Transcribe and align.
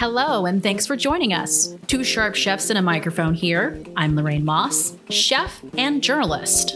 Hello, 0.00 0.46
and 0.46 0.62
thanks 0.62 0.86
for 0.86 0.96
joining 0.96 1.34
us. 1.34 1.74
Two 1.86 2.04
sharp 2.04 2.34
chefs 2.34 2.70
and 2.70 2.78
a 2.78 2.82
microphone 2.82 3.34
here. 3.34 3.78
I'm 3.98 4.16
Lorraine 4.16 4.46
Moss, 4.46 4.96
chef 5.10 5.62
and 5.76 6.02
journalist. 6.02 6.74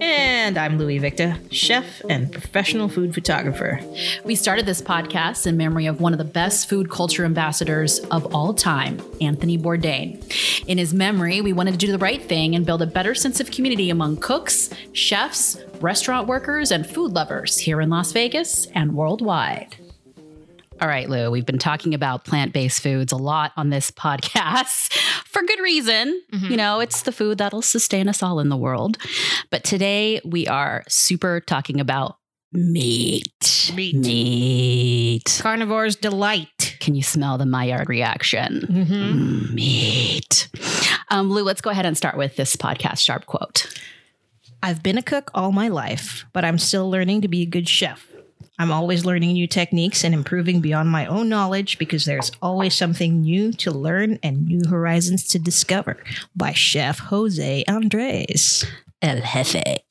And 0.00 0.56
I'm 0.56 0.78
Louis 0.78 0.98
Victor, 0.98 1.36
chef 1.50 2.00
and 2.08 2.30
professional 2.30 2.88
food 2.88 3.14
photographer. 3.14 3.80
We 4.24 4.36
started 4.36 4.64
this 4.64 4.80
podcast 4.80 5.44
in 5.48 5.56
memory 5.56 5.86
of 5.86 6.00
one 6.00 6.12
of 6.12 6.18
the 6.18 6.24
best 6.24 6.68
food 6.68 6.88
culture 6.88 7.24
ambassadors 7.24 7.98
of 8.12 8.32
all 8.32 8.54
time, 8.54 9.02
Anthony 9.20 9.58
Bourdain. 9.58 10.22
In 10.68 10.78
his 10.78 10.94
memory, 10.94 11.40
we 11.40 11.52
wanted 11.52 11.72
to 11.72 11.78
do 11.78 11.90
the 11.90 11.98
right 11.98 12.22
thing 12.22 12.54
and 12.54 12.64
build 12.64 12.80
a 12.80 12.86
better 12.86 13.16
sense 13.16 13.40
of 13.40 13.50
community 13.50 13.90
among 13.90 14.18
cooks, 14.18 14.70
chefs, 14.92 15.58
restaurant 15.80 16.28
workers, 16.28 16.70
and 16.70 16.86
food 16.86 17.10
lovers 17.10 17.58
here 17.58 17.80
in 17.80 17.90
Las 17.90 18.12
Vegas 18.12 18.66
and 18.66 18.94
worldwide. 18.94 19.81
All 20.82 20.88
right, 20.88 21.08
Lou, 21.08 21.30
we've 21.30 21.46
been 21.46 21.60
talking 21.60 21.94
about 21.94 22.24
plant 22.24 22.52
based 22.52 22.82
foods 22.82 23.12
a 23.12 23.16
lot 23.16 23.52
on 23.56 23.70
this 23.70 23.92
podcast 23.92 24.92
for 25.24 25.40
good 25.42 25.60
reason. 25.60 26.20
Mm-hmm. 26.32 26.50
You 26.50 26.56
know, 26.56 26.80
it's 26.80 27.02
the 27.02 27.12
food 27.12 27.38
that'll 27.38 27.62
sustain 27.62 28.08
us 28.08 28.20
all 28.20 28.40
in 28.40 28.48
the 28.48 28.56
world. 28.56 28.98
But 29.50 29.62
today 29.62 30.20
we 30.24 30.48
are 30.48 30.82
super 30.88 31.40
talking 31.40 31.78
about 31.78 32.16
meat. 32.52 33.70
Meat. 33.76 33.94
Meat. 33.94 35.24
Carnivore's 35.40 35.94
delight. 35.94 36.76
Can 36.80 36.96
you 36.96 37.04
smell 37.04 37.38
the 37.38 37.46
Maillard 37.46 37.88
reaction? 37.88 38.66
Mm-hmm. 38.68 38.92
Mm, 38.92 39.52
meat. 39.52 40.48
Um, 41.10 41.30
Lou, 41.30 41.44
let's 41.44 41.60
go 41.60 41.70
ahead 41.70 41.86
and 41.86 41.96
start 41.96 42.16
with 42.16 42.34
this 42.34 42.56
podcast 42.56 42.98
sharp 42.98 43.26
quote. 43.26 43.72
I've 44.64 44.82
been 44.82 44.98
a 44.98 45.02
cook 45.02 45.30
all 45.32 45.52
my 45.52 45.68
life, 45.68 46.26
but 46.32 46.44
I'm 46.44 46.58
still 46.58 46.90
learning 46.90 47.20
to 47.20 47.28
be 47.28 47.42
a 47.42 47.46
good 47.46 47.68
chef. 47.68 48.11
I'm 48.58 48.70
always 48.70 49.04
learning 49.04 49.32
new 49.32 49.46
techniques 49.46 50.04
and 50.04 50.14
improving 50.14 50.60
beyond 50.60 50.90
my 50.90 51.06
own 51.06 51.28
knowledge 51.28 51.78
because 51.78 52.04
there's 52.04 52.30
always 52.42 52.74
something 52.74 53.22
new 53.22 53.52
to 53.54 53.70
learn 53.70 54.18
and 54.22 54.46
new 54.46 54.62
horizons 54.68 55.26
to 55.28 55.38
discover. 55.38 56.02
By 56.36 56.52
Chef 56.52 56.98
Jose 56.98 57.64
Andres. 57.66 58.64
El 59.00 59.20
Jefe. 59.20 59.82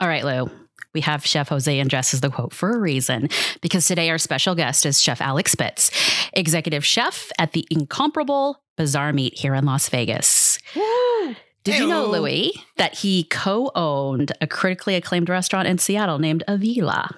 All 0.00 0.08
right, 0.08 0.24
Lou. 0.24 0.50
We 0.94 1.02
have 1.02 1.24
Chef 1.24 1.48
Jose 1.48 1.80
Andres 1.80 2.14
as 2.14 2.20
the 2.20 2.30
quote 2.30 2.52
for 2.52 2.74
a 2.74 2.78
reason 2.78 3.28
because 3.60 3.86
today 3.86 4.10
our 4.10 4.18
special 4.18 4.54
guest 4.54 4.86
is 4.86 5.02
Chef 5.02 5.20
Alex 5.20 5.54
Pitts, 5.54 5.90
executive 6.32 6.84
chef 6.84 7.30
at 7.38 7.52
the 7.52 7.66
incomparable 7.70 8.62
Bazaar 8.76 9.12
Meat 9.12 9.38
here 9.38 9.54
in 9.54 9.64
Las 9.64 9.88
Vegas. 9.90 10.58
Woo! 10.74 11.36
Did 11.64 11.78
you 11.78 11.86
know, 11.86 12.06
Louis, 12.06 12.52
that 12.76 12.94
he 12.94 13.24
co 13.24 13.70
owned 13.74 14.32
a 14.40 14.46
critically 14.46 14.94
acclaimed 14.94 15.28
restaurant 15.28 15.68
in 15.68 15.76
Seattle 15.76 16.18
named 16.18 16.42
Avila? 16.48 17.14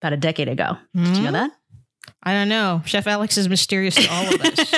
About 0.00 0.12
a 0.12 0.16
decade 0.16 0.48
ago. 0.48 0.76
Mm-hmm. 0.96 1.04
Did 1.04 1.16
you 1.16 1.22
know 1.22 1.28
Hmm? 1.28 1.32
that? 1.34 1.50
I 2.22 2.32
don't 2.32 2.48
know. 2.48 2.82
Chef 2.84 3.06
Alex 3.06 3.36
is 3.38 3.48
mysterious 3.48 3.94
to 3.94 4.06
all 4.10 4.34
of 4.34 4.40
us. 4.40 4.74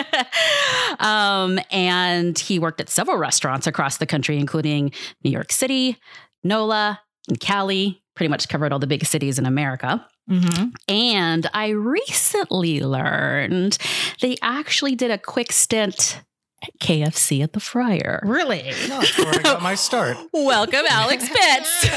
um, 1.01 1.59
and 1.70 2.39
he 2.39 2.59
worked 2.59 2.81
at 2.81 2.89
several 2.89 3.17
restaurants 3.17 3.67
across 3.67 3.97
the 3.97 4.06
country, 4.06 4.39
including 4.39 4.93
New 5.25 5.31
York 5.31 5.50
City, 5.53 5.97
NOLA, 6.45 7.00
and 7.28 7.41
Cali. 7.41 8.03
Pretty 8.15 8.28
much 8.28 8.48
covered 8.48 8.73
all 8.73 8.78
the 8.78 8.87
big 8.87 9.05
cities 9.06 9.39
in 9.39 9.47
America. 9.47 10.05
mm-hmm. 10.31 10.67
And 10.87 11.48
I 11.55 11.69
recently 11.69 12.81
learned 12.81 13.78
they 14.20 14.37
actually 14.43 14.95
did 14.95 15.11
a 15.11 15.17
quick 15.19 15.50
stint 15.50 16.20
at 16.62 16.78
KFC 16.78 17.43
at 17.43 17.55
the 17.55 17.61
Fryer. 17.61 18.20
Really? 18.25 18.70
That's 18.87 19.17
where 19.19 19.34
I 19.34 19.39
got 19.43 19.62
my 19.62 19.75
start. 19.75 20.17
Welcome, 20.33 20.84
Alex 20.89 21.27
Pitts. 21.34 21.89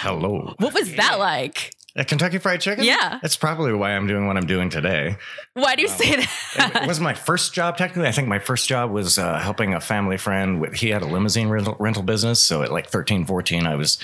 Hello. 0.00 0.54
what 0.58 0.74
was 0.74 0.94
that 0.96 1.18
like? 1.18 1.72
At 1.96 2.06
Kentucky 2.06 2.38
Fried 2.38 2.60
Chicken? 2.60 2.84
Yeah. 2.84 3.18
That's 3.20 3.36
probably 3.36 3.72
why 3.72 3.90
I'm 3.90 4.06
doing 4.06 4.28
what 4.28 4.36
I'm 4.36 4.46
doing 4.46 4.70
today. 4.70 5.16
Why 5.54 5.74
do 5.74 5.82
you 5.82 5.88
say 5.88 6.14
that? 6.16 6.72
It 6.82 6.86
wasn't 6.86 7.04
my 7.04 7.14
first 7.14 7.52
job, 7.54 7.76
technically. 7.76 8.06
I 8.08 8.12
think 8.12 8.28
my 8.28 8.38
first 8.38 8.68
job 8.68 8.92
was 8.92 9.18
uh, 9.18 9.38
helping 9.40 9.74
a 9.74 9.80
family 9.80 10.16
friend. 10.16 10.60
With, 10.60 10.74
he 10.74 10.90
had 10.90 11.02
a 11.02 11.06
limousine 11.06 11.48
rental, 11.48 11.74
rental 11.80 12.04
business. 12.04 12.40
So 12.40 12.62
at 12.62 12.70
like 12.70 12.86
13, 12.86 13.24
14, 13.24 13.66
I 13.66 13.74
was 13.74 13.98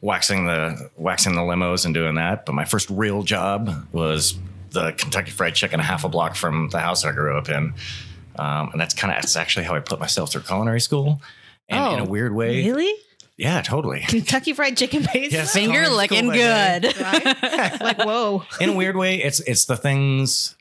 waxing 0.00 0.46
the, 0.46 0.90
waxing 0.96 1.36
the 1.36 1.42
limos 1.42 1.84
and 1.84 1.94
doing 1.94 2.16
that. 2.16 2.46
But 2.46 2.54
my 2.54 2.64
first 2.64 2.90
real 2.90 3.22
job 3.22 3.70
was 3.92 4.36
the 4.70 4.90
Kentucky 4.92 5.30
Fried 5.30 5.54
Chicken, 5.54 5.78
a 5.78 5.84
half 5.84 6.02
a 6.02 6.08
block 6.08 6.34
from 6.34 6.70
the 6.70 6.80
house 6.80 7.04
I 7.04 7.12
grew 7.12 7.38
up 7.38 7.48
in. 7.48 7.74
Um, 8.38 8.70
and 8.72 8.80
that's 8.80 8.94
kind 8.94 9.14
of, 9.14 9.22
that's 9.22 9.36
actually 9.36 9.66
how 9.66 9.76
I 9.76 9.80
put 9.80 10.00
myself 10.00 10.32
through 10.32 10.42
culinary 10.42 10.80
school. 10.80 11.20
And 11.68 11.92
in 11.94 11.98
a 12.00 12.02
Oh, 12.02 12.06
weird 12.08 12.34
way. 12.34 12.64
Really? 12.68 12.92
Yeah, 13.36 13.60
totally. 13.62 14.00
Kentucky 14.08 14.52
Fried 14.54 14.76
Chicken 14.76 15.06
base? 15.12 15.32
Yes. 15.32 15.52
Finger 15.52 15.72
Culinary 15.82 15.94
looking 15.96 16.18
school 16.18 16.32
that 16.32 16.82
day. 16.82 16.92
good. 16.92 17.00
Right? 17.02 17.80
like, 17.80 17.98
whoa. 17.98 18.44
in 18.60 18.70
a 18.70 18.72
weird 18.74 18.96
way, 18.96 19.22
it's 19.22 19.40
it's 19.40 19.66
the 19.66 19.76
things 19.76 20.54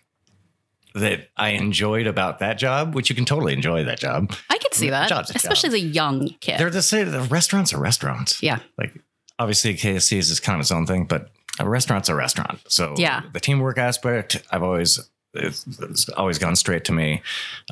that 0.93 1.29
I 1.35 1.49
enjoyed 1.49 2.07
about 2.07 2.39
that 2.39 2.57
job, 2.57 2.95
which 2.95 3.09
you 3.09 3.15
can 3.15 3.25
totally 3.25 3.53
enjoy 3.53 3.83
that 3.83 3.99
job. 3.99 4.33
I 4.49 4.57
could 4.57 4.73
see 4.73 4.89
that, 4.89 5.09
Job's 5.09 5.29
a 5.29 5.33
job. 5.33 5.37
especially 5.41 5.67
as 5.67 5.73
a 5.73 5.79
young 5.79 6.29
kid. 6.39 6.57
They're 6.59 6.69
the 6.69 6.81
same. 6.81 7.11
The 7.11 7.21
restaurants 7.21 7.73
are 7.73 7.79
restaurants. 7.79 8.41
yeah. 8.41 8.59
Like 8.77 8.93
obviously 9.37 9.73
KFC 9.75 10.17
is 10.17 10.39
kind 10.39 10.55
of 10.55 10.61
its 10.61 10.71
own 10.71 10.85
thing, 10.85 11.05
but 11.05 11.29
a 11.59 11.67
restaurant's 11.67 12.07
a 12.09 12.15
restaurant. 12.15 12.59
So 12.69 12.93
Yeah. 12.97 13.23
the 13.33 13.39
teamwork 13.41 13.77
aspect, 13.77 14.41
I've 14.51 14.63
always 14.63 14.99
it's, 15.33 15.65
it's 15.81 16.07
always 16.09 16.39
gone 16.39 16.55
straight 16.55 16.85
to 16.85 16.93
me. 16.93 17.21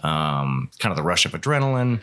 Um, 0.04 0.70
kind 0.80 0.92
of 0.92 0.98
the 0.98 1.04
rush 1.04 1.26
of 1.26 1.32
adrenaline. 1.32 2.02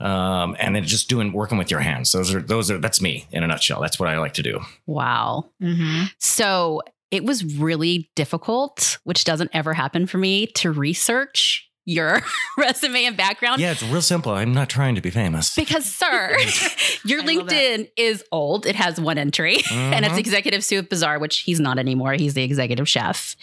Um, 0.00 0.56
and 0.60 0.76
then 0.76 0.84
just 0.84 1.08
doing 1.08 1.32
working 1.32 1.58
with 1.58 1.70
your 1.70 1.80
hands. 1.80 2.12
Those 2.12 2.32
are 2.34 2.40
those 2.40 2.70
are 2.70 2.78
that's 2.78 3.00
me 3.00 3.26
in 3.32 3.42
a 3.42 3.46
nutshell. 3.48 3.80
That's 3.80 3.98
what 3.98 4.08
I 4.08 4.18
like 4.18 4.34
to 4.34 4.42
do. 4.42 4.60
Wow. 4.86 5.50
Mm-hmm. 5.62 6.04
So 6.18 6.82
it 7.10 7.24
was 7.24 7.44
really 7.58 8.10
difficult, 8.14 8.98
which 9.04 9.24
doesn't 9.24 9.50
ever 9.54 9.74
happen 9.74 10.06
for 10.06 10.18
me, 10.18 10.46
to 10.48 10.70
research 10.70 11.64
your 11.84 12.20
resume 12.58 13.06
and 13.06 13.16
background. 13.16 13.60
Yeah, 13.62 13.72
it's 13.72 13.82
real 13.82 14.02
simple. 14.02 14.30
I'm 14.32 14.52
not 14.52 14.68
trying 14.68 14.94
to 14.96 15.00
be 15.00 15.08
famous. 15.08 15.54
Because, 15.54 15.86
sir, 15.86 16.36
your 17.06 17.22
I. 17.22 17.24
LinkedIn 17.24 17.90
is 17.96 18.22
old. 18.30 18.66
It 18.66 18.76
has 18.76 19.00
one 19.00 19.16
entry, 19.16 19.62
and 19.70 20.04
it's 20.04 20.14
Mhm. 20.14 20.18
executive 20.18 20.62
soup 20.62 20.90
bazaar, 20.90 21.18
which 21.18 21.40
he's 21.40 21.60
not 21.60 21.78
anymore. 21.78 22.12
He's 22.12 22.34
the 22.34 22.42
executive 22.42 22.86
chef. 22.88 23.34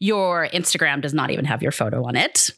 Your 0.00 0.48
Instagram 0.52 1.00
does 1.00 1.14
not 1.14 1.30
even 1.30 1.46
have 1.46 1.62
your 1.62 1.72
photo 1.72 2.06
on 2.06 2.14
it, 2.14 2.50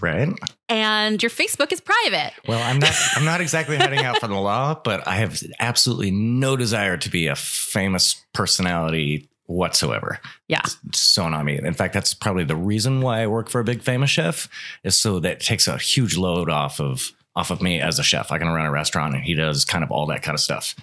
right. 0.00 0.28
and 0.68 1.22
your 1.22 1.30
Facebook 1.30 1.72
is 1.72 1.80
private. 1.80 2.32
Well, 2.46 2.62
I'm 2.62 2.78
not. 2.78 2.92
I'm 3.16 3.24
not 3.24 3.40
exactly 3.40 3.76
heading 3.76 4.00
out 4.04 4.18
for 4.18 4.28
the 4.28 4.34
law, 4.34 4.80
but 4.84 5.06
I 5.06 5.16
have 5.16 5.42
absolutely 5.60 6.10
no 6.10 6.56
desire 6.56 6.96
to 6.96 7.10
be 7.10 7.26
a 7.26 7.36
famous 7.36 8.24
personality 8.34 9.28
whatsoever. 9.46 10.20
Yeah. 10.46 10.60
It's 10.88 11.00
so 11.00 11.28
not 11.28 11.44
me. 11.44 11.58
In 11.58 11.72
fact, 11.74 11.94
that's 11.94 12.12
probably 12.14 12.44
the 12.44 12.56
reason 12.56 13.00
why 13.00 13.22
I 13.22 13.26
work 13.26 13.48
for 13.48 13.60
a 13.60 13.64
big 13.64 13.82
famous 13.82 14.10
chef 14.10 14.48
is 14.84 14.98
so 14.98 15.20
that 15.20 15.32
it 15.32 15.40
takes 15.40 15.66
a 15.66 15.78
huge 15.78 16.16
load 16.16 16.50
off 16.50 16.80
of 16.80 17.12
off 17.34 17.50
of 17.50 17.62
me 17.62 17.80
as 17.80 17.98
a 17.98 18.02
chef. 18.02 18.30
I 18.32 18.38
can 18.38 18.48
run 18.48 18.66
a 18.66 18.70
restaurant, 18.70 19.14
and 19.14 19.22
he 19.24 19.34
does 19.34 19.64
kind 19.64 19.82
of 19.84 19.90
all 19.90 20.06
that 20.06 20.22
kind 20.22 20.34
of 20.34 20.40
stuff. 20.40 20.74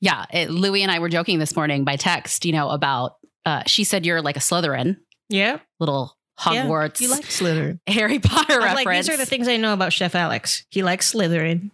Yeah, 0.00 0.24
it, 0.32 0.50
Louie 0.50 0.82
and 0.82 0.90
I 0.90 0.98
were 1.00 1.08
joking 1.08 1.38
this 1.38 1.54
morning 1.56 1.84
by 1.84 1.96
text, 1.96 2.44
you 2.44 2.52
know, 2.52 2.70
about. 2.70 3.16
Uh, 3.44 3.62
she 3.66 3.84
said 3.84 4.04
you're 4.04 4.20
like 4.20 4.36
a 4.36 4.40
Slytherin, 4.40 4.98
Yeah. 5.30 5.58
little 5.80 6.16
Yeah, 6.46 6.64
Hogwarts, 6.66 7.00
You 7.00 7.10
like 7.10 7.24
Slytherin. 7.24 7.80
Harry 7.88 8.18
Potter 8.18 8.54
I'm 8.54 8.62
reference. 8.62 8.86
like, 8.86 8.96
these 8.96 9.08
are 9.10 9.16
the 9.16 9.26
things 9.26 9.48
I 9.48 9.56
know 9.56 9.72
about 9.72 9.92
Chef 9.92 10.14
Alex. 10.14 10.64
He 10.70 10.82
likes 10.82 11.12
Slytherin. 11.12 11.70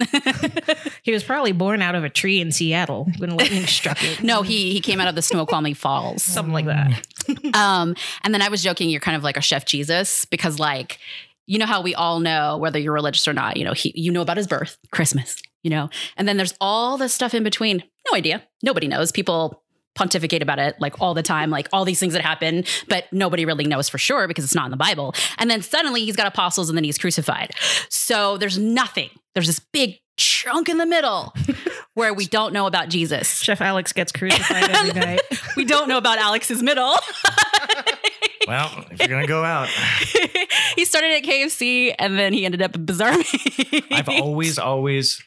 he 1.02 1.12
was 1.12 1.22
probably 1.22 1.52
born 1.52 1.82
out 1.82 1.94
of 1.94 2.04
a 2.04 2.08
tree 2.10 2.40
in 2.40 2.50
Seattle 2.52 3.08
when 3.18 3.30
lightning 3.36 3.66
struck 3.66 4.02
it. 4.02 4.22
No, 4.22 4.42
he 4.42 4.72
he 4.72 4.80
came 4.80 5.00
out 5.00 5.08
of 5.08 5.14
the 5.14 5.22
Snoqualmie 5.22 5.74
Falls. 5.74 6.22
something 6.22 6.52
like 6.52 6.66
that. 6.66 7.06
Um, 7.54 7.94
and 8.24 8.32
then 8.34 8.42
I 8.42 8.48
was 8.48 8.62
joking, 8.62 8.88
you're 8.90 9.00
kind 9.00 9.16
of 9.16 9.22
like 9.22 9.36
a 9.36 9.42
Chef 9.42 9.64
Jesus 9.66 10.24
because, 10.24 10.58
like, 10.58 10.98
you 11.46 11.58
know 11.58 11.66
how 11.66 11.82
we 11.82 11.94
all 11.94 12.20
know 12.20 12.56
whether 12.58 12.78
you're 12.78 12.92
religious 12.92 13.26
or 13.28 13.32
not. 13.32 13.56
You 13.56 13.64
know, 13.64 13.72
he 13.72 13.92
you 13.94 14.10
know 14.12 14.22
about 14.22 14.36
his 14.36 14.46
birth, 14.46 14.76
Christmas. 14.90 15.40
You 15.62 15.70
know, 15.70 15.90
and 16.16 16.26
then 16.28 16.36
there's 16.36 16.54
all 16.60 16.96
this 16.98 17.12
stuff 17.12 17.34
in 17.34 17.42
between. 17.42 17.82
No 18.10 18.16
idea. 18.16 18.42
Nobody 18.62 18.86
knows. 18.88 19.12
People 19.12 19.62
pontificate 19.98 20.42
about 20.42 20.60
it 20.60 20.76
like 20.80 21.00
all 21.00 21.12
the 21.12 21.24
time, 21.24 21.50
like 21.50 21.68
all 21.72 21.84
these 21.84 21.98
things 21.98 22.12
that 22.12 22.22
happen, 22.22 22.64
but 22.88 23.04
nobody 23.12 23.44
really 23.44 23.66
knows 23.66 23.88
for 23.88 23.98
sure 23.98 24.28
because 24.28 24.44
it's 24.44 24.54
not 24.54 24.66
in 24.66 24.70
the 24.70 24.76
Bible. 24.76 25.12
And 25.38 25.50
then 25.50 25.60
suddenly 25.60 26.04
he's 26.04 26.14
got 26.14 26.28
apostles 26.28 26.68
and 26.68 26.78
then 26.78 26.84
he's 26.84 26.98
crucified. 26.98 27.50
So 27.90 28.38
there's 28.38 28.56
nothing. 28.56 29.10
There's 29.34 29.48
this 29.48 29.60
big 29.72 29.96
chunk 30.16 30.68
in 30.68 30.78
the 30.78 30.86
middle 30.86 31.34
where 31.94 32.14
we 32.14 32.26
don't 32.26 32.52
know 32.52 32.66
about 32.66 32.90
Jesus. 32.90 33.40
Chef 33.40 33.60
Alex 33.60 33.92
gets 33.92 34.12
crucified 34.12 34.70
every 34.70 34.92
night. 35.00 35.20
We 35.56 35.64
don't 35.64 35.88
know 35.88 35.98
about 35.98 36.18
Alex's 36.18 36.62
middle. 36.62 36.94
Well, 38.46 38.86
if 38.90 38.98
you're 38.98 39.08
gonna 39.08 39.26
go 39.26 39.44
out, 39.44 39.68
he 40.74 40.86
started 40.86 41.10
at 41.12 41.22
KFC 41.22 41.94
and 41.98 42.18
then 42.18 42.32
he 42.32 42.46
ended 42.46 42.62
up 42.62 42.74
at 42.74 42.86
Bazaar 42.86 43.14
Meat. 43.14 43.84
I've 43.90 44.08
always, 44.08 44.58
always, 44.58 45.22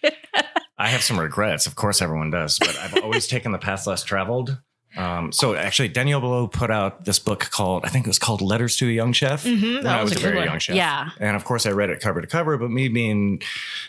I 0.82 0.88
have 0.88 1.02
some 1.04 1.20
regrets. 1.20 1.68
Of 1.68 1.76
course, 1.76 2.02
everyone 2.02 2.32
does, 2.32 2.58
but 2.60 2.76
I've 2.78 3.04
always 3.04 3.28
taken 3.36 3.52
the 3.52 3.58
path 3.60 3.86
less 3.88 4.04
traveled. 4.04 4.58
Um, 4.98 5.32
so 5.32 5.56
actually, 5.56 5.88
Daniel 5.88 6.20
Boulud 6.20 6.52
put 6.52 6.70
out 6.72 7.06
this 7.06 7.20
book 7.20 7.50
called, 7.52 7.86
I 7.86 7.90
think 7.90 8.06
it 8.06 8.10
was 8.10 8.20
called 8.20 8.42
Letters 8.42 8.76
to 8.78 8.88
a 8.90 8.92
Young 8.92 9.14
Chef. 9.14 9.44
Mhm, 9.46 9.76
when 9.76 9.84
that 9.84 10.00
I 10.00 10.04
was 10.04 10.14
a 10.14 10.16
a 10.18 10.20
very 10.20 10.38
one. 10.38 10.46
young 10.48 10.60
chef. 10.60 10.76
Yeah. 10.76 11.10
And 11.20 11.36
of 11.38 11.46
course, 11.46 11.66
I 11.66 11.72
read 11.72 11.90
it 11.92 12.02
cover 12.02 12.20
to 12.20 12.28
cover, 12.28 12.58
but 12.58 12.72
me 12.72 12.90
being 12.90 13.42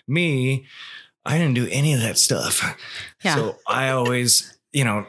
me, 0.07 0.67
I 1.25 1.39
didn't 1.39 1.55
do 1.55 1.67
any 1.71 1.93
of 1.95 2.01
that 2.01 2.19
stuff. 2.19 2.77
Yeah. 3.25 3.35
So 3.37 3.57
I 3.67 3.89
always, 3.89 4.57
you 4.73 4.85
know, 4.85 5.07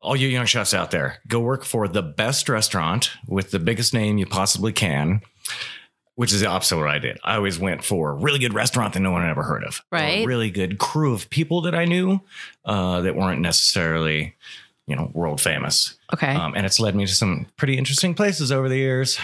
all 0.00 0.14
you 0.16 0.28
young 0.28 0.46
chefs 0.46 0.74
out 0.74 0.90
there, 0.92 1.18
go 1.26 1.40
work 1.40 1.64
for 1.64 1.88
the 1.88 2.02
best 2.02 2.48
restaurant 2.48 3.10
with 3.26 3.50
the 3.50 3.58
biggest 3.58 3.92
name 3.92 4.16
you 4.18 4.26
possibly 4.26 4.72
can. 4.72 5.22
Which 6.20 6.34
is 6.34 6.40
the 6.40 6.46
opposite 6.48 6.74
of 6.74 6.80
what 6.82 6.90
I 6.90 6.98
did. 6.98 7.18
I 7.24 7.36
always 7.36 7.58
went 7.58 7.82
for 7.82 8.10
a 8.10 8.14
really 8.14 8.38
good 8.38 8.52
restaurant 8.52 8.92
that 8.92 9.00
no 9.00 9.10
one 9.10 9.22
had 9.22 9.30
ever 9.30 9.42
heard 9.42 9.64
of. 9.64 9.80
or 9.90 9.96
a 9.98 10.02
Right. 10.02 10.26
really 10.26 10.50
good 10.50 10.76
crew 10.78 11.14
of 11.14 11.30
people 11.30 11.62
that 11.62 11.74
I 11.74 11.86
knew 11.86 12.20
uh, 12.66 13.00
that 13.00 13.16
weren't 13.16 13.40
necessarily, 13.40 14.34
you 14.86 14.96
know, 14.96 15.10
world 15.14 15.40
famous. 15.40 15.96
Okay. 16.12 16.34
Um, 16.34 16.52
and 16.54 16.66
it's 16.66 16.78
led 16.78 16.94
me 16.94 17.06
to 17.06 17.14
some 17.14 17.46
pretty 17.56 17.78
interesting 17.78 18.14
places 18.14 18.52
over 18.52 18.68
the 18.68 18.76
years. 18.76 19.18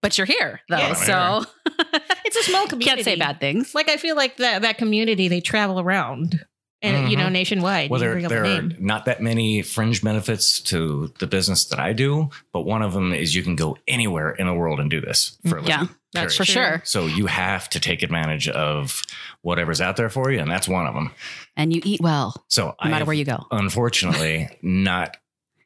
but 0.00 0.16
you're 0.16 0.26
here 0.26 0.60
though. 0.70 0.78
Yeah, 0.78 0.88
I'm 0.88 0.94
so 0.94 1.44
It's 2.24 2.36
a 2.36 2.42
small 2.44 2.66
community. 2.66 2.84
can't 3.02 3.04
say 3.04 3.16
bad 3.16 3.40
things. 3.40 3.74
Like 3.74 3.90
I 3.90 3.96
feel 3.98 4.16
like 4.16 4.38
that 4.38 4.62
that 4.62 4.78
community 4.78 5.28
they 5.28 5.40
travel 5.42 5.78
around, 5.80 6.44
and 6.82 7.10
you 7.10 7.16
know 7.18 7.26
Mhm. 7.26 7.32
nationwide. 7.32 7.90
Well, 7.90 8.00
there, 8.00 8.20
there 8.28 8.44
are 8.46 8.62
not 8.78 9.04
that 9.06 9.20
many 9.20 9.60
fringe 9.62 10.02
benefits 10.02 10.60
to 10.70 11.12
the 11.18 11.26
business 11.26 11.64
that 11.66 11.78
I 11.80 11.92
do, 11.92 12.30
but 12.52 12.60
one 12.62 12.80
of 12.82 12.92
them 12.94 13.12
is 13.12 13.34
you 13.34 13.42
can 13.42 13.56
go 13.56 13.76
anywhere 13.86 14.30
in 14.30 14.46
the 14.46 14.54
world 14.54 14.78
and 14.80 14.88
do 14.90 15.00
this 15.00 15.36
for 15.48 15.58
a 15.58 15.62
living. 15.62 15.88
That's 16.12 16.36
for 16.36 16.44
sure. 16.44 16.80
So 16.84 17.06
you 17.06 17.26
have 17.26 17.68
to 17.70 17.80
take 17.80 18.02
advantage 18.02 18.48
of 18.48 19.02
whatever's 19.42 19.80
out 19.80 19.96
there 19.96 20.08
for 20.08 20.30
you, 20.30 20.38
and 20.40 20.50
that's 20.50 20.66
one 20.68 20.86
of 20.86 20.94
them. 20.94 21.10
And 21.56 21.72
you 21.72 21.80
eat 21.84 22.00
well, 22.00 22.44
So 22.48 22.66
no 22.68 22.74
I 22.80 22.86
matter 22.88 22.98
have, 23.00 23.06
where 23.08 23.16
you 23.16 23.24
go. 23.24 23.44
unfortunately 23.50 24.48
not 24.62 25.16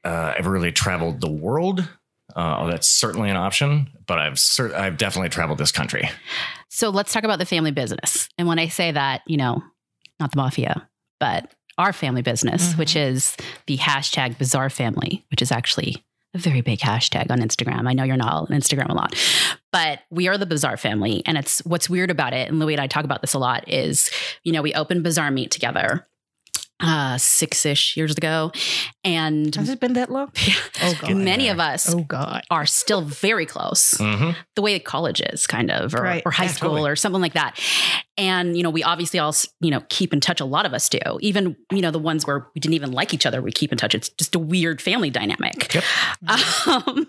uh, 0.05 0.35
ever 0.37 0.50
really 0.50 0.73
traveled 0.73 1.21
the 1.21 1.31
world. 1.31 1.89
Uh, 2.35 2.67
that's 2.67 2.89
certainly 2.89 3.29
an 3.31 3.37
option, 3.37 3.91
but 4.06 4.19
I've 4.19 4.39
cer- 4.39 4.75
I've 4.75 4.97
definitely 4.97 5.29
traveled 5.29 5.59
this 5.59 5.71
country. 5.71 6.09
So 6.71 6.89
let's 6.91 7.12
talk 7.12 7.25
about 7.25 7.39
the 7.39 7.44
family 7.44 7.71
business. 7.73 8.29
And 8.39 8.49
when 8.49 8.59
I 8.59 8.69
say 8.69 8.91
that, 8.93 9.21
you 9.27 9.37
know, 9.37 9.62
not 10.19 10.31
the 10.33 10.39
mafia, 10.39 10.89
but 11.21 11.53
our 11.79 11.93
family 11.93 12.23
business, 12.23 12.73
Mhm. 12.73 12.79
which 12.79 12.97
is 12.97 13.37
the 13.67 13.77
hashtag 13.79 14.39
Bazaar 14.39 14.71
family, 14.71 15.25
which 15.31 15.43
is 15.43 15.53
actually 15.53 16.03
a 16.34 16.38
very 16.38 16.61
big 16.61 16.79
hashtag 16.79 17.31
on 17.31 17.40
Instagram. 17.40 17.88
I 17.88 17.93
know 17.93 18.05
you're 18.05 18.17
not 18.17 18.32
on 18.32 18.46
Instagram 18.49 18.88
a 18.88 18.94
lot, 18.94 19.14
but 19.70 20.00
we 20.11 20.29
are 20.29 20.38
the 20.38 20.46
Bazaar 20.46 20.76
family. 20.76 21.23
And 21.26 21.37
it's 21.37 21.61
what's 21.61 21.90
weird 21.90 22.11
about 22.11 22.32
it. 22.32 22.49
And 22.49 22.58
Louis 22.58 22.75
and 22.75 22.81
I 22.81 22.87
talk 22.87 23.05
about 23.05 23.20
this 23.20 23.34
a 23.34 23.38
lot 23.38 23.69
is, 23.69 24.11
you 24.44 24.52
know, 24.52 24.62
we 24.62 24.73
open 24.75 25.02
Bazaar 25.02 25.31
Meat 25.31 25.50
together 25.50 26.06
uh 26.82 27.17
six 27.19 27.64
ish 27.64 27.96
years 27.96 28.14
ago. 28.17 28.52
And 29.05 29.55
Has 29.55 29.69
it 29.69 29.81
been 29.81 29.94
that 29.94 30.11
long? 30.11 30.31
Oh 30.84 30.94
god. 31.00 31.14
Many 31.17 31.49
of 31.49 31.61
us 31.61 31.93
Oh 31.94 32.00
god. 32.02 32.43
are 32.50 32.67
still 32.67 33.02
very 33.02 33.46
close 33.46 33.94
Mhm. 33.94 34.34
the 34.56 34.62
way 34.62 34.79
college 34.81 35.20
is 35.20 35.46
kind 35.46 35.70
of 35.70 35.94
or, 35.94 36.02
Right. 36.02 36.23
or 36.26 36.32
high 36.32 36.44
Yeah, 36.44 36.50
school 36.52 36.70
totally. 36.70 36.90
or 36.90 36.96
something 36.96 37.20
like 37.23 37.34
that 37.34 37.58
and 38.19 38.56
you 38.56 38.62
know 38.62 38.70
we 38.70 38.82
obviously 38.82 39.19
all 39.20 39.34
you 39.61 39.70
know 39.70 39.82
keep 39.88 40.12
in 40.12 40.20
touch 40.20 40.40
a 40.40 40.44
lot 40.44 40.67
of 40.67 40.75
us 40.75 40.88
do 40.88 40.99
even 41.20 41.56
you 41.70 41.81
know 41.81 41.90
the 41.90 41.99
ones 42.00 42.26
where 42.26 42.46
we 42.55 42.61
didn't 42.61 42.75
even 42.75 42.90
like 42.93 43.14
each 43.14 43.25
other 43.26 43.40
we 43.40 43.52
keep 43.52 43.70
in 43.73 43.79
touch 43.79 43.94
it's 43.94 44.08
just 44.11 44.34
a 44.34 44.38
weird 44.38 44.82
family 44.82 45.08
dynamic 45.11 45.73
Yep. 45.75 45.84
um, 46.67 47.06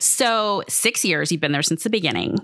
so 0.00 0.62
six 0.68 1.04
years 1.04 1.30
you've 1.30 1.40
been 1.40 1.52
there 1.52 1.62
since 1.62 1.82
the 1.84 1.90
beginning 1.90 2.36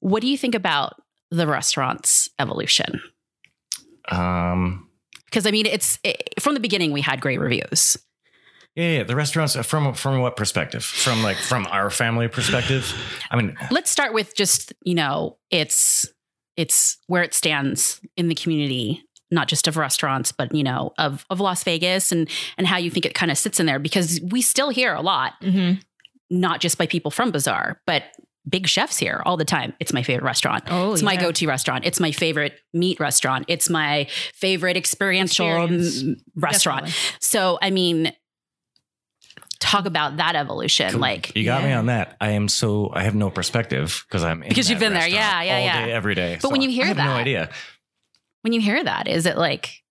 what 0.00 0.20
do 0.20 0.28
you 0.28 0.36
think 0.38 0.54
about 0.54 1.00
the 1.30 1.46
restaurant's 1.46 2.28
evolution 2.38 3.00
Um, 4.10 4.86
because 5.30 5.46
i 5.46 5.50
mean 5.50 5.66
it's 5.66 5.98
it, 6.04 6.34
from 6.40 6.54
the 6.54 6.60
beginning 6.60 6.92
we 6.92 7.00
had 7.00 7.20
great 7.20 7.40
reviews 7.40 7.96
yeah, 8.76 8.98
yeah, 8.98 9.02
the 9.02 9.16
restaurants 9.16 9.56
uh, 9.56 9.62
from 9.62 9.94
from 9.94 10.20
what 10.20 10.36
perspective? 10.36 10.84
From 10.84 11.24
like 11.24 11.36
from 11.36 11.66
our 11.66 11.90
family 11.90 12.28
perspective. 12.28 12.94
I 13.28 13.34
mean, 13.36 13.56
let's 13.72 13.90
start 13.90 14.14
with 14.14 14.36
just 14.36 14.72
you 14.84 14.94
know 14.94 15.38
it's 15.50 16.06
it's 16.56 16.96
where 17.08 17.24
it 17.24 17.34
stands 17.34 18.00
in 18.16 18.28
the 18.28 18.34
community 18.34 19.02
not 19.32 19.48
just 19.48 19.66
of 19.68 19.76
restaurants 19.76 20.30
but 20.32 20.54
you 20.54 20.62
know 20.62 20.92
of 20.98 21.26
of 21.30 21.40
las 21.40 21.64
vegas 21.64 22.12
and 22.12 22.28
and 22.58 22.66
how 22.66 22.76
you 22.76 22.90
think 22.90 23.04
it 23.04 23.14
kind 23.14 23.30
of 23.32 23.38
sits 23.38 23.58
in 23.60 23.66
there 23.66 23.78
because 23.80 24.20
we 24.30 24.40
still 24.40 24.70
hear 24.70 24.94
a 24.94 25.00
lot 25.00 25.32
Mm-hmm. 25.42 25.80
not 26.30 26.60
just 26.60 26.78
by 26.78 26.86
people 26.86 27.10
from 27.10 27.30
bazaar 27.32 27.80
but 27.86 28.04
big 28.48 28.66
chefs 28.66 28.96
here 28.98 29.22
all 29.26 29.36
the 29.36 29.44
time 29.44 29.72
it's 29.80 29.92
my 29.92 30.02
favorite 30.02 30.24
restaurant 30.24 30.64
Oh, 30.68 30.92
it's 30.92 31.02
my 31.02 31.16
go-to 31.16 31.46
restaurant 31.46 31.84
it's 31.84 32.00
my 32.00 32.10
favorite 32.10 32.54
meat 32.72 32.98
restaurant 32.98 33.44
it's 33.48 33.68
my 33.68 34.06
favorite 34.34 34.76
experiential 34.76 35.64
Experience. 35.64 36.22
restaurant 36.34 36.86
Definitely. 36.86 37.16
so 37.20 37.58
i 37.60 37.70
mean 37.70 38.12
talk 39.58 39.84
about 39.84 40.16
that 40.16 40.36
evolution 40.36 40.98
like 41.00 41.36
you 41.36 41.44
got 41.44 41.62
me 41.62 41.70
on 41.72 41.86
that. 41.86 42.16
I 42.20 42.30
am 42.30 42.48
so 42.48 42.90
I 42.94 43.02
have 43.02 43.14
no 43.14 43.28
perspective 43.30 44.04
because 44.08 44.24
I'm 44.24 44.42
in 44.42 44.48
Because 44.48 44.70
you've 44.70 44.80
been 44.80 44.94
there. 44.94 45.06
Yeah, 45.06 45.42
yeah, 45.42 45.54
all 45.56 45.60
yeah. 45.64 45.86
day, 45.86 45.92
every 45.92 46.14
day. 46.14 46.38
But 46.40 46.50
when 46.50 46.62
you 46.62 46.70
hear 46.70 46.86
that 46.86 46.98
I 46.98 47.02
have 47.02 47.10
no 47.14 47.20
idea. 47.20 47.50
when 48.40 48.54
you 48.54 48.60
hear 48.62 48.82
that 48.82 49.06
is 49.06 49.26
it 49.26 49.36
like 49.36 49.82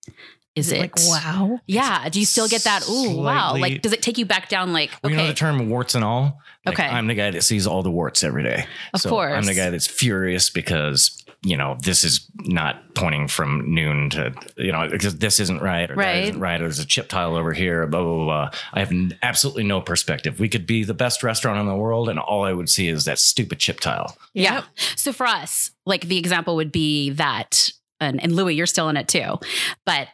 is, 0.60 0.72
it 0.72 0.80
like 0.80 0.96
wow? 1.08 1.60
Yeah. 1.68 2.08
Do 2.10 2.20
you 2.20 2.26
still 2.26 2.48
get 2.48 2.64
that? 2.64 2.88
Ooh, 2.90 3.18
wow. 3.18 3.56
Like, 3.58 3.82
does 3.82 3.94
it 3.94 4.02
take 4.02 4.18
you 4.18 4.26
back 4.26 4.50
down? 4.50 4.74
Like, 4.74 4.92
Well, 5.04 5.12
okay, 5.12 5.14
you 5.14 5.18
know 5.24 5.28
the 5.28 5.34
term 5.34 5.70
warts 5.70 5.96
and 5.96 6.04
all. 6.04 6.40
Like, 6.66 6.80
Okay. 6.80 6.88
I'm 6.88 7.08
the 7.08 7.16
guy 7.16 7.32
that 7.32 7.44
sees 7.44 7.66
all 7.66 7.84
the 7.84 7.92
warts 7.92 8.24
every 8.24 8.44
day. 8.44 8.66
Of 8.94 9.02
so 9.02 9.18
I'm 9.20 9.46
the 9.46 9.54
guy 9.54 9.70
that's 9.70 9.88
furious 9.88 10.50
because 10.50 11.16
you 11.42 11.56
know 11.56 11.78
this 11.82 12.04
is 12.04 12.30
not 12.42 12.96
pointing 12.96 13.30
from 13.30 13.74
noon 13.74 14.10
to 14.10 14.34
you 14.58 14.74
know 14.74 14.90
because 14.90 15.18
this 15.20 15.40
isn't 15.40 15.62
right 15.62 15.90
or 15.90 15.96
Right. 15.96 16.06
that 16.16 16.24
isn't 16.24 16.40
right 16.42 16.60
or 16.60 16.66
there's 16.66 16.80
a 16.80 16.86
chip 16.86 17.08
tile 17.08 17.36
over 17.38 17.54
here. 17.54 17.88
Blah 17.88 18.02
blah 18.04 18.16
blah. 18.16 18.26
blah. 18.26 18.50
I 18.74 18.80
have 18.80 18.92
n- 18.92 19.18
absolutely 19.24 19.64
no 19.64 19.80
perspective. 19.80 20.40
We 20.42 20.50
could 20.50 20.66
be 20.68 20.84
the 20.84 20.94
best 20.94 21.24
restaurant 21.24 21.58
in 21.60 21.66
the 21.66 21.76
world, 21.76 22.10
and 22.10 22.20
all 22.20 22.44
I 22.44 22.52
would 22.52 22.70
see 22.70 22.90
is 22.90 23.06
that 23.06 23.20
stupid 23.20 23.58
chip 23.60 23.80
tile. 23.80 24.18
yeah. 24.34 24.64
So 24.98 25.14
for 25.14 25.26
us, 25.26 25.72
like 25.86 26.02
the 26.02 26.18
example 26.18 26.58
would 26.58 26.74
be 26.74 27.12
that, 27.12 27.72
and, 28.02 28.22
and 28.22 28.36
Louis, 28.36 28.56
you're 28.56 28.66
still 28.66 28.90
in 28.90 28.98
it 28.98 29.08
too. 29.08 29.40
But 29.86 30.10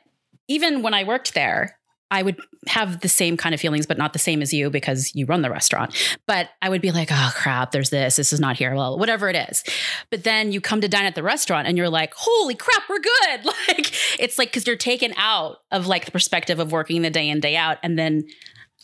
even 0.48 0.82
when 0.82 0.94
I 0.94 1.04
worked 1.04 1.34
there, 1.34 1.78
I 2.12 2.22
would 2.22 2.40
have 2.68 3.02
the 3.02 3.10
same 3.10 3.36
kind 3.36 3.56
of 3.56 3.60
feelings, 3.60 3.86
but 3.86 3.98
not 3.98 4.14
the 4.14 4.20
same 4.20 4.42
as 4.42 4.54
you 4.54 4.70
because 4.70 5.14
you 5.16 5.26
run 5.26 5.42
the 5.42 5.50
restaurant. 5.50 5.96
But 6.28 6.50
I 6.62 6.70
would 6.70 6.82
be 6.82 6.92
like, 6.92 7.10
oh 7.12 7.32
crap, 7.36 7.72
there's 7.72 7.90
this, 7.90 8.16
this 8.16 8.32
is 8.32 8.40
not 8.40 8.58
here, 8.58 8.76
well, 8.76 8.98
whatever 9.00 9.28
it 9.28 9.36
is. 9.36 9.64
But 10.12 10.24
then 10.24 10.52
you 10.52 10.62
come 10.62 10.82
to 10.82 10.88
dine 10.88 11.06
at 11.06 11.16
the 11.16 11.24
restaurant 11.24 11.68
and 11.68 11.78
you're 11.78 11.90
like, 11.90 12.14
holy 12.16 12.56
crap, 12.56 12.84
we're 12.90 13.00
good. 13.00 13.46
Like, 13.68 13.92
it's 14.20 14.38
like, 14.38 14.50
because 14.50 14.68
you're 14.68 14.76
taken 14.76 15.14
out 15.18 15.58
of 15.72 15.88
like 15.88 16.06
the 16.06 16.12
perspective 16.12 16.60
of 16.60 16.72
working 16.72 17.02
the 17.02 17.10
day 17.10 17.30
in, 17.30 17.40
day 17.40 17.56
out. 17.56 17.78
And 17.82 17.98
then, 17.98 18.26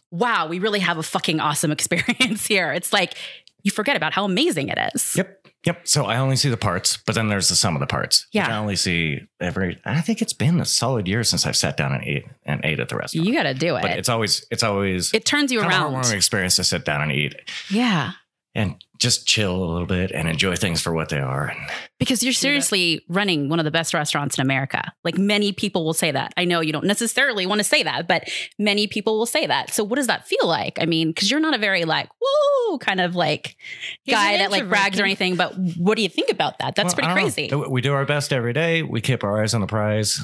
wow, 0.10 0.48
we 0.48 0.60
really 0.60 0.80
have 0.80 0.98
a 0.98 1.04
fucking 1.04 1.40
awesome 1.40 1.72
experience 1.72 2.48
here. 2.48 2.72
It's 2.72 2.92
like, 2.92 3.16
you 3.64 3.72
forget 3.72 3.96
about 3.96 4.14
how 4.14 4.26
amazing 4.26 4.70
it 4.70 4.80
is. 4.94 5.16
Yep. 5.16 5.41
Yep. 5.66 5.88
So 5.88 6.06
I 6.06 6.18
only 6.18 6.36
see 6.38 6.50
the 6.50 6.58
parts, 6.58 6.98
but 7.06 7.14
then 7.14 7.28
there's 7.30 7.50
the 7.50 7.56
sum 7.56 7.76
of 7.76 7.80
the 7.82 7.88
parts. 7.88 8.26
Yeah. 8.32 8.48
I 8.48 8.58
only 8.58 8.76
see 8.76 9.22
every. 9.40 9.80
I 9.86 10.02
think 10.02 10.22
it's 10.22 10.34
been 10.34 10.60
a 10.60 10.66
solid 10.66 11.08
year 11.08 11.24
since 11.24 11.46
I've 11.46 11.56
sat 11.56 11.78
down 11.78 11.94
and 11.94 12.04
ate 12.04 12.26
and 12.46 12.62
ate 12.64 12.80
at 12.80 12.90
the 12.90 12.96
restaurant. 12.96 13.28
You 13.28 13.34
got 13.34 13.44
to 13.44 13.54
do 13.54 13.76
it. 13.76 13.82
but 13.84 13.92
it's 13.92 14.10
always 14.10 14.44
it's 14.50 14.64
always 14.64 15.14
it 15.14 15.24
turns 15.26 15.52
you 15.52 15.60
kind 15.60 15.72
of 15.72 15.80
a 15.80 15.84
around. 15.84 15.94
heartwarming 16.04 16.16
experience 16.16 16.56
to 16.56 16.64
sit 16.64 16.84
down 16.84 17.02
and 17.04 17.12
eat 17.12 17.36
Yeah. 17.70 18.14
And 18.54 18.76
just 18.98 19.26
chill 19.26 19.56
a 19.56 19.66
little 19.66 19.88
bit 19.88 20.12
and 20.12 20.28
enjoy 20.28 20.56
things 20.56 20.82
for 20.82 20.94
what 20.94 21.10
they 21.10 21.18
are. 21.20 21.48
And 21.48 21.60
Because 22.00 22.22
you're 22.22 22.34
seriously 22.34 23.04
running 23.08 23.50
one 23.50 23.58
of 23.60 23.66
the 23.66 23.72
best 23.72 23.94
restaurants 23.96 24.38
in 24.38 24.42
America. 24.44 24.92
Like 25.04 25.18
many 25.18 25.54
people 25.54 25.84
will 25.86 25.94
say 25.94 26.12
that. 26.12 26.34
I 26.38 26.46
know 26.46 26.60
you 26.60 26.72
don't 26.72 26.86
necessarily 26.86 27.46
want 27.48 27.60
to 27.60 27.64
say 27.64 27.82
that, 27.82 28.08
but 28.08 28.30
many 28.60 28.86
people 28.88 29.18
will 29.18 29.26
say 29.26 29.48
that. 29.48 29.72
So 29.74 29.84
what 29.84 29.96
does 29.96 30.08
that 30.08 30.28
feel 30.28 30.46
like? 30.48 30.78
I 30.80 30.86
mean, 30.86 31.10
because 31.10 31.32
you're 31.32 31.40
not 31.40 31.56
a 31.56 31.58
very 31.58 31.84
like, 31.86 32.10
woo, 32.22 32.78
kind 32.78 33.00
of 33.02 33.16
like 33.16 33.56
He's 34.04 34.14
guy 34.14 34.38
that 34.38 34.52
like 34.52 34.60
introvert. 34.60 34.70
brags 34.70 35.00
or 35.00 35.04
anything. 35.06 35.36
But 35.36 35.56
what 35.78 35.96
do 35.96 36.04
you 36.04 36.10
think 36.10 36.30
about 36.30 36.60
that? 36.60 36.76
That's 36.76 36.96
Well, 36.96 37.06
pretty 37.08 37.14
crazy. 37.14 37.48
know. 37.48 37.68
We 37.70 37.82
do 37.82 37.94
our 37.94 38.06
best 38.06 38.32
every 38.34 38.54
day. 38.54 38.84
We 38.84 39.02
keep 39.02 39.24
our 39.24 39.42
eyes 39.42 39.54
on 39.56 39.62
the 39.62 39.68
prize, 39.68 40.22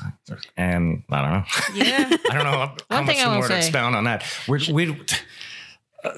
and 0.55 1.01
I 1.09 1.21
don't 1.21 1.31
know. 1.31 1.43
Yeah. 1.85 2.09
I 2.29 2.33
don't 2.35 2.43
know 2.43 2.51
how, 2.51 2.75
how 2.89 2.97
One 2.97 3.05
much 3.05 3.15
thing 3.15 3.25
I 3.25 3.29
will 3.29 3.35
more 3.35 3.43
to 3.47 3.53
say. 3.53 3.57
expound 3.59 3.95
on 3.95 4.03
that. 4.03 4.23
We're, 4.47 4.59
we, 4.71 5.01
uh, 6.03 6.11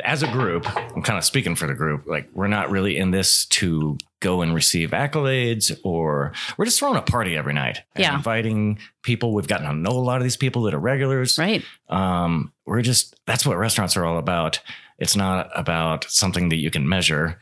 as 0.00 0.22
a 0.22 0.28
group, 0.30 0.64
I'm 0.76 1.02
kind 1.02 1.18
of 1.18 1.24
speaking 1.24 1.54
for 1.54 1.66
the 1.66 1.74
group. 1.74 2.06
Like 2.06 2.28
we're 2.32 2.46
not 2.48 2.70
really 2.70 2.96
in 2.96 3.10
this 3.10 3.46
to 3.46 3.96
go 4.20 4.42
and 4.42 4.54
receive 4.54 4.90
accolades, 4.90 5.72
or 5.82 6.32
we're 6.58 6.64
just 6.66 6.78
throwing 6.78 6.96
a 6.96 7.02
party 7.02 7.36
every 7.36 7.54
night. 7.54 7.80
and 7.94 8.02
Yeah. 8.02 8.14
inviting 8.14 8.78
people. 9.02 9.32
We've 9.32 9.48
gotten 9.48 9.66
to 9.66 9.72
know 9.72 9.90
a 9.90 10.00
lot 10.04 10.18
of 10.18 10.22
these 10.24 10.36
people 10.36 10.62
that 10.62 10.74
are 10.74 10.78
regulars. 10.80 11.38
right. 11.38 11.64
Um, 11.88 12.52
we're 12.66 12.82
just 12.82 13.14
that's 13.26 13.44
what 13.46 13.56
restaurants 13.58 13.96
are 13.96 14.04
all 14.04 14.18
about. 14.18 14.60
It's 14.98 15.16
not 15.16 15.50
about 15.54 16.04
something 16.04 16.50
that 16.50 16.56
you 16.56 16.70
can 16.70 16.88
measure. 16.88 17.40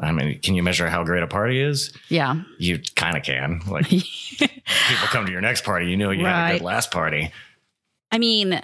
I 0.00 0.12
mean, 0.12 0.38
can 0.40 0.54
you 0.54 0.62
measure 0.62 0.88
how 0.88 1.02
great 1.02 1.22
a 1.22 1.26
party 1.26 1.60
is? 1.60 1.92
Yeah. 2.08 2.42
You 2.58 2.78
kind 2.94 3.16
of 3.16 3.22
can. 3.24 3.60
Like 3.68 3.88
people 4.38 5.06
come 5.08 5.26
to 5.26 5.32
your 5.32 5.40
next 5.40 5.64
party, 5.64 5.86
you 5.90 5.96
know 5.96 6.10
you 6.10 6.24
had 6.26 6.50
a 6.50 6.58
good 6.58 6.64
last 6.64 6.90
party. 6.90 7.32
I 8.12 8.18
mean, 8.18 8.60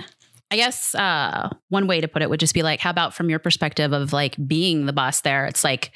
I 0.54 0.56
guess 0.56 0.94
uh, 0.94 1.48
one 1.68 1.88
way 1.88 2.00
to 2.00 2.06
put 2.06 2.22
it 2.22 2.30
would 2.30 2.38
just 2.38 2.54
be 2.54 2.62
like, 2.62 2.78
how 2.78 2.90
about 2.90 3.12
from 3.12 3.28
your 3.28 3.40
perspective 3.40 3.92
of 3.92 4.12
like 4.12 4.36
being 4.46 4.86
the 4.86 4.92
boss 4.92 5.20
there? 5.22 5.46
It's 5.46 5.64
like, 5.64 5.90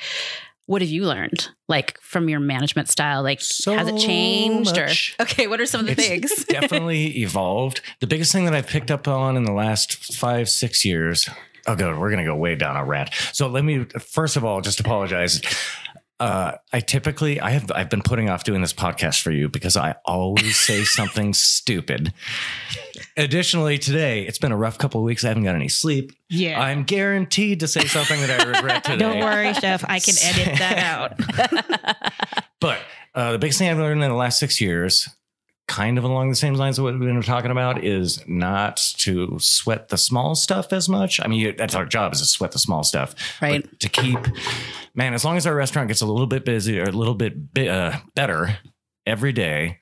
what 0.66 0.82
have 0.82 0.90
you 0.90 1.04
learned? 1.04 1.48
Like 1.68 1.96
from 2.00 2.28
your 2.28 2.40
management 2.40 2.88
style? 2.88 3.22
Like, 3.22 3.38
has 3.38 3.86
it 3.86 3.98
changed? 3.98 4.74
much. 4.74 5.14
Or 5.16 5.22
okay, 5.22 5.46
what 5.46 5.60
are 5.60 5.66
some 5.66 5.82
of 5.82 5.86
the 5.86 5.92
It's 5.92 6.08
things? 6.08 6.44
definitely 6.48 7.18
evolved. 7.18 7.82
The 8.00 8.08
biggest 8.08 8.32
thing 8.32 8.46
that 8.46 8.54
I've 8.54 8.66
picked 8.66 8.90
up 8.90 9.06
on 9.06 9.36
in 9.36 9.44
the 9.44 9.52
last 9.52 10.16
five, 10.16 10.48
six 10.48 10.84
years. 10.84 11.28
Oh, 11.68 11.76
God, 11.76 11.96
we're 11.96 12.10
going 12.10 12.24
to 12.24 12.28
go 12.28 12.34
way 12.34 12.56
down 12.56 12.76
a 12.76 12.84
rat. 12.84 13.14
So 13.32 13.46
let 13.46 13.64
me, 13.64 13.84
first 14.00 14.36
of 14.36 14.44
all, 14.44 14.60
just 14.60 14.80
apologize. 14.80 15.40
Uh, 16.20 16.52
I 16.72 16.80
typically 16.80 17.40
I 17.40 17.50
have 17.50 17.70
I've 17.72 17.88
been 17.90 18.02
putting 18.02 18.28
off 18.28 18.42
doing 18.42 18.60
this 18.60 18.72
podcast 18.72 19.20
for 19.22 19.30
you 19.30 19.48
because 19.48 19.76
I 19.76 19.94
always 20.04 20.56
say 20.56 20.82
something 20.84 21.32
stupid. 21.32 22.12
Additionally, 23.16 23.78
today 23.78 24.22
it's 24.26 24.38
been 24.38 24.50
a 24.50 24.56
rough 24.56 24.78
couple 24.78 25.00
of 25.00 25.04
weeks. 25.04 25.24
I 25.24 25.28
haven't 25.28 25.44
got 25.44 25.54
any 25.54 25.68
sleep. 25.68 26.12
Yeah. 26.28 26.60
I'm 26.60 26.82
guaranteed 26.82 27.60
to 27.60 27.68
say 27.68 27.84
something 27.86 28.20
that 28.20 28.40
I 28.40 28.50
regret 28.50 28.84
today. 28.84 28.98
Don't 28.98 29.20
worry, 29.20 29.54
Chef. 29.54 29.84
I 29.88 30.00
can 30.00 30.14
edit 30.20 30.58
that 30.58 30.78
out. 32.02 32.42
But 32.60 32.80
uh, 33.14 33.32
the 33.32 33.38
biggest 33.38 33.60
thing 33.60 33.70
I've 33.70 33.78
learned 33.78 34.02
in 34.02 34.10
the 34.10 34.16
last 34.16 34.40
six 34.40 34.60
years, 34.60 35.08
kind 35.68 35.98
of 35.98 36.02
along 36.04 36.30
the 36.30 36.34
same 36.34 36.54
lines 36.54 36.78
of 36.78 36.84
what 36.84 36.94
we've 36.94 37.08
been 37.08 37.22
talking 37.22 37.50
about, 37.52 37.84
is 37.84 38.24
not 38.26 38.78
to 38.98 39.36
sweat 39.38 39.88
the 39.90 39.96
small 39.98 40.34
stuff 40.34 40.72
as 40.72 40.88
much. 40.88 41.20
I 41.22 41.28
mean, 41.28 41.54
that's 41.56 41.74
our 41.76 41.86
job 41.86 42.12
is 42.14 42.20
to 42.20 42.26
sweat 42.26 42.50
the 42.52 42.58
small 42.58 42.82
stuff, 42.82 43.14
Right. 43.40 43.62
But 43.70 43.78
to 43.80 43.88
keep, 43.88 44.18
man, 44.94 45.14
as 45.14 45.24
long 45.24 45.36
as 45.36 45.46
our 45.46 45.54
restaurant 45.54 45.88
gets 45.88 46.00
a 46.00 46.06
little 46.06 46.26
bit 46.26 46.44
busy 46.44 46.80
or 46.80 46.84
a 46.84 46.90
little 46.90 47.14
bit 47.14 47.54
bi- 47.54 47.68
uh, 47.68 47.98
better 48.16 48.58
every 49.06 49.32
day, 49.32 49.78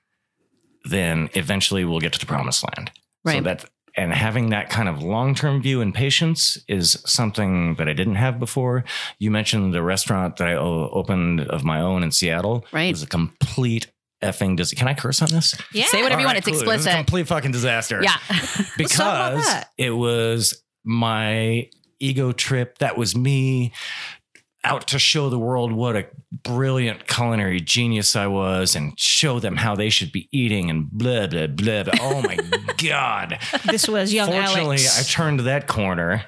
then 0.85 1.29
eventually 1.35 1.85
we'll 1.85 2.01
get 2.01 2.13
to 2.13 2.19
the 2.21 2.27
promised 2.27 2.65
land. 2.77 2.91
So 3.27 3.33
Right. 3.33 3.45
that 3.45 3.65
and 3.99 4.13
having 4.13 4.51
that 4.51 4.69
kind 4.69 4.91
of 4.91 5.03
long-term 5.03 5.63
view 5.63 5.81
and 5.81 5.95
patience 5.95 6.59
is 6.69 7.03
something 7.07 7.77
that 7.77 7.89
I 7.89 7.95
didn't 7.95 8.17
have 8.17 8.39
before. 8.39 8.85
You 9.19 9.31
mentioned 9.31 9.73
the 9.73 9.83
restaurant 9.83 10.37
that 10.37 10.49
I 10.49 10.53
o- 10.55 10.91
opened 10.93 11.41
of 11.41 11.65
my 11.65 11.81
own 11.81 12.03
in 12.03 12.11
Seattle. 12.11 12.67
Right. 12.73 12.89
It 12.89 12.93
was 12.93 13.03
a 13.03 13.07
complete 13.07 13.87
effing 14.23 14.57
dis- 14.57 14.73
Can 14.75 14.89
I 14.89 14.95
curse 14.95 15.21
on 15.23 15.29
this? 15.31 15.55
Yeah. 15.73 15.87
Say 15.87 16.03
whatever 16.03 16.21
you 16.21 16.27
want. 16.27 16.37
right, 16.37 16.47
It's 16.49 16.63
cool. 16.63 16.71
It 16.71 16.77
was 16.77 16.87
a 16.87 16.91
explicit. 16.91 16.97
complete 16.97 17.27
fucking 17.29 17.53
disaster. 17.53 18.01
Yeah. 18.03 18.17
talk 18.29 18.39
about 18.39 18.77
Because 18.79 19.45
that. 19.45 19.71
it 19.79 19.91
was 19.91 20.63
my 20.85 21.69
ego 22.01 22.33
trip. 22.33 22.79
That 22.79 22.97
was 22.97 23.17
me 23.17 23.73
out 24.65 24.89
to 24.89 24.99
show 24.99 25.31
the 25.31 25.39
world 25.39 25.71
what 25.71 25.95
a 25.95 26.07
brilliant 26.43 27.07
culinary 27.07 27.61
genius 27.61 28.17
I 28.17 28.27
was 28.27 28.75
and 28.75 28.99
show 28.99 29.39
them 29.39 29.55
how 29.55 29.77
they 29.77 29.91
should 29.91 30.11
be 30.11 30.29
eating 30.33 30.71
and 30.71 30.91
blah, 30.91 31.29
blah, 31.29 31.47
blah. 31.47 31.85
blah. 31.85 31.93
Oh 32.01 32.21
my 32.23 32.37
God. 32.79 33.39
This 33.67 33.89
was 33.89 34.13
young 34.13 34.27
Fortunately, 34.29 34.61
Alex. 34.79 34.99
I 35.01 35.03
turned 35.05 35.41
that 35.41 35.69
corner. 35.69 36.25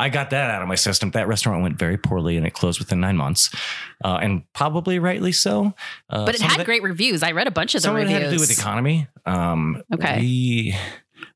I 0.00 0.08
got 0.08 0.30
that 0.30 0.50
out 0.50 0.62
of 0.62 0.68
my 0.68 0.74
system. 0.76 1.10
That 1.10 1.28
restaurant 1.28 1.62
went 1.62 1.78
very 1.78 1.98
poorly 1.98 2.36
and 2.38 2.46
it 2.46 2.54
closed 2.54 2.78
within 2.78 3.00
nine 3.00 3.16
months. 3.16 3.54
Uh, 4.02 4.18
and 4.22 4.50
probably 4.54 4.98
rightly 4.98 5.32
so. 5.32 5.74
Uh, 6.08 6.24
But 6.24 6.34
it 6.34 6.40
had 6.40 6.64
great 6.64 6.82
reviews. 6.82 7.22
I 7.22 7.32
read 7.32 7.46
a 7.46 7.50
bunch 7.50 7.74
of 7.74 7.82
the 7.82 7.86
some 7.88 7.96
of 7.96 8.02
it 8.02 8.08
had 8.08 8.22
to 8.22 8.30
do 8.30 8.40
with 8.40 8.50
economy. 8.50 9.06
Um, 9.26 9.82
Okay. 9.92 10.18
We 10.18 10.76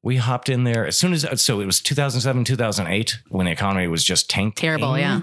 we 0.03 0.17
hopped 0.17 0.49
in 0.49 0.65
there 0.65 0.87
as 0.87 0.97
soon 0.97 1.13
as 1.13 1.27
so 1.43 1.61
it 1.61 1.67
was 1.67 1.81
2007 1.81 2.45
2008 2.45 3.19
when 3.29 3.47
the 3.47 3.53
economy 3.53 3.87
was 3.87 4.03
just 4.03 4.31
tanked 4.31 4.57
Terrible, 4.59 4.99
yeah. 4.99 5.21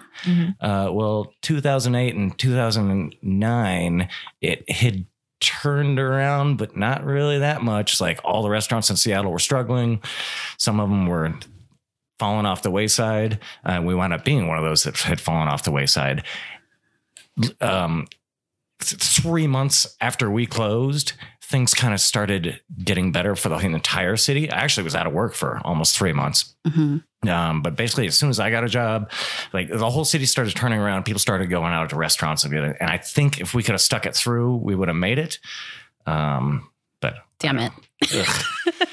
uh, 0.59 0.89
well 0.91 1.33
2008 1.41 2.15
and 2.15 2.37
2009 2.37 4.09
it 4.41 4.69
had 4.69 5.05
turned 5.39 5.99
around 5.99 6.57
but 6.57 6.77
not 6.77 7.03
really 7.03 7.39
that 7.39 7.63
much 7.63 7.99
like 7.99 8.19
all 8.23 8.43
the 8.43 8.49
restaurants 8.49 8.89
in 8.91 8.95
seattle 8.95 9.31
were 9.31 9.39
struggling 9.39 9.99
some 10.57 10.79
of 10.79 10.89
them 10.89 11.07
were 11.07 11.33
falling 12.21 12.45
off 12.45 12.61
the 12.61 12.71
wayside 12.71 13.39
uh, 13.65 13.81
we 13.83 13.95
wound 13.95 14.13
up 14.13 14.23
being 14.23 14.47
one 14.47 14.57
of 14.59 14.63
those 14.63 14.83
that 14.83 14.95
had 14.97 15.19
fallen 15.19 15.47
off 15.47 15.63
the 15.63 15.71
wayside 15.71 16.23
um, 17.59 18.07
th- 18.79 19.01
three 19.01 19.47
months 19.47 19.95
after 20.01 20.29
we 20.29 20.45
closed, 20.45 21.13
things 21.41 21.73
kind 21.73 21.93
of 21.93 21.99
started 21.99 22.59
getting 22.83 23.11
better 23.11 23.35
for 23.35 23.49
the 23.49 23.57
entire 23.57 24.17
city. 24.17 24.49
I 24.51 24.59
actually 24.59 24.83
was 24.83 24.95
out 24.95 25.07
of 25.07 25.13
work 25.13 25.33
for 25.33 25.59
almost 25.63 25.97
three 25.97 26.13
months. 26.13 26.53
Mhm. 26.67 27.03
Um, 27.27 27.61
but 27.61 27.75
basically, 27.75 28.07
as 28.07 28.17
soon 28.17 28.29
as 28.29 28.39
I 28.39 28.49
got 28.51 28.63
a 28.63 28.69
job, 28.69 29.11
like 29.53 29.69
the 29.69 29.89
whole 29.89 30.05
city 30.05 30.25
started 30.25 30.55
turning 30.55 30.79
around. 30.79 31.03
People 31.03 31.19
started 31.19 31.47
going 31.49 31.71
out 31.73 31.89
to 31.91 31.95
restaurants 31.95 32.43
and 32.43 32.53
and 32.53 32.89
I 32.89 32.97
think 32.97 33.39
if 33.39 33.53
we 33.53 33.63
could 33.63 33.73
have 33.73 33.81
stuck 33.81 34.05
it 34.05 34.15
through, 34.15 34.57
we 34.57 34.75
would 34.75 34.87
have 34.87 34.97
made 34.97 35.19
it. 35.19 35.39
Um, 36.05 36.69
but 36.99 37.15
Damn 37.39 37.59
it. 37.59 37.71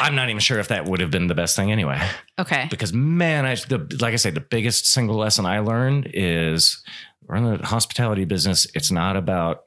I'm 0.00 0.14
not 0.14 0.28
even 0.28 0.40
sure 0.40 0.58
if 0.58 0.68
that 0.68 0.84
would 0.86 1.00
have 1.00 1.10
been 1.10 1.26
the 1.26 1.34
best 1.34 1.56
thing 1.56 1.70
anyway 1.72 2.00
Okay. 2.38 2.66
because 2.70 2.92
man, 2.92 3.44
I 3.46 3.54
the, 3.56 3.78
like 4.00 4.12
I 4.14 4.16
say, 4.16 4.30
the 4.30 4.40
biggest 4.40 4.86
single 4.86 5.16
lesson 5.16 5.46
I 5.46 5.58
learned 5.60 6.10
is 6.14 6.82
we're 7.26 7.36
in 7.36 7.44
the 7.58 7.66
hospitality 7.66 8.24
business. 8.24 8.66
It's 8.74 8.90
not 8.90 9.16
about 9.16 9.64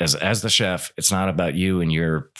as 0.00 0.14
as 0.14 0.42
the 0.42 0.50
chef. 0.50 0.92
It's 0.96 1.10
not 1.12 1.28
about 1.28 1.54
you 1.54 1.80
and 1.80 1.92
your 1.92 2.30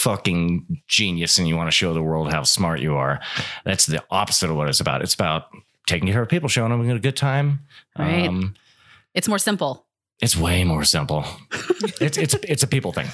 fucking 0.00 0.82
genius, 0.88 1.38
and 1.38 1.46
you 1.48 1.56
want 1.56 1.66
to 1.68 1.72
show 1.72 1.92
the 1.92 2.02
world 2.02 2.32
how 2.32 2.42
smart 2.42 2.80
you 2.80 2.96
are. 2.96 3.20
That's 3.64 3.86
the 3.86 4.02
opposite 4.10 4.50
of 4.50 4.56
what 4.56 4.68
it's 4.68 4.80
about. 4.80 5.02
It's 5.02 5.14
about 5.14 5.46
taking 5.86 6.08
care 6.08 6.22
of 6.22 6.28
people, 6.28 6.48
showing 6.48 6.70
them 6.70 6.88
a 6.88 6.98
good 6.98 7.16
time. 7.16 7.60
Right. 7.98 8.28
Um, 8.28 8.54
It's 9.14 9.28
more 9.28 9.38
simple. 9.38 9.86
It's 10.20 10.36
way 10.36 10.64
more 10.64 10.84
simple. 10.84 11.24
it's 12.00 12.18
it's 12.18 12.34
it's 12.42 12.62
a 12.62 12.66
people 12.66 12.92
thing. 12.92 13.06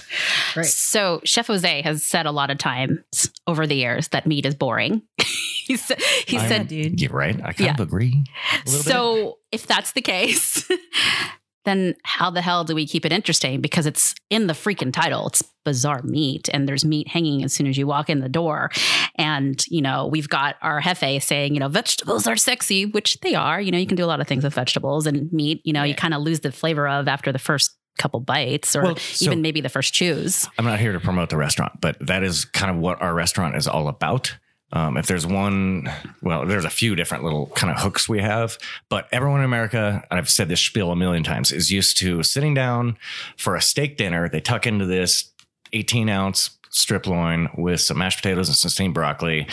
Right. 0.57 0.67
So 0.67 1.21
Chef 1.25 1.47
Jose 1.47 1.83
has 1.83 2.03
said 2.03 2.27
a 2.27 2.31
lot 2.33 2.51
of 2.51 2.59
times 2.59 2.99
over 3.47 3.67
the 3.67 3.77
years 3.77 4.09
that 4.09 4.27
meat 4.27 4.45
is 4.47 4.55
boring. 4.55 5.03
he 5.19 5.77
said, 5.77 6.01
he 6.27 6.37
I'm- 6.39 6.49
said 6.49 6.69
dude. 6.69 7.01
You're 7.01 7.13
right. 7.13 7.37
I 7.37 7.53
kind 7.53 7.61
Yeah. 7.61 7.73
of 7.75 7.81
agree. 7.81 8.25
a 8.53 8.57
little 8.71 8.85
bit. 8.85 8.91
so 8.91 9.39
if 9.53 9.67
that's 9.67 9.93
the 9.93 10.03
case, 10.03 10.69
then 11.67 11.95
how 12.05 12.31
the 12.31 12.41
hell 12.41 12.65
do 12.65 12.75
we 12.75 12.87
keep 12.87 13.05
it 13.05 13.13
interesting? 13.13 13.61
Because 13.61 13.85
it's 13.85 14.15
in 14.31 14.47
the 14.47 14.55
freaking 14.55 14.93
title. 14.93 15.27
It's 15.27 15.43
Bazaar 15.65 16.03
meat, 16.05 16.49
and 16.55 16.67
there's 16.69 16.85
meat 16.85 17.09
hanging 17.09 17.43
as 17.45 17.53
soon 17.53 17.67
as 17.67 17.77
you 17.77 17.87
walk 17.87 18.09
in 18.09 18.21
the 18.21 18.29
door. 18.29 18.71
And, 19.17 19.63
you 19.69 19.83
know, 19.83 20.07
we've 20.07 20.29
got 20.29 20.55
our 20.63 20.81
jefe 20.81 21.23
saying, 21.23 21.55
you 21.55 21.61
know, 21.61 21.69
vegetables 21.69 22.27
are 22.27 22.37
sexy, 22.37 22.87
which 22.87 23.21
they 23.21 23.35
are. 23.35 23.61
You 23.61 23.73
know, 23.73 23.79
you 23.79 23.87
can 23.87 23.97
do 23.97 24.05
a 24.05 24.07
lot 24.07 24.21
of 24.21 24.27
things 24.29 24.45
with 24.45 24.55
vegetables 24.55 25.07
and 25.07 25.31
meat, 25.33 25.61
you 25.65 25.73
know, 25.73 25.83
you 25.83 25.95
kind 25.95 26.15
of 26.15 26.23
lose 26.23 26.41
the 26.41 26.53
flavor 26.53 26.89
of 26.89 27.09
after 27.09 27.33
the 27.33 27.39
first 27.39 27.77
couple 27.99 28.21
bites 28.21 28.77
or 28.77 28.83
Well, 28.83 28.97
so- 28.97 29.25
even 29.27 29.43
maybe 29.43 29.61
the 29.61 29.69
first 29.71 29.93
chews. 29.93 30.47
I'm 30.59 30.65
not 30.67 30.79
here 30.79 30.93
to 30.93 31.01
promote 31.01 31.31
the 31.31 31.37
restaurant, 31.37 31.81
but 31.81 31.97
that 32.07 32.23
is 32.23 32.45
kind 32.45 32.71
of 32.71 32.77
what 32.77 33.01
our 33.03 33.13
restaurant 33.15 33.57
is 33.57 33.67
all 33.67 33.89
about. 33.89 34.37
Um, 34.77 34.99
if 34.99 35.07
there's 35.07 35.27
one, 35.27 35.91
well, 36.21 36.45
there's 36.45 36.67
a 36.67 36.71
few 36.71 36.95
different 36.95 37.25
little 37.25 37.47
kind 37.55 37.73
of 37.75 37.83
hooks 37.83 38.11
we 38.11 38.21
have, 38.21 38.59
but 38.91 39.09
everyone 39.11 39.41
in 39.41 39.47
America, 39.47 40.05
and 40.11 40.19
I've 40.19 40.29
said 40.29 40.51
this 40.51 40.61
spiel 40.61 40.93
a 40.93 40.97
million 40.97 41.23
times, 41.23 41.51
is 41.51 41.73
used 41.73 41.97
to 41.99 42.23
sitting 42.23 42.53
down 42.53 42.99
for 43.39 43.57
a 43.57 43.63
steak 43.63 43.97
dinner. 43.97 44.29
They 44.29 44.43
tuck 44.43 44.67
into 44.67 44.85
this 44.85 45.33
18 45.73 46.11
ounce 46.11 46.59
strip 46.69 47.07
loin 47.07 47.49
with 47.57 47.81
some 47.81 47.97
mashed 47.97 48.19
potatoes 48.19 48.49
and 48.49 48.57
some 48.57 48.69
steamed 48.69 48.93
broccoli. 48.93 49.49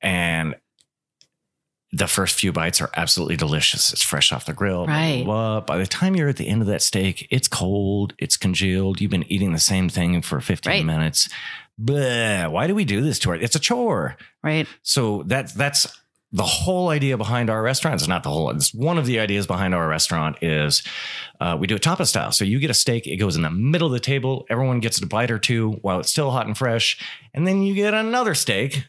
And 0.00 0.54
the 1.96 2.06
first 2.06 2.38
few 2.38 2.52
bites 2.52 2.80
are 2.80 2.90
absolutely 2.96 3.36
delicious. 3.36 3.92
It's 3.92 4.02
fresh 4.02 4.32
off 4.32 4.44
the 4.46 4.52
grill. 4.52 4.84
blah, 4.86 4.94
blah, 4.94 4.94
Right. 4.94 5.24
blah. 5.24 5.60
By 5.60 5.78
the 5.78 5.86
time 5.86 6.14
you're 6.14 6.28
at 6.28 6.36
the 6.36 6.48
end 6.48 6.60
of 6.60 6.68
that 6.68 6.82
steak, 6.82 7.26
it's 7.30 7.48
cold, 7.48 8.12
it's 8.18 8.36
congealed. 8.36 9.00
You've 9.00 9.10
been 9.10 9.30
eating 9.32 9.52
the 9.52 9.58
same 9.58 9.88
thing 9.88 10.20
for 10.20 10.40
15 10.40 10.70
Right. 10.70 10.84
minutes. 10.84 11.28
Bleh, 11.80 12.50
why 12.50 12.66
do 12.66 12.74
we 12.74 12.84
do 12.84 13.00
this 13.00 13.18
to 13.20 13.32
it? 13.32 13.42
It's 13.42 13.56
a 13.56 13.60
chore. 13.60 14.16
Right. 14.42 14.66
So 14.82 15.22
that's 15.26 15.52
that's 15.52 15.86
the 16.32 16.42
whole 16.42 16.88
idea 16.90 17.16
behind 17.16 17.48
our 17.48 17.62
restaurant. 17.62 18.00
It's 18.00 18.08
not 18.08 18.22
the 18.24 18.30
whole. 18.30 18.50
It's 18.50 18.74
one 18.74 18.98
of 18.98 19.06
the 19.06 19.20
ideas 19.20 19.46
behind 19.46 19.74
our 19.74 19.86
restaurant 19.88 20.36
is 20.42 20.82
uh, 21.40 21.56
we 21.58 21.66
do 21.66 21.76
it 21.76 21.82
tapa 21.82 22.04
style. 22.04 22.32
So 22.32 22.44
you 22.44 22.58
get 22.58 22.68
a 22.70 22.74
steak, 22.74 23.06
it 23.06 23.16
goes 23.16 23.36
in 23.36 23.42
the 23.42 23.50
middle 23.50 23.86
of 23.86 23.92
the 23.92 24.00
table. 24.00 24.44
Everyone 24.50 24.80
gets 24.80 25.00
a 25.00 25.06
bite 25.06 25.30
or 25.30 25.38
two 25.38 25.72
while 25.82 26.00
it's 26.00 26.10
still 26.10 26.30
hot 26.30 26.46
and 26.46 26.56
fresh, 26.58 26.98
and 27.32 27.46
then 27.46 27.62
you 27.62 27.74
get 27.74 27.94
another 27.94 28.34
steak. 28.34 28.84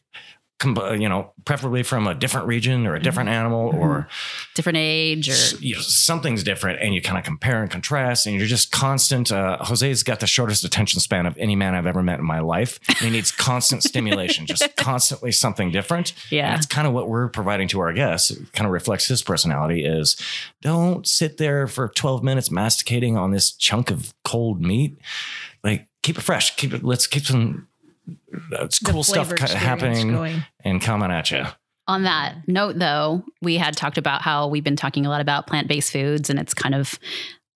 You 0.64 1.08
know, 1.08 1.34
preferably 1.46 1.84
from 1.84 2.08
a 2.08 2.16
different 2.16 2.48
region 2.48 2.88
or 2.88 2.96
a 2.96 3.00
different 3.00 3.30
animal 3.30 3.70
or 3.76 4.08
Different 4.56 4.78
age 4.78 5.30
or 5.30 5.58
you 5.60 5.76
know, 5.76 5.82
something's 5.82 6.44
different 6.44 6.82
and 6.82 6.96
you 6.96 7.02
kind 7.02 7.18
of 7.18 7.24
compare 7.24 7.62
and 7.62 7.70
contrast 7.70 8.26
and 8.26 8.36
you're 8.36 8.48
just 8.48 8.72
constant 8.72 9.32
uh, 9.32 9.58
jose's 9.64 10.02
got 10.02 10.20
the 10.20 10.26
shortest 10.28 10.64
attention 10.64 11.00
span 11.00 11.28
of 11.28 11.38
any 11.38 11.56
man 11.56 11.76
i've 11.76 11.86
ever 11.86 12.02
met 12.02 12.18
in 12.18 12.26
my 12.26 12.40
life 12.40 12.80
he 13.00 13.10
needs 13.10 13.32
constant 13.32 13.84
stimulation 13.84 14.46
just 14.48 14.76
constantly 14.78 15.32
something 15.32 15.72
different. 15.72 16.14
Yeah. 16.32 16.48
and 16.48 16.56
that's 16.56 16.66
kind 16.66 16.88
of 16.88 16.94
what 16.94 17.10
we're 17.10 17.30
providing 17.30 17.68
to 17.70 17.80
our 17.80 17.94
guests. 17.94 18.32
It 18.32 18.52
kind 18.54 18.66
of 18.66 18.72
reflects 18.72 19.08
his 19.08 19.22
personality 19.22 19.86
is 19.86 20.18
don't 20.62 21.08
sit 21.08 21.38
there 21.38 21.68
for 21.68 21.88
12 21.88 22.24
minutes 22.24 22.52
masticating 22.52 23.18
on 23.18 23.32
this 23.32 23.52
chunk 23.52 23.92
of 23.92 24.14
cold 24.24 24.62
meat. 24.62 24.98
Like 25.64 25.88
keep 26.04 26.18
it 26.18 26.22
fresh. 26.22 26.56
Keep 26.56 26.74
it 26.74 26.84
let's 26.84 27.08
keep 27.08 27.26
some 27.26 27.67
cool 28.86 29.04
stuff 29.04 29.28
flavor 29.28 29.36
ki- 29.38 29.44
experience 29.44 29.54
happening 29.64 30.12
going. 30.12 30.44
and 30.64 30.82
coming 30.82 31.12
at 31.12 31.32
you 31.32 31.44
On 31.88 32.04
that 32.04 32.36
note, 32.48 32.78
though, 32.80 33.24
we 33.42 33.56
had 33.58 33.76
talked 33.78 33.98
about 33.98 34.22
how 34.22 34.48
we've 34.48 34.64
been 34.64 34.76
talking 34.76 35.06
a 35.06 35.10
lot 35.10 35.22
about 35.22 35.48
plant 35.48 35.68
based 35.68 35.92
foods, 35.92 36.30
and 36.30 36.38
it's 36.40 36.54
kind 36.54 36.76
of 36.76 37.00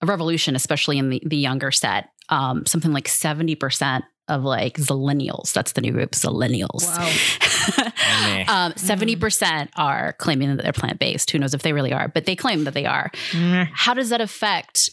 a 0.01 0.05
revolution, 0.05 0.55
especially 0.55 0.97
in 0.97 1.09
the, 1.09 1.21
the 1.25 1.37
younger 1.37 1.71
set. 1.71 2.09
Um, 2.29 2.65
something 2.65 2.93
like 2.93 3.05
70% 3.09 4.03
of 4.29 4.43
like 4.43 4.77
Zillennials, 4.77 5.51
that's 5.51 5.73
the 5.73 5.81
new 5.81 5.91
group, 5.91 6.11
Zillennials. 6.11 6.87
Meh. 8.23 8.45
um, 8.47 8.71
70% 8.73 9.69
are 9.75 10.13
claiming 10.13 10.55
that 10.55 10.63
they're 10.63 10.71
plant 10.73 10.99
based. 10.99 11.31
Who 11.31 11.39
knows 11.39 11.53
if 11.53 11.61
they 11.63 11.73
really 11.73 11.91
are, 11.91 12.07
but 12.07 12.25
they 12.25 12.35
claim 12.35 12.63
that 12.63 12.73
they 12.73 12.85
are. 12.85 13.11
Meh. 13.35 13.65
How 13.73 13.93
does 13.93 14.09
that 14.09 14.21
affect, 14.21 14.91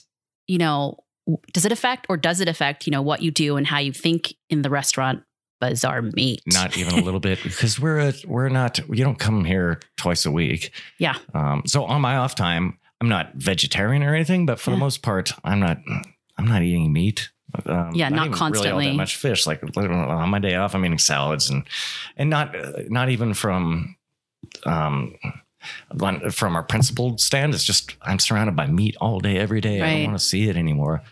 you 0.49 0.59
know, 0.59 0.99
does 1.53 1.65
it 1.65 1.73
affect 1.73 2.07
or 2.09 2.17
does 2.17 2.41
it 2.41 2.49
affect, 2.49 2.87
you 2.87 2.91
know, 2.91 3.03
what 3.03 3.23
you 3.23 3.31
do 3.31 3.57
and 3.57 3.67
how 3.67 3.79
you 3.79 3.93
think 3.93 4.35
in 4.51 4.63
the 4.63 4.71
restaurant 4.71 5.23
Bazaar 5.61 6.03
Meat? 6.03 6.43
not 6.47 6.77
even 6.77 6.95
a 6.99 7.03
little 7.03 7.21
bit 7.21 7.43
because 7.43 7.79
we're 7.81 7.99
a, 7.99 8.13
we're 8.27 8.49
not 8.49 8.79
you 8.89 9.05
don't 9.05 9.19
come 9.19 9.45
here 9.45 9.81
twice 9.97 10.25
a 10.27 10.31
week 10.31 10.73
Yeah. 10.99 11.17
um, 11.35 11.63
so 11.67 11.85
on 11.85 12.01
my 12.01 12.17
off 12.17 12.35
time 12.35 12.79
I'm 13.01 13.09
not 13.09 13.35
vegetarian 13.35 14.03
or 14.03 14.13
anything, 14.13 14.45
but 14.45 14.59
for 14.59 14.71
the 14.73 14.77
most 14.77 15.03
part, 15.03 15.31
I'm 15.45 15.61
not. 15.61 15.79
I'm 16.37 16.49
not 16.49 16.63
eating 16.63 16.93
meat. 16.93 17.31
Um, 17.65 17.93
Yeah, 17.95 18.09
not 18.09 18.23
Really 18.23 18.29
all 18.31 18.35
constantly. 18.35 18.87
that 18.89 18.95
much 18.97 19.15
fish. 19.15 19.47
Like 19.47 19.63
on 19.77 20.29
my 20.29 20.41
day 20.41 20.57
off, 20.57 20.75
I'm 20.75 20.85
eating 20.85 20.99
salads 20.99 21.49
and 21.49 21.63
and 22.17 22.29
not 22.29 22.57
not 22.91 23.09
even 23.09 23.35
from 23.35 23.95
um 24.67 25.15
from 26.33 26.57
our 26.57 26.65
principled 26.65 27.21
stand. 27.21 27.55
It's 27.55 27.63
just 27.63 27.95
I'm 28.03 28.19
surrounded 28.19 28.57
by 28.57 28.67
meat 28.67 28.97
all 29.01 29.21
day, 29.21 29.39
every 29.39 29.61
day. 29.61 29.81
I 29.81 29.93
don't 29.99 30.05
want 30.07 30.19
to 30.19 30.25
see 30.25 30.49
it 30.49 30.57
anymore. 30.57 31.03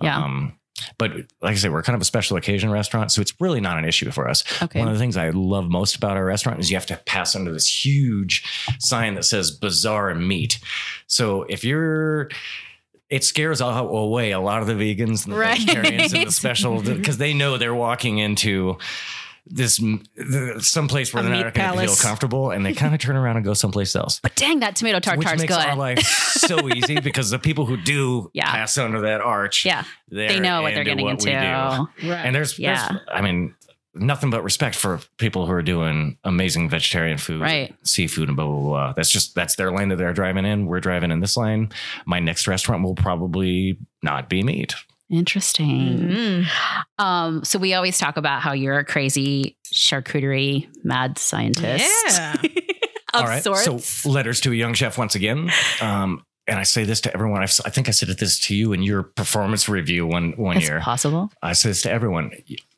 Yeah. 0.00 0.18
Um, 0.22 0.56
but 0.98 1.12
like 1.40 1.52
I 1.52 1.54
said, 1.54 1.72
we're 1.72 1.82
kind 1.82 1.94
of 1.94 2.02
a 2.02 2.04
special 2.04 2.36
occasion 2.36 2.70
restaurant, 2.70 3.12
so 3.12 3.20
it's 3.20 3.32
really 3.40 3.60
not 3.60 3.78
an 3.78 3.84
issue 3.84 4.10
for 4.10 4.28
us. 4.28 4.42
Okay. 4.62 4.78
One 4.78 4.88
of 4.88 4.94
the 4.94 5.00
things 5.00 5.16
I 5.16 5.30
love 5.30 5.68
most 5.68 5.96
about 5.96 6.16
our 6.16 6.24
restaurant 6.24 6.58
is 6.60 6.70
you 6.70 6.76
have 6.76 6.86
to 6.86 6.96
pass 7.06 7.36
under 7.36 7.52
this 7.52 7.84
huge 7.84 8.44
sign 8.80 9.14
that 9.14 9.24
says 9.24 9.50
"Bazaar 9.50 10.14
Meat." 10.14 10.58
So 11.06 11.42
if 11.44 11.64
you're 11.64 12.28
it 13.10 13.22
scares 13.22 13.60
away 13.60 14.32
a 14.32 14.40
lot 14.40 14.62
of 14.62 14.66
the 14.66 14.72
vegans 14.74 15.24
and 15.24 15.34
the 15.34 15.38
Right. 15.38 15.58
vegetarians 15.58 16.12
and 16.14 16.26
the 16.26 16.32
special 16.42 16.82
because 16.82 17.18
they 17.18 17.34
know 17.34 17.58
they're 17.58 17.74
walking 17.74 18.18
into 18.18 18.78
this 19.46 19.76
the, 19.78 20.56
someplace 20.60 21.12
where 21.12 21.22
A 21.22 21.26
they're 21.26 21.44
not 21.44 21.54
going 21.54 21.78
to 21.78 21.86
feel 21.86 21.96
comfortable 21.96 22.50
and 22.50 22.64
they 22.64 22.72
kind 22.82 22.94
of 22.94 23.00
turn 23.00 23.14
around 23.16 23.36
and 23.36 23.44
go 23.44 23.52
someplace 23.54 23.94
else 23.94 24.20
But 24.22 24.34
dang, 24.36 24.60
that 24.60 24.74
tomato 24.76 24.96
which 24.96 25.04
tartare's 25.04 25.40
makes 25.40 25.54
good. 25.54 25.66
our 25.66 25.76
life 25.76 26.00
so 26.00 26.68
easy 26.74 26.98
because 27.00 27.30
the 27.30 27.38
people 27.38 27.66
who 27.66 27.76
do 27.76 28.30
Yeah. 28.32 28.50
pass 28.50 28.78
under 28.78 29.02
that 29.02 29.20
arch 29.20 29.64
yeah, 29.66 29.84
they're 30.08 30.40
know 30.40 30.62
what 30.62 30.74
they're 30.74 30.84
getting 30.84 31.04
what 31.04 31.24
into. 31.26 31.30
Right. 31.30 31.88
and 32.02 32.34
there's, 32.34 32.58
Yeah. 32.58 32.88
there's 32.88 33.00
i 33.12 33.20
mean 33.20 33.54
nothing 33.96 34.30
but 34.30 34.42
respect 34.42 34.74
for 34.74 34.98
people 35.18 35.46
who 35.46 35.52
are 35.52 35.62
doing 35.62 36.16
amazing 36.24 36.68
vegetarian 36.68 37.18
food 37.18 37.40
Right. 37.42 37.74
seafood 37.84 38.28
and 38.28 38.36
blah 38.36 38.46
blah 38.46 38.60
blah 38.60 38.92
that's 38.94 39.10
just 39.10 39.34
that's 39.34 39.56
their 39.56 39.70
lane 39.70 39.90
that 39.90 39.96
they're 39.96 40.14
driving 40.14 40.44
in 40.46 40.66
we're 40.66 40.80
driving 40.80 41.10
in 41.10 41.20
this 41.20 41.36
lane 41.36 41.70
my 42.06 42.18
next 42.18 42.48
restaurant 42.48 42.82
will 42.82 42.94
probably 42.96 43.78
not 44.02 44.28
be 44.30 44.42
meat 44.42 44.74
Interesting. 45.14 45.98
Mhm. 45.98 46.46
Um, 46.98 47.44
so 47.44 47.58
we 47.58 47.74
always 47.74 47.98
talk 47.98 48.16
about 48.16 48.42
how 48.42 48.52
you're 48.52 48.78
a 48.78 48.84
crazy 48.84 49.56
charcuterie 49.72 50.66
mad 50.84 51.18
scientist. 51.18 51.84
Yeah. 52.18 52.34
of 53.14 53.20
All 53.20 53.24
right. 53.26 53.42
sorts. 53.42 53.86
So 53.86 54.10
letters 54.10 54.40
to 54.42 54.50
a 54.52 54.54
young 54.54 54.74
chef 54.74 54.98
once 54.98 55.14
again. 55.14 55.50
Um, 55.80 56.24
and 56.46 56.58
I 56.58 56.64
say 56.64 56.84
this 56.84 57.00
to 57.02 57.14
everyone. 57.14 57.42
I've, 57.42 57.58
I 57.64 57.70
think 57.70 57.88
I 57.88 57.92
said 57.92 58.08
this 58.08 58.38
to 58.40 58.54
you 58.54 58.72
in 58.72 58.82
your 58.82 59.02
performance 59.04 59.68
review 59.68 60.06
one 60.06 60.32
one 60.32 60.56
it's 60.58 60.66
year. 60.68 60.80
possible. 60.80 61.30
I 61.42 61.52
say 61.54 61.70
this 61.70 61.82
to 61.82 61.90
everyone, 61.90 62.32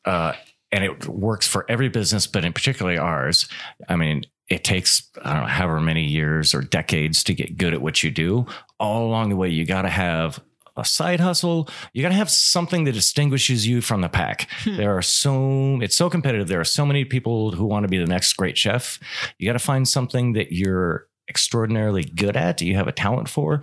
uh, 0.05 0.33
and 0.71 0.83
it 0.83 1.07
works 1.07 1.47
for 1.47 1.65
every 1.67 1.89
business, 1.89 2.27
but 2.27 2.45
in 2.45 2.53
particularly 2.53 2.97
ours. 2.97 3.49
I 3.89 3.95
mean, 3.97 4.23
it 4.47 4.63
takes 4.63 5.09
I 5.21 5.33
don't 5.33 5.41
know 5.43 5.47
however 5.49 5.81
many 5.81 6.05
years 6.05 6.53
or 6.53 6.61
decades 6.61 7.23
to 7.25 7.33
get 7.33 7.57
good 7.57 7.73
at 7.73 7.81
what 7.81 8.03
you 8.03 8.11
do. 8.11 8.45
All 8.79 9.05
along 9.07 9.29
the 9.29 9.35
way, 9.35 9.49
you 9.49 9.65
got 9.65 9.81
to 9.81 9.89
have 9.89 10.39
a 10.77 10.85
side 10.85 11.19
hustle. 11.19 11.67
You 11.93 12.01
got 12.01 12.09
to 12.09 12.15
have 12.15 12.29
something 12.29 12.83
that 12.85 12.93
distinguishes 12.93 13.67
you 13.67 13.81
from 13.81 14.01
the 14.01 14.09
pack. 14.09 14.49
There 14.65 14.95
are 14.95 15.01
so 15.01 15.79
it's 15.81 15.95
so 15.95 16.09
competitive. 16.09 16.47
There 16.47 16.59
are 16.59 16.65
so 16.65 16.85
many 16.85 17.03
people 17.03 17.51
who 17.51 17.65
want 17.65 17.83
to 17.83 17.87
be 17.87 17.97
the 17.97 18.05
next 18.05 18.33
great 18.33 18.57
chef. 18.57 18.99
You 19.37 19.47
got 19.47 19.53
to 19.53 19.59
find 19.59 19.87
something 19.87 20.33
that 20.33 20.51
you're 20.51 21.07
extraordinarily 21.29 22.03
good 22.03 22.37
at. 22.37 22.61
You 22.61 22.75
have 22.75 22.87
a 22.87 22.91
talent 22.91 23.29
for, 23.29 23.61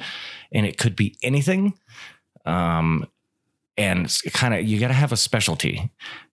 and 0.53 0.67
it 0.67 0.77
could 0.77 0.97
be 0.97 1.17
anything. 1.23 1.75
Um, 2.45 3.07
and 3.77 4.13
kind 4.33 4.55
of 4.55 4.65
you 4.65 4.79
got 4.79 4.89
to 4.89 4.95
have 4.95 5.13
a 5.13 5.17
specialty. 5.17 5.91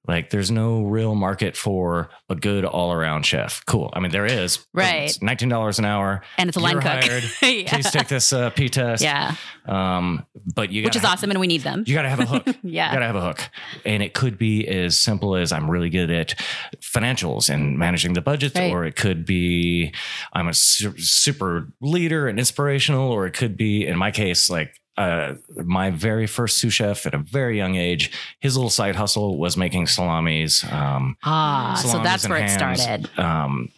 Like 0.07 0.31
there's 0.31 0.49
no 0.49 0.81
real 0.81 1.13
market 1.13 1.55
for 1.55 2.09
a 2.27 2.35
good 2.35 2.65
all 2.65 2.91
around 2.91 3.23
chef. 3.23 3.63
Cool. 3.67 3.91
I 3.93 3.99
mean 3.99 4.11
there 4.11 4.25
is. 4.25 4.65
Right. 4.73 5.03
It's 5.03 5.21
Nineteen 5.21 5.47
dollars 5.49 5.77
an 5.77 5.85
hour. 5.85 6.23
And 6.39 6.49
it's 6.49 6.57
a 6.57 6.59
line 6.59 6.81
cook. 6.81 7.03
yeah. 7.43 7.69
Please 7.73 7.91
take 7.91 8.07
this 8.07 8.33
uh, 8.33 8.49
P 8.49 8.67
test. 8.67 9.03
yeah. 9.03 9.35
Um, 9.67 10.25
but 10.55 10.71
you 10.71 10.83
Which 10.83 10.95
is 10.95 11.03
have- 11.03 11.11
awesome 11.13 11.29
and 11.29 11.39
we 11.39 11.45
need 11.45 11.61
them. 11.61 11.83
You 11.85 11.93
got 11.93 12.01
to 12.01 12.09
have 12.09 12.19
a 12.19 12.25
hook. 12.25 12.47
Yeah. 12.63 12.87
You 12.89 12.95
got 12.95 12.99
to 12.99 13.05
have 13.05 13.15
a 13.15 13.21
hook. 13.21 13.49
And 13.85 14.01
it 14.01 14.13
could 14.15 14.37
be 14.39 14.67
as 14.67 14.99
simple 14.99 15.35
as 15.35 15.51
I'm 15.51 15.69
really 15.69 15.89
good 15.91 16.09
at 16.09 16.33
financials 16.81 17.49
and 17.49 17.77
managing 17.77 18.13
the 18.13 18.21
budget, 18.21 18.55
Right. 18.55 18.71
or 18.71 18.83
it 18.85 18.95
could 18.95 19.25
be 19.25 19.93
I'm 20.33 20.47
a 20.47 20.53
su- 20.53 20.97
super 20.97 21.67
leader 21.79 22.27
and 22.27 22.39
inspirational, 22.39 23.11
or 23.11 23.25
it 23.27 23.33
could 23.33 23.55
be, 23.55 23.85
in 23.85 23.97
my 23.97 24.09
case, 24.11 24.49
like 24.49 24.80
uh, 25.01 25.35
my 25.63 25.89
very 25.91 26.27
first 26.27 26.57
sous 26.57 26.73
chef 26.73 27.05
at 27.05 27.13
a 27.13 27.17
very 27.17 27.57
young 27.57 27.75
age, 27.75 28.11
his 28.39 28.55
little 28.55 28.69
side 28.69 28.95
hustle 28.95 29.37
was 29.37 29.55
making 29.57 29.87
salamis. 29.87 30.63
Um, 30.71 31.17
Ah, 31.23 31.79
so 31.81 32.01
that's 32.03 32.27
where 32.27 32.37
it 32.39 32.49
hams. 32.49 32.81
started. 32.81 33.19
Um, 33.19 33.69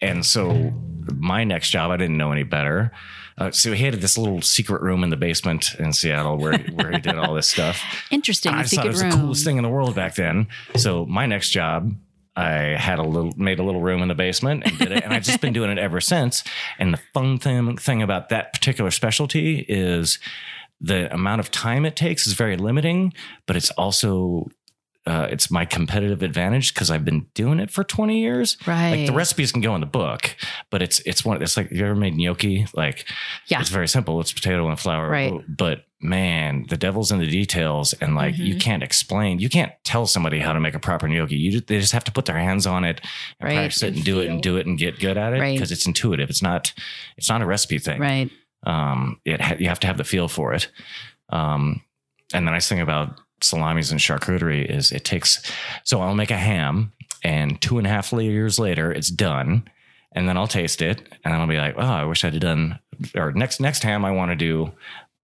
and 0.00 0.24
so 0.24 0.72
my 1.14 1.44
next 1.44 1.70
job, 1.70 1.90
I 1.90 1.96
didn't 1.96 2.16
know 2.16 2.32
any 2.32 2.44
better. 2.44 2.90
Uh, 3.38 3.50
so 3.50 3.72
he 3.72 3.84
had 3.84 3.94
this 3.94 4.18
little 4.18 4.42
secret 4.42 4.82
room 4.82 5.02
in 5.02 5.10
the 5.10 5.16
basement 5.16 5.74
in 5.78 5.92
Seattle 5.92 6.36
where 6.36 6.58
where 6.76 6.90
he 6.92 6.98
did 7.00 7.16
all 7.16 7.34
this 7.34 7.48
stuff. 7.48 7.80
Interesting. 8.10 8.52
I 8.52 8.64
thought 8.64 8.84
it 8.84 8.88
was 8.88 9.02
room. 9.02 9.10
the 9.10 9.16
coolest 9.16 9.44
thing 9.44 9.56
in 9.56 9.62
the 9.62 9.68
world 9.70 9.94
back 9.94 10.14
then. 10.14 10.46
So 10.76 11.06
my 11.06 11.24
next 11.26 11.50
job, 11.50 11.94
I 12.36 12.76
had 12.76 12.98
a 12.98 13.02
little 13.02 13.32
made 13.36 13.58
a 13.58 13.62
little 13.62 13.80
room 13.80 14.02
in 14.02 14.08
the 14.08 14.14
basement 14.14 14.64
and 14.66 14.76
did 14.78 14.92
it, 14.92 15.04
and 15.04 15.12
I've 15.14 15.22
just 15.22 15.40
been 15.40 15.54
doing 15.54 15.70
it 15.70 15.78
ever 15.78 16.00
since. 16.02 16.44
And 16.78 16.92
the 16.92 17.00
fun 17.14 17.38
thing 17.38 17.76
thing 17.78 18.02
about 18.02 18.28
that 18.28 18.52
particular 18.52 18.90
specialty 18.90 19.64
is 19.68 20.18
the 20.80 21.12
amount 21.12 21.40
of 21.40 21.50
time 21.50 21.84
it 21.84 21.96
takes 21.96 22.26
is 22.26 22.32
very 22.34 22.56
limiting, 22.56 23.12
but 23.46 23.56
it's 23.56 23.70
also 23.72 24.48
uh, 25.06 25.26
it's 25.30 25.50
my 25.50 25.64
competitive 25.64 26.22
advantage 26.22 26.74
because 26.74 26.90
I've 26.90 27.06
been 27.06 27.26
doing 27.34 27.58
it 27.58 27.70
for 27.70 27.82
20 27.82 28.20
years. 28.20 28.58
Right. 28.66 28.90
Like 28.90 29.06
the 29.06 29.14
recipes 29.14 29.50
can 29.50 29.62
go 29.62 29.74
in 29.74 29.80
the 29.80 29.86
book, 29.86 30.36
but 30.70 30.82
it's 30.82 31.00
it's 31.00 31.24
one. 31.24 31.42
It's 31.42 31.56
like 31.56 31.70
you 31.70 31.84
ever 31.84 31.94
made 31.96 32.16
gnocchi? 32.16 32.66
Like 32.74 33.06
Yeah. 33.46 33.60
it's 33.60 33.70
very 33.70 33.88
simple. 33.88 34.20
It's 34.20 34.32
potato 34.32 34.68
and 34.68 34.78
flour. 34.78 35.08
Right. 35.08 35.32
But 35.48 35.84
man, 36.02 36.66
the 36.68 36.76
devil's 36.76 37.10
in 37.12 37.18
the 37.18 37.26
details, 37.26 37.94
and 37.94 38.14
like 38.14 38.36
you 38.36 38.50
Mm-hmm. 38.54 38.58
can't 38.58 38.82
explain. 38.82 39.38
You 39.38 39.48
can't 39.48 39.72
tell 39.84 40.06
somebody 40.06 40.38
how 40.38 40.52
to 40.52 40.60
make 40.60 40.74
a 40.74 40.78
proper 40.78 41.08
gnocchi. 41.08 41.36
You 41.36 41.52
just, 41.52 41.66
they 41.66 41.80
just 41.80 41.92
have 41.92 42.04
to 42.04 42.12
put 42.12 42.26
their 42.26 42.38
hands 42.38 42.66
on 42.66 42.84
it 42.84 43.00
and 43.40 43.48
Right. 43.48 43.54
practice 43.56 43.82
it 43.82 43.94
and 43.94 44.04
do 44.04 44.20
it 44.20 44.28
and 44.28 44.42
do 44.42 44.58
it 44.58 44.66
and 44.66 44.78
get 44.78 45.00
good 45.00 45.16
at 45.16 45.32
it 45.32 45.40
Right. 45.40 45.54
because 45.56 45.72
it's 45.72 45.86
intuitive. 45.86 46.28
It's 46.30 46.42
not. 46.42 46.74
It's 47.16 47.28
not 47.30 47.40
a 47.42 47.46
recipe 47.46 47.78
thing. 47.78 48.00
Right. 48.00 48.30
Um, 48.64 49.20
it 49.24 49.40
ha- 49.40 49.56
you 49.58 49.68
have 49.68 49.80
to 49.80 49.86
have 49.86 49.96
the 49.96 50.04
feel 50.04 50.28
for 50.28 50.52
it. 50.52 50.68
Um, 51.30 51.82
and 52.32 52.46
the 52.46 52.50
nice 52.50 52.68
thing 52.68 52.80
about 52.80 53.20
salamis 53.42 53.90
and 53.90 54.00
charcuterie 54.00 54.64
is 54.64 54.92
it 54.92 55.04
takes. 55.04 55.42
So 55.84 56.00
I'll 56.00 56.14
make 56.14 56.30
a 56.30 56.36
ham, 56.36 56.92
and 57.22 57.60
two 57.60 57.78
and 57.78 57.86
a 57.86 57.90
half 57.90 58.12
years 58.12 58.58
later, 58.58 58.92
it's 58.92 59.08
done. 59.10 59.68
And 60.12 60.28
then 60.28 60.36
I'll 60.36 60.48
taste 60.48 60.82
it, 60.82 60.98
and 61.24 61.32
then 61.32 61.40
I'll 61.40 61.46
be 61.46 61.56
like, 61.56 61.76
"Oh, 61.76 61.82
I 61.82 62.04
wish 62.04 62.24
I'd 62.24 62.32
have 62.32 62.42
done." 62.42 62.80
Or 63.14 63.32
next 63.32 63.60
next 63.60 63.84
ham, 63.84 64.04
I 64.04 64.10
want 64.10 64.32
to 64.32 64.36
do 64.36 64.72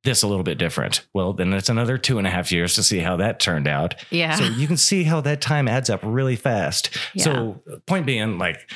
this 0.05 0.23
a 0.23 0.29
little 0.29 0.45
bit 0.45 0.57
different. 0.57 1.05
Well, 1.13 1.33
then 1.33 1.53
it's 1.53 1.69
another 1.69 1.99
two 1.99 2.19
and 2.19 2.27
a 2.27 2.31
half 2.31 2.53
years 2.53 2.77
to 2.77 2.83
see 2.85 3.01
how 3.01 3.17
that 3.17 3.41
turned 3.41 3.67
out. 3.67 3.97
Yeah. 4.11 4.37
So 4.37 4.45
you 4.45 4.69
can 4.69 4.77
see 4.77 5.03
how 5.03 5.21
that 5.23 5.41
time 5.41 5.67
adds 5.67 5.91
up 5.91 6.01
really 6.05 6.37
fast. 6.37 6.97
Yeah. 7.13 7.25
So 7.25 7.63
point 7.87 8.07
being, 8.07 8.39
like, 8.39 8.71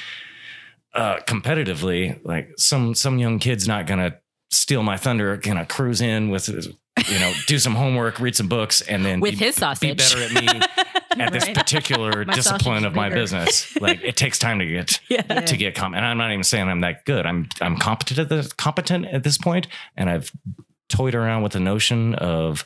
uh, 0.92 1.20
competitively, 1.20 2.18
like 2.24 2.50
some 2.56 2.94
some 2.94 3.18
young 3.18 3.38
kid's 3.38 3.68
not 3.68 3.86
gonna 3.86 4.16
steal 4.50 4.82
my 4.82 4.96
thunder, 4.96 5.36
gonna 5.36 5.64
cruise 5.66 6.00
in 6.00 6.28
with, 6.30 6.48
you 6.48 7.18
know, 7.18 7.32
do 7.46 7.58
some 7.58 7.74
homework, 7.74 8.18
read 8.20 8.34
some 8.36 8.48
books, 8.48 8.80
and 8.82 9.04
then 9.04 9.20
With 9.20 9.38
be, 9.38 9.44
his 9.44 9.54
sausage. 9.56 9.80
be 9.80 9.94
better 9.94 10.22
at 10.22 10.32
me 10.32 10.60
at 11.24 11.32
this 11.32 11.46
Right. 11.46 11.54
particular 11.56 12.24
My 12.24 12.34
discipline 12.34 12.84
of 12.84 12.94
my 12.94 13.08
bigger. 13.08 13.20
business. 13.22 13.76
Like 13.80 14.02
it 14.02 14.16
takes 14.16 14.38
time 14.38 14.58
to 14.58 14.66
get 14.66 15.00
Yeah. 15.08 15.22
to 15.22 15.56
get 15.56 15.74
com 15.74 15.94
and 15.94 16.04
I'm 16.04 16.18
not 16.18 16.30
even 16.32 16.44
saying 16.44 16.68
I'm 16.68 16.80
that 16.80 17.04
good. 17.04 17.26
I'm 17.26 17.48
I'm 17.60 17.76
competent 17.76 18.18
at 18.18 18.28
this 18.28 18.52
competent 18.52 19.06
at 19.06 19.22
this 19.24 19.38
point, 19.38 19.66
and 19.96 20.10
I've 20.10 20.30
toyed 20.88 21.14
around 21.14 21.42
with 21.42 21.52
the 21.52 21.60
notion 21.60 22.14
of 22.16 22.64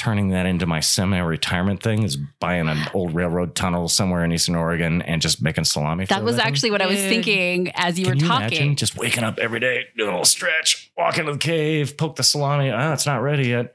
turning 0.00 0.30
that 0.30 0.46
into 0.46 0.64
my 0.64 0.80
semi-retirement 0.80 1.82
thing 1.82 2.04
is 2.04 2.16
buying 2.16 2.70
an 2.70 2.78
old 2.94 3.14
railroad 3.14 3.54
tunnel 3.54 3.86
somewhere 3.86 4.24
in 4.24 4.32
eastern 4.32 4.54
Oregon 4.54 5.02
and 5.02 5.20
just 5.20 5.42
making 5.42 5.64
salami. 5.64 6.06
That 6.06 6.22
a 6.22 6.24
was 6.24 6.38
actually 6.38 6.70
what 6.70 6.80
I 6.80 6.86
was 6.86 6.96
thinking 6.96 7.70
as 7.74 7.98
you 7.98 8.06
Can 8.06 8.14
were 8.14 8.22
you 8.22 8.26
talking. 8.26 8.46
imagine 8.46 8.76
just 8.76 8.96
waking 8.96 9.24
up 9.24 9.38
every 9.38 9.60
day, 9.60 9.84
do 9.98 10.04
a 10.04 10.06
little 10.06 10.24
stretch, 10.24 10.90
walk 10.96 11.18
into 11.18 11.32
the 11.32 11.38
cave, 11.38 11.98
poke 11.98 12.16
the 12.16 12.22
salami. 12.22 12.70
Ah, 12.70 12.94
it's 12.94 13.04
not 13.04 13.18
ready 13.18 13.48
yet. 13.48 13.74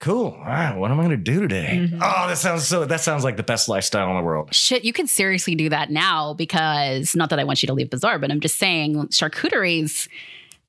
Cool. 0.00 0.28
All 0.28 0.44
right, 0.44 0.74
what 0.74 0.90
am 0.90 0.98
I 0.98 1.04
going 1.04 1.10
to 1.10 1.22
do 1.22 1.40
today? 1.40 1.80
Mm-hmm. 1.82 2.00
Oh, 2.02 2.26
that 2.26 2.38
sounds 2.38 2.66
so. 2.66 2.86
That 2.86 3.02
sounds 3.02 3.22
like 3.22 3.36
the 3.36 3.42
best 3.42 3.68
lifestyle 3.68 4.08
in 4.08 4.16
the 4.16 4.22
world. 4.22 4.54
Shit, 4.54 4.82
you 4.82 4.94
could 4.94 5.10
seriously 5.10 5.54
do 5.54 5.68
that 5.68 5.90
now 5.90 6.32
because 6.32 7.14
not 7.14 7.28
that 7.28 7.38
I 7.38 7.44
want 7.44 7.62
you 7.62 7.66
to 7.66 7.74
leave 7.74 7.90
Bazaar, 7.90 8.18
but 8.18 8.30
I'm 8.30 8.40
just 8.40 8.56
saying 8.56 9.08
charcuterie's 9.08 10.08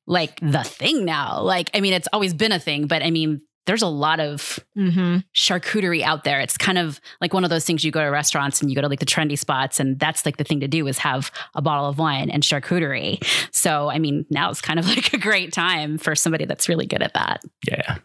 like 0.05 0.37
the 0.41 0.63
thing 0.63 1.05
now. 1.05 1.41
Like, 1.41 1.69
I 1.73 1.79
mean, 1.79 1.93
it's 1.93 2.09
always 2.11 2.33
been 2.33 2.51
a 2.51 2.59
thing, 2.59 2.87
but 2.87 3.03
I 3.03 3.11
mean, 3.11 3.41
there's 3.67 3.83
a 3.83 3.87
lot 3.87 4.19
of 4.19 4.59
Mm-hmm. 4.77 5.17
charcuterie 5.35 6.01
out 6.03 6.23
there. 6.23 6.39
It's 6.39 6.57
kind 6.57 6.77
of 6.77 6.99
like 7.21 7.33
one 7.33 7.43
of 7.43 7.49
those 7.49 7.65
things 7.65 7.83
you 7.83 7.91
go 7.91 8.01
to 8.03 8.09
restaurants 8.09 8.61
and 8.61 8.69
you 8.69 8.75
go 8.75 8.81
to 8.81 8.87
like 8.87 8.99
the 8.99 9.05
trendy 9.05 9.37
spots, 9.37 9.79
and 9.79 9.99
that's 9.99 10.25
like 10.25 10.37
the 10.37 10.43
thing 10.43 10.59
to 10.61 10.67
do 10.67 10.87
is 10.87 10.97
have 10.99 11.31
a 11.55 11.61
bottle 11.61 11.87
of 11.87 11.97
wine 11.99 12.29
and 12.29 12.41
charcuterie. 12.43 13.23
So, 13.53 13.89
I 13.89 13.99
mean, 13.99 14.25
now 14.29 14.49
it's 14.49 14.61
kind 14.61 14.79
of 14.79 14.87
like 14.95 15.13
a 15.13 15.17
great 15.17 15.51
time 15.53 15.97
for 15.97 16.15
somebody 16.15 16.45
that's 16.45 16.67
really 16.69 16.85
good 16.87 17.01
at 17.03 17.13
that. 17.13 17.41
Yeah, 17.67 17.97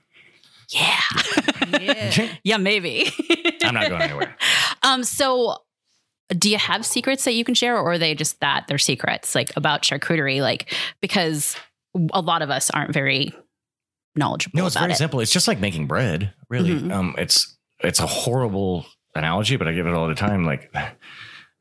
Yeah. 0.70 0.98
Yeah. 1.70 2.29
yeah, 2.44 2.57
maybe. 2.57 3.11
I'm 3.62 3.75
not 3.75 3.88
going 3.88 4.03
anywhere. 4.03 4.37
Um, 4.83 5.05
so 5.05 5.59
do 6.31 6.51
you 6.51 6.57
have 6.59 6.87
secrets 6.87 7.25
that 7.25 7.33
you 7.35 7.44
can 7.44 7.55
share 7.55 7.77
or 7.77 7.92
are 7.92 7.98
they 7.98 8.14
just 8.14 8.40
that 8.40 8.66
they're 8.66 8.79
secrets 8.79 9.35
like 9.35 9.53
about 9.57 9.83
charcuterie? 9.83 10.40
Like, 10.40 10.72
because 11.03 11.57
a 12.14 12.20
lot 12.22 12.40
of 12.40 12.48
us 12.51 12.70
aren't 12.70 12.92
very 12.94 13.35
knowledgeable 14.16 14.59
No, 14.59 14.66
it's 14.66 14.77
very 14.77 14.92
it. 14.92 14.96
simple. 14.96 15.20
It's 15.20 15.33
just 15.33 15.48
like 15.48 15.61
making 15.61 15.87
bread. 15.87 16.33
Really, 16.48 16.70
Mhm. 16.81 16.92
um, 16.92 17.14
it's 17.18 17.57
it's 17.81 17.98
a 18.01 18.07
horrible 18.07 18.87
analogy, 19.14 19.57
but 19.57 19.66
I 19.68 19.72
give 19.72 19.87
it 19.87 19.94
all 19.94 20.07
the 20.09 20.14
time. 20.14 20.44
Like 20.44 20.72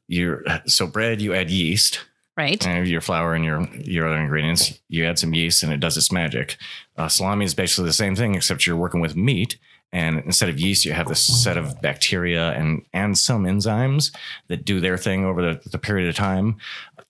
you're 0.07 0.43
so 0.67 0.87
bread, 0.87 1.21
you 1.21 1.33
add 1.33 1.49
yeast, 1.49 2.01
Right? 2.37 2.65
and 2.65 2.87
your 2.87 3.01
flour 3.01 3.33
and 3.33 3.43
your 3.45 3.67
your 3.79 4.07
other 4.07 4.17
ingredients. 4.19 4.79
You 4.89 5.05
add 5.05 5.19
some 5.19 5.33
yeast, 5.33 5.63
and 5.63 5.71
it 5.71 5.79
does 5.79 5.97
its 5.97 6.11
magic. 6.11 6.57
Uh, 6.97 7.07
salami 7.07 7.45
is 7.45 7.53
basically 7.53 7.85
the 7.85 7.93
same 7.93 8.15
thing, 8.15 8.35
except 8.35 8.65
you're 8.67 8.75
working 8.77 9.01
with 9.01 9.15
meat. 9.15 9.57
And 9.93 10.19
instead 10.19 10.47
of 10.47 10.57
yeast, 10.57 10.85
you 10.85 10.93
have 10.93 11.09
this 11.09 11.19
set 11.43 11.57
of 11.57 11.81
bacteria 11.81 12.51
and 12.51 12.83
and 12.93 13.17
some 13.17 13.43
enzymes 13.43 14.15
that 14.47 14.63
do 14.63 14.79
their 14.79 14.97
thing 14.97 15.25
over 15.25 15.41
the, 15.41 15.69
the 15.69 15.77
period 15.77 16.07
of 16.07 16.15
time. 16.15 16.55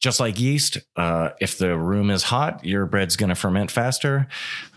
Just 0.02 0.20
like 0.20 0.40
yeast, 0.40 0.80
uh, 0.96 1.30
if 1.40 1.58
the 1.60 1.78
room 1.78 2.10
is 2.10 2.24
hot, 2.24 2.66
your 2.66 2.86
bread's 2.88 3.16
going 3.16 3.30
to 3.30 3.36
ferment 3.36 3.70
faster. 3.70 4.28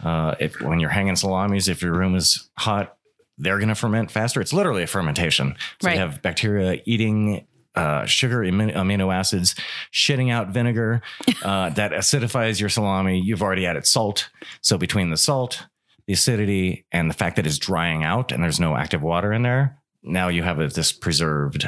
Uh, 0.03 0.35
if 0.39 0.61
when 0.61 0.81
you're 0.81 0.91
hanging 0.91 1.17
salamis, 1.17 1.67
if 1.69 1.81
your 1.83 1.95
room 1.95 2.15
is 2.15 2.49
hot, 2.59 2.97
they're 3.39 3.57
going 3.59 3.71
to 3.71 3.75
ferment 3.75 4.11
faster. 4.11 4.41
It's 4.41 4.53
literally 4.53 4.83
a 4.83 4.87
fermentation. 4.87 5.57
So 5.81 5.87
Right. 5.89 5.95
you 5.95 6.01
have 6.01 6.21
bacteria 6.23 6.81
eating 6.85 7.47
uh, 7.75 8.05
sugar, 8.05 8.41
amino 8.41 8.75
amino 8.77 9.13
acids, 9.13 9.55
shitting 9.93 10.31
out 10.31 10.51
vinegar 10.51 11.01
uh, 11.43 11.71
that 11.71 11.91
acidifies 11.93 12.61
your 12.61 12.69
salami. 12.69 13.19
You've 13.19 13.43
already 13.43 13.67
added 13.67 13.87
salt. 13.87 14.29
So 14.61 14.77
between 14.79 15.11
the 15.11 15.17
salt, 15.17 15.67
the 16.07 16.13
acidity, 16.13 16.85
and 16.93 17.09
the 17.11 17.15
fact 17.15 17.37
that 17.37 17.47
it's 17.47 17.59
drying 17.59 18.05
out 18.05 18.31
and 18.31 18.43
there's 18.43 18.61
no 18.61 18.77
active 18.77 19.03
water 19.03 19.33
in 19.33 19.43
there, 19.43 19.79
now 20.03 20.29
you 20.29 20.43
have 20.43 20.61
a, 20.61 20.69
this 20.69 20.93
preserved 20.93 21.67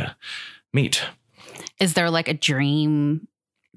meat. 0.75 1.03
Is 1.81 1.95
there 1.95 2.11
like 2.11 2.29
a 2.29 2.35
dream 2.35 3.27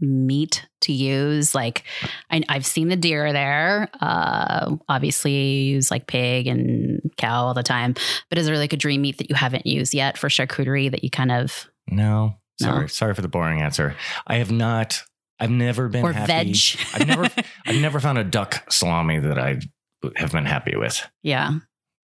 meat 0.01 0.65
to 0.81 0.93
use? 0.93 1.53
Like, 1.55 1.83
I, 2.31 2.43
I've 2.49 2.65
seen 2.65 2.87
the 2.89 2.95
deer 2.95 3.31
there. 3.33 3.89
Uh, 4.01 4.75
obviously, 4.87 5.33
use 5.63 5.91
like 5.91 6.07
pig 6.07 6.47
and 6.47 7.01
cow 7.17 7.45
all 7.45 7.53
the 7.53 7.63
time. 7.63 7.95
But 8.29 8.37
is 8.37 8.45
there 8.45 8.57
like 8.57 8.73
a 8.73 8.77
dream 8.77 9.01
meat 9.01 9.17
that 9.19 9.29
you 9.29 9.35
haven't 9.35 9.65
used 9.65 9.93
yet 9.93 10.17
for 10.17 10.29
charcuterie 10.29 10.91
that 10.91 11.03
you 11.03 11.09
kind 11.09 11.31
of 11.31 11.69
No, 11.89 12.35
No. 12.61 12.67
sorry, 12.67 12.89
sorry 12.89 13.13
for 13.13 13.21
the 13.21 13.27
boring 13.27 13.61
answer. 13.61 13.95
I 14.27 14.35
have 14.37 14.51
not. 14.51 15.01
I've 15.39 15.49
never 15.51 15.87
been 15.87 16.03
or 16.03 16.11
happy. 16.11 16.51
veg? 16.53 16.57
I've 16.93 17.07
never, 17.07 17.29
I've 17.65 17.81
never 17.81 17.99
found 17.99 18.17
a 18.17 18.23
duck 18.25 18.69
salami 18.71 19.19
that 19.19 19.39
I 19.39 19.59
have 20.17 20.31
been 20.31 20.45
happy 20.45 20.75
with. 20.75 21.05
yeah. 21.23 21.51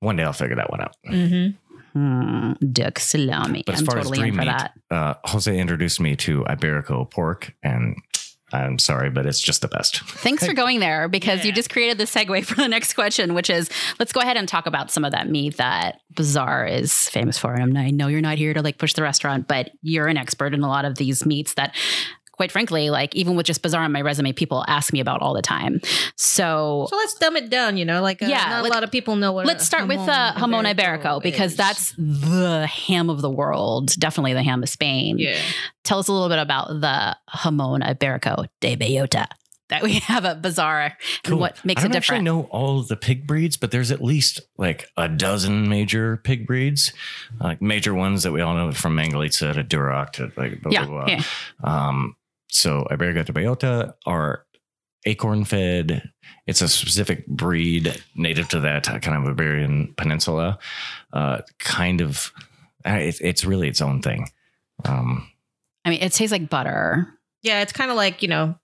One 0.02 0.18
day 0.18 0.24
I'll 0.24 0.34
figure 0.34 0.58
that 0.58 0.70
one 0.70 0.82
out. 0.82 0.96
Mm-hmm. 1.10 1.65
Hmm, 1.96 2.52
duck 2.74 3.00
salami. 3.00 3.64
But 3.66 3.76
as 3.76 3.80
I'm 3.80 3.86
far 3.86 4.00
as 4.00 4.08
totally 4.08 4.28
in 4.28 4.34
dream 4.34 4.36
for 4.36 4.52
meat, 4.52 4.70
that. 4.90 4.96
uh, 4.96 5.14
Jose 5.24 5.58
introduced 5.58 6.02
me 6.02 6.18
to 6.18 6.44
Iberico 6.44 7.10
pork, 7.10 7.56
and 7.64 7.96
I'm 8.52 8.80
sorry, 8.80 9.10
but 9.10 9.26
it's 9.26 9.40
just 9.40 9.62
the 9.62 9.70
best. 9.70 10.02
Thanks 10.02 10.46
for 10.46 10.54
going 10.54 10.82
there 10.82 11.08
because 11.08 11.46
you 11.46 11.54
just 11.54 11.70
created 11.70 11.98
the 11.98 12.04
segue 12.04 12.46
for 12.46 12.56
the 12.56 12.68
next 12.68 12.94
question, 12.94 13.34
which 13.34 13.50
is 13.50 13.70
let's 13.98 14.12
go 14.12 14.20
ahead 14.20 14.36
and 14.38 14.48
talk 14.48 14.66
about 14.66 14.92
some 14.92 15.06
of 15.06 15.14
that 15.14 15.30
meat 15.30 15.58
that 15.58 16.02
Bazaar 16.12 16.66
is 16.66 17.10
famous 17.10 17.38
for. 17.38 17.54
And 17.54 17.78
I 17.78 17.92
know 17.92 18.08
you're 18.08 18.22
not 18.22 18.38
here 18.38 18.54
to 18.54 18.62
like 18.62 18.78
push 18.78 18.94
the 18.94 19.02
restaurant, 19.02 19.48
but 19.48 19.72
you're 19.82 20.08
an 20.08 20.18
expert 20.18 20.54
in 20.54 20.64
a 20.64 20.68
lot 20.68 20.84
of 20.86 20.96
these 20.96 21.26
meats 21.26 21.54
that, 21.56 21.76
quite 22.36 22.52
frankly, 22.52 22.90
like 22.90 23.16
even 23.16 23.36
with 23.36 23.46
just 23.46 23.62
Bazaar 23.62 23.82
on 23.84 23.92
my 23.92 24.02
resume, 24.02 24.32
people 24.34 24.64
ask 24.68 24.92
me 24.94 25.00
about 25.00 25.22
all 25.22 25.34
the 25.34 25.42
time. 25.42 25.80
So. 26.16 26.88
So 26.90 26.96
let's 26.98 27.14
dumb 27.16 27.36
it 27.38 27.50
down. 27.50 27.78
You 27.78 27.86
know, 27.86 28.02
like 28.02 28.22
uh, 28.22 28.28
Yeah, 28.28 28.46
not 28.50 28.64
let- 28.64 28.72
a 28.72 28.74
lot 28.76 28.84
of 28.84 28.92
people 28.92 29.16
know 29.16 29.32
what. 29.32 29.46
Let's 29.46 29.64
a 29.64 29.66
start 29.66 29.88
with 29.88 30.00
uh, 30.00 30.34
Jamon 30.36 30.72
Iberico 30.74 31.22
because 31.22 31.52
is. 31.54 31.58
that's 31.58 31.94
the 31.98 32.68
ham 32.68 33.10
of 33.10 33.22
the 33.22 33.30
world, 33.30 33.94
definitely 34.00 34.34
the 34.34 34.44
ham 34.44 34.64
of 34.64 34.70
Spain. 34.70 35.18
yeah. 35.20 35.40
Tell 35.84 36.00
us 36.00 36.08
a 36.08 36.14
little 36.14 36.30
bit 36.30 36.40
about 36.40 36.68
the 36.70 37.16
Jamon 37.30 37.82
Iberico 37.84 38.48
de 38.60 38.76
Bellota 38.76 39.28
that 39.70 39.82
we 39.84 39.94
have 40.10 40.26
at 40.26 40.42
Bazaar 40.42 40.96
and 41.26 41.40
what 41.40 41.64
makes 41.66 41.82
I 41.82 41.86
it 41.86 41.90
don't 41.90 41.98
actually 41.98 42.20
different. 42.20 42.26
know 42.26 42.42
all 42.52 42.80
of 42.80 42.88
the 42.88 42.96
pig 42.96 43.26
breeds, 43.28 43.58
but 43.58 43.72
there's 43.72 43.92
at 43.92 44.02
least 44.04 44.42
like 44.58 44.88
a 44.98 45.08
dozen 45.08 45.68
major 45.70 46.18
pig 46.18 46.46
breeds, 46.48 46.92
like 47.40 47.62
major 47.62 47.94
ones 47.94 48.24
that 48.24 48.32
we 48.32 48.42
all 48.42 48.54
know 48.56 48.72
from 48.72 48.96
Mangalitsa 48.96 49.54
to 49.54 49.64
Duroc 49.64 50.12
to 50.14 50.32
like 50.38 50.62
blah, 50.62 50.72
Yeah, 50.72 50.86
blah, 50.86 51.06
blah. 51.06 51.16
yeah. 51.16 51.24
Um, 51.64 52.16
so 52.56 52.88
Iberico 52.90 53.26
de 53.26 53.34
Bellota 53.34 53.94
are 54.06 54.46
acorn 55.06 55.46
fed. 55.46 56.10
It's 56.48 56.62
a 56.62 56.70
specific 56.70 57.28
breed 57.28 58.02
native 58.16 58.50
to 58.50 58.60
that 58.62 58.86
kind 59.02 59.18
of 59.18 59.30
Iberian 59.30 59.94
peninsula. 59.98 60.58
Uh, 61.14 61.42
kind 61.60 62.02
of, 62.02 62.32
uh, 62.86 62.92
it's 62.94 63.20
it's 63.20 63.46
really 63.46 63.68
its 63.68 63.82
own 63.82 64.02
thing. 64.02 64.30
Um, 64.86 65.30
I 65.84 65.90
mean, 65.90 66.02
it 66.02 66.14
tastes 66.14 66.32
like 66.32 66.50
butter. 66.50 67.08
Yeah, 67.42 67.62
it's 67.62 67.74
kind 67.74 67.92
of 67.92 67.98
like 67.98 68.22
you 68.22 68.28
know, 68.28 68.56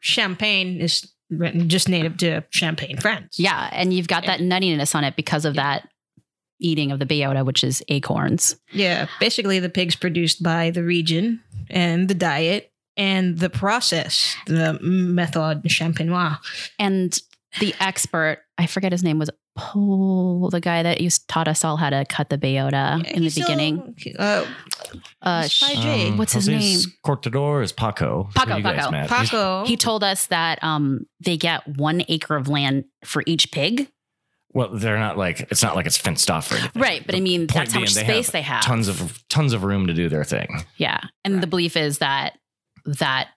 champagne 0.00 0.80
is 0.80 1.06
written 1.30 1.68
just 1.68 1.88
native 1.88 2.16
to 2.18 2.44
Champagne, 2.50 2.98
France. 2.98 3.38
Yeah, 3.38 3.68
and 3.72 3.92
you've 3.92 4.08
got 4.08 4.26
that 4.26 4.40
nuttiness 4.40 4.94
on 4.94 5.04
it 5.04 5.16
because 5.16 5.44
of 5.44 5.54
that 5.54 5.88
eating 6.58 6.90
of 6.90 6.98
the 6.98 7.06
bellota, 7.06 7.44
which 7.44 7.62
is 7.62 7.82
acorns. 7.88 8.56
Yeah, 8.72 9.06
basically 9.20 9.60
the 9.60 9.68
pigs 9.68 9.94
produced 9.94 10.42
by 10.42 10.70
the 10.70 10.82
region 10.82 11.42
and 11.70 12.08
the 12.08 12.14
diet 12.14 12.72
and 12.96 13.38
the 13.38 13.50
process, 13.50 14.34
the 14.46 14.78
method 14.82 15.62
champenois. 15.64 16.38
And 16.78 17.18
the 17.60 17.74
expert, 17.80 18.40
I 18.58 18.66
forget 18.66 18.92
his 18.92 19.02
name, 19.02 19.18
was 19.18 19.30
Paul, 19.56 20.50
the 20.50 20.60
guy 20.60 20.82
that 20.82 21.00
used 21.00 21.26
taught 21.28 21.48
us 21.48 21.64
all 21.64 21.76
how 21.78 21.88
to 21.90 22.04
cut 22.06 22.28
the 22.28 22.36
bellota 22.36 23.02
in 23.06 23.16
the 23.16 23.20
He's 23.22 23.32
still- 23.32 23.46
beginning. 23.46 23.94
uh, 24.18 24.44
Uh, 25.22 25.42
he's 25.42 25.52
sh- 25.52 25.62
by 25.62 25.74
Jay. 25.80 26.10
What's 26.10 26.34
his 26.34 26.46
name? 26.48 26.78
Cortador 27.04 27.62
is 27.62 27.72
Paco. 27.72 28.28
Paco, 28.34 28.56
Who 28.56 28.62
Paco. 28.62 28.90
Paco. 29.06 29.64
he 29.66 29.76
told 29.76 30.04
us 30.04 30.26
that 30.26 30.62
um, 30.62 31.06
they 31.24 31.36
get 31.38 31.66
one 31.78 32.02
acre 32.08 32.36
of 32.36 32.48
land 32.48 32.84
for 33.04 33.22
each 33.26 33.50
pig. 33.50 33.88
Well, 34.52 34.70
they're 34.74 34.98
not 34.98 35.18
like 35.18 35.40
it's 35.50 35.62
not 35.62 35.74
like 35.74 35.86
it's 35.86 35.98
fenced 35.98 36.30
off 36.30 36.50
or 36.50 36.56
anything. 36.56 36.80
Right, 36.80 37.04
but 37.04 37.14
I 37.14 37.20
mean, 37.20 37.46
that's 37.46 37.72
how 37.72 37.80
much 37.80 37.94
being, 37.94 38.06
space 38.06 38.30
they 38.30 38.40
have. 38.42 38.62
Tons 38.62 38.88
of 38.88 39.22
tons 39.28 39.52
of 39.52 39.64
room 39.64 39.86
to 39.86 39.92
do 39.94 40.08
their 40.08 40.24
thing. 40.24 40.64
Yeah. 40.76 41.00
And 41.24 41.42
the 41.42 41.46
belief 41.46 41.76
is 41.76 41.98
that 41.98 42.38
that 42.86 43.28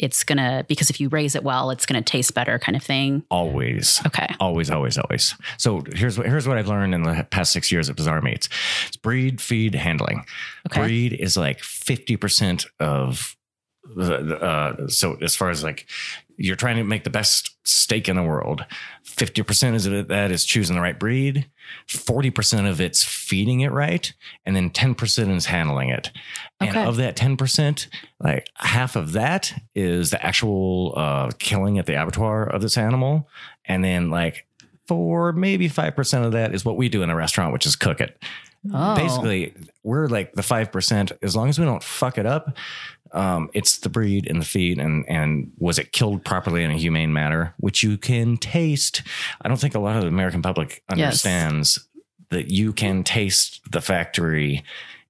it's 0.00 0.24
gonna 0.24 0.64
because 0.68 0.90
if 0.90 1.00
you 1.00 1.08
raise 1.08 1.36
it 1.36 1.44
well, 1.44 1.70
it's 1.70 1.86
gonna 1.86 2.02
taste 2.02 2.34
better, 2.34 2.58
kind 2.58 2.74
of 2.76 2.82
thing. 2.82 3.22
Always. 3.30 4.00
Okay. 4.06 4.26
Always, 4.40 4.68
always, 4.70 4.98
always. 4.98 5.34
So 5.58 5.84
here's 5.94 6.18
what 6.18 6.26
here's 6.26 6.48
what 6.48 6.58
I've 6.58 6.66
learned 6.68 6.94
in 6.94 7.02
the 7.04 7.26
past 7.30 7.52
six 7.52 7.70
years 7.70 7.88
at 7.88 7.96
Bazaar 7.96 8.20
Meats. 8.20 8.48
It's 8.88 8.96
breed, 8.96 9.40
feed, 9.40 9.74
handling. 9.76 10.24
Okay. 10.66 10.80
Breed 10.82 11.12
is 11.12 11.36
like 11.36 11.60
fifty 11.60 12.16
percent 12.16 12.66
of 12.80 13.36
the. 13.94 14.18
the, 14.22 14.40
Uh, 14.40 14.88
so 14.88 15.14
as 15.22 15.36
far 15.36 15.50
as 15.50 15.62
like 15.62 15.86
you're 16.40 16.56
trying 16.56 16.76
to 16.76 16.84
make 16.84 17.04
the 17.04 17.10
best 17.10 17.54
steak 17.64 18.08
in 18.08 18.16
the 18.16 18.22
world, 18.22 18.64
fifty 19.04 19.42
percent 19.42 19.76
is 19.76 19.86
of 19.86 20.08
that 20.08 20.30
is 20.30 20.44
choosing 20.44 20.74
the 20.74 20.82
right 20.82 20.98
breed. 20.98 21.48
Forty 21.86 22.30
percent 22.30 22.66
of 22.66 22.80
it's 22.80 23.04
feeding 23.04 23.60
it 23.60 23.70
right, 23.72 24.12
and 24.46 24.56
then 24.56 24.70
ten 24.70 24.94
percent 24.94 25.30
is 25.30 25.46
handling 25.46 25.90
it. 25.90 26.10
And 26.60 26.70
Okay. 26.70 26.84
of 26.84 26.96
that 26.96 27.14
ten 27.16 27.36
percent, 27.36 27.88
like 28.18 28.46
half 28.54 28.96
of 28.96 29.12
that 29.12 29.52
is 29.74 30.10
the 30.10 30.24
actual 30.24 30.94
uh, 30.96 31.30
killing 31.38 31.78
at 31.78 31.86
the 31.86 32.00
abattoir 32.00 32.44
of 32.44 32.62
this 32.62 32.76
animal, 32.78 33.28
and 33.66 33.84
then 33.84 34.10
like 34.10 34.46
four, 34.88 35.32
maybe 35.32 35.68
five 35.68 35.94
percent 35.94 36.24
of 36.24 36.32
that 36.32 36.54
is 36.54 36.64
what 36.64 36.76
we 36.76 36.88
do 36.88 37.02
in 37.02 37.10
a 37.10 37.14
restaurant, 37.16 37.52
which 37.52 37.66
is 37.66 37.76
cook 37.76 38.00
it. 38.00 38.20
Oh. 38.74 38.94
Basically, 38.96 39.54
we're 39.84 40.06
like 40.08 40.32
the 40.32 40.42
five 40.42 40.72
percent. 40.72 41.12
As 41.22 41.36
long 41.36 41.48
as 41.48 41.58
we 41.58 41.64
don't 41.64 41.82
fuck 41.82 42.18
it 42.18 42.26
up, 42.26 42.56
um, 43.12 43.50
it's 43.54 43.78
the 43.78 43.88
breed 43.88 44.26
and 44.28 44.40
the 44.40 44.44
feed, 44.46 44.78
and 44.78 45.04
and 45.08 45.52
was 45.58 45.78
it 45.78 45.92
killed 45.92 46.24
properly 46.24 46.62
in 46.64 46.70
a 46.70 46.76
humane 46.76 47.12
manner, 47.12 47.54
which 47.58 47.82
you 47.82 47.96
can 47.98 48.36
taste. 48.36 49.02
I 49.42 49.48
don't 49.48 49.58
think 49.60 49.74
a 49.74 49.80
lot 49.80 49.96
of 49.96 50.02
the 50.02 50.08
American 50.08 50.42
public 50.42 50.82
understands 50.88 51.78
that 52.30 52.50
you 52.50 52.72
can 52.72 53.02
taste 53.02 53.60
the 53.72 53.80
factory 53.80 54.62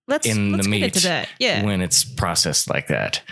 let's 0.07 0.27
in 0.27 0.53
let's 0.53 0.65
the 0.67 0.71
meat. 0.71 1.07
Yeah. 1.39 1.65
when 1.65 1.81
it's 1.83 2.05
processed 2.05 2.71
like 2.71 2.87
that. 2.89 3.23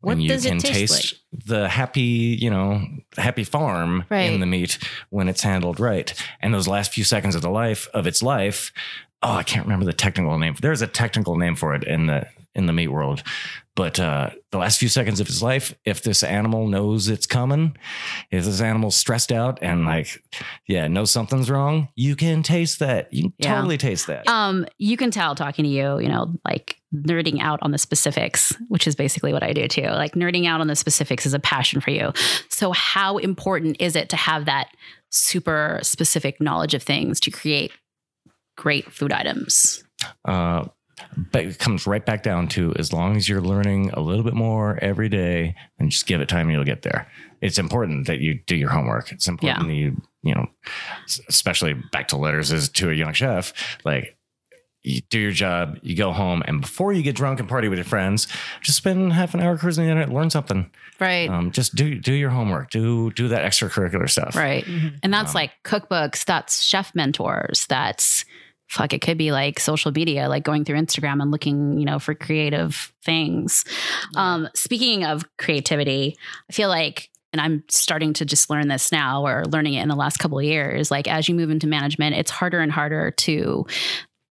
What 0.00 0.16
when 0.16 0.20
you 0.20 0.28
does 0.28 0.44
it 0.44 0.50
can 0.50 0.58
taste 0.58 1.14
the 1.46 1.66
happy, 1.68 2.36
you 2.40 2.50
know, 2.50 2.82
happy 3.16 3.42
farm 3.44 4.04
Right. 4.10 4.30
in 4.30 4.40
the 4.40 4.46
meat 4.46 4.78
when 5.08 5.28
it's 5.30 5.42
handled 5.42 5.80
right. 5.80 6.12
And 6.40 6.52
those 6.52 6.68
last 6.68 6.92
few 6.92 7.04
seconds 7.04 7.34
of 7.34 7.40
the 7.42 7.48
life 7.50 7.88
of 7.94 8.06
its 8.06 8.22
life, 8.22 8.70
oh, 9.22 9.32
I 9.36 9.42
can't 9.42 9.64
remember 9.64 9.86
the 9.86 9.94
technical 9.94 10.38
name. 10.38 10.56
There's 10.60 10.82
a 10.82 10.86
technical 10.86 11.36
name 11.36 11.56
for 11.56 11.74
it 11.74 11.84
in 11.84 12.06
the 12.06 12.26
in 12.54 12.66
the 12.66 12.72
meat 12.72 12.88
world. 12.88 13.22
But 13.76 13.98
uh, 13.98 14.30
the 14.52 14.58
last 14.58 14.78
few 14.78 14.88
seconds 14.88 15.18
of 15.18 15.26
his 15.26 15.42
life, 15.42 15.74
if 15.84 16.00
this 16.02 16.22
animal 16.22 16.68
knows 16.68 17.08
it's 17.08 17.26
coming, 17.26 17.76
if 18.30 18.44
this 18.44 18.60
animal's 18.60 18.94
stressed 18.96 19.32
out 19.32 19.58
and 19.62 19.84
like, 19.84 20.22
yeah, 20.68 20.86
knows 20.86 21.10
something's 21.10 21.50
wrong, 21.50 21.88
you 21.96 22.14
can 22.14 22.44
taste 22.44 22.78
that. 22.78 23.12
You 23.12 23.22
can 23.24 23.32
Yeah. 23.38 23.54
totally 23.56 23.76
taste 23.76 24.06
that. 24.06 24.28
Um, 24.28 24.64
you 24.78 24.96
can 24.96 25.10
tell 25.10 25.34
talking 25.34 25.64
to 25.64 25.68
you, 25.68 25.98
you 25.98 26.08
know, 26.08 26.32
like 26.44 26.76
nerding 26.94 27.40
out 27.40 27.58
on 27.62 27.72
the 27.72 27.78
specifics, 27.78 28.54
which 28.68 28.86
is 28.86 28.94
basically 28.94 29.32
what 29.32 29.42
I 29.42 29.52
do 29.52 29.66
too. 29.66 29.82
Like 29.88 30.12
nerding 30.14 30.46
out 30.46 30.60
on 30.60 30.68
the 30.68 30.76
specifics 30.76 31.26
is 31.26 31.34
a 31.34 31.40
passion 31.40 31.80
for 31.80 31.90
you. 31.90 32.12
So 32.50 32.70
how 32.70 33.18
important 33.18 33.78
is 33.80 33.96
it 33.96 34.08
to 34.10 34.16
have 34.16 34.44
that 34.44 34.68
super 35.10 35.80
specific 35.82 36.40
knowledge 36.40 36.74
of 36.74 36.82
things 36.84 37.18
to 37.20 37.32
create 37.32 37.72
great 38.56 38.92
food 38.92 39.12
items? 39.12 39.82
Uh, 40.24 40.66
but 41.32 41.44
it 41.44 41.58
comes 41.58 41.86
right 41.86 42.04
back 42.04 42.22
down 42.22 42.48
to 42.48 42.74
as 42.76 42.92
long 42.92 43.16
as 43.16 43.28
you're 43.28 43.40
learning 43.40 43.90
a 43.90 44.00
little 44.00 44.24
bit 44.24 44.34
more 44.34 44.78
every 44.82 45.08
day 45.08 45.54
and 45.78 45.90
just 45.90 46.06
give 46.06 46.20
it 46.20 46.28
time, 46.28 46.50
you'll 46.50 46.64
get 46.64 46.82
there. 46.82 47.06
It's 47.40 47.58
important 47.58 48.06
that 48.06 48.20
you 48.20 48.40
do 48.46 48.56
your 48.56 48.70
homework. 48.70 49.12
It's 49.12 49.28
important 49.28 49.62
Yeah. 49.62 49.66
that 49.68 49.74
you 49.74 50.02
you 50.22 50.34
know, 50.34 50.46
especially 51.28 51.74
back 51.92 52.08
to 52.08 52.16
letters 52.16 52.50
as 52.50 52.70
to 52.70 52.90
a 52.90 52.94
young 52.94 53.12
chef, 53.12 53.52
like 53.84 54.16
you 54.82 55.00
do 55.10 55.18
your 55.18 55.32
job, 55.32 55.78
you 55.82 55.94
go 55.96 56.12
home, 56.12 56.42
and 56.46 56.60
before 56.60 56.92
you 56.92 57.02
get 57.02 57.14
drunk 57.16 57.40
and 57.40 57.48
party 57.48 57.68
with 57.68 57.78
your 57.78 57.84
friends, 57.86 58.26
just 58.62 58.76
spend 58.78 59.12
half 59.14 59.32
an 59.34 59.40
hour 59.40 59.56
cruising 59.56 59.84
the 59.84 59.90
internet, 59.90 60.12
learn 60.14 60.28
something. 60.30 60.70
Right. 61.00 61.28
Um, 61.28 61.50
just 61.52 61.74
do 61.74 61.94
do 61.98 62.12
your 62.12 62.30
homework, 62.30 62.70
do 62.70 63.10
do 63.12 63.28
that 63.28 63.44
extracurricular 63.44 64.08
stuff. 64.08 64.34
Right. 64.36 64.66
And 65.02 65.12
that's 65.12 65.34
like 65.34 65.50
cookbooks, 65.64 66.24
that's 66.24 66.62
chef 66.62 66.94
mentors, 66.94 67.66
that's 67.68 68.24
fuck, 68.68 68.92
it 68.92 69.00
could 69.00 69.18
be 69.18 69.32
like 69.32 69.60
social 69.60 69.92
media, 69.92 70.28
like 70.28 70.44
going 70.44 70.64
through 70.64 70.78
Instagram 70.78 71.22
and 71.22 71.30
looking, 71.30 71.78
you 71.78 71.84
know, 71.84 71.98
for 71.98 72.14
creative 72.14 72.92
things. 73.04 73.64
Um, 74.16 74.48
speaking 74.54 75.04
of 75.04 75.24
creativity, 75.38 76.16
I 76.48 76.52
feel 76.52 76.68
like 76.68 77.10
and 77.32 77.40
I'm 77.40 77.64
starting 77.68 78.12
to 78.14 78.24
just 78.24 78.48
learn 78.48 78.68
this 78.68 78.92
now 78.92 79.26
or 79.26 79.44
learning 79.46 79.74
it 79.74 79.82
in 79.82 79.88
the 79.88 79.96
last 79.96 80.18
couple 80.18 80.38
of 80.38 80.44
years. 80.44 80.92
Like 80.92 81.08
as 81.08 81.28
you 81.28 81.34
move 81.34 81.50
into 81.50 81.66
management, 81.66 82.14
it's 82.14 82.30
harder 82.30 82.60
and 82.60 82.70
harder 82.70 83.10
to 83.10 83.66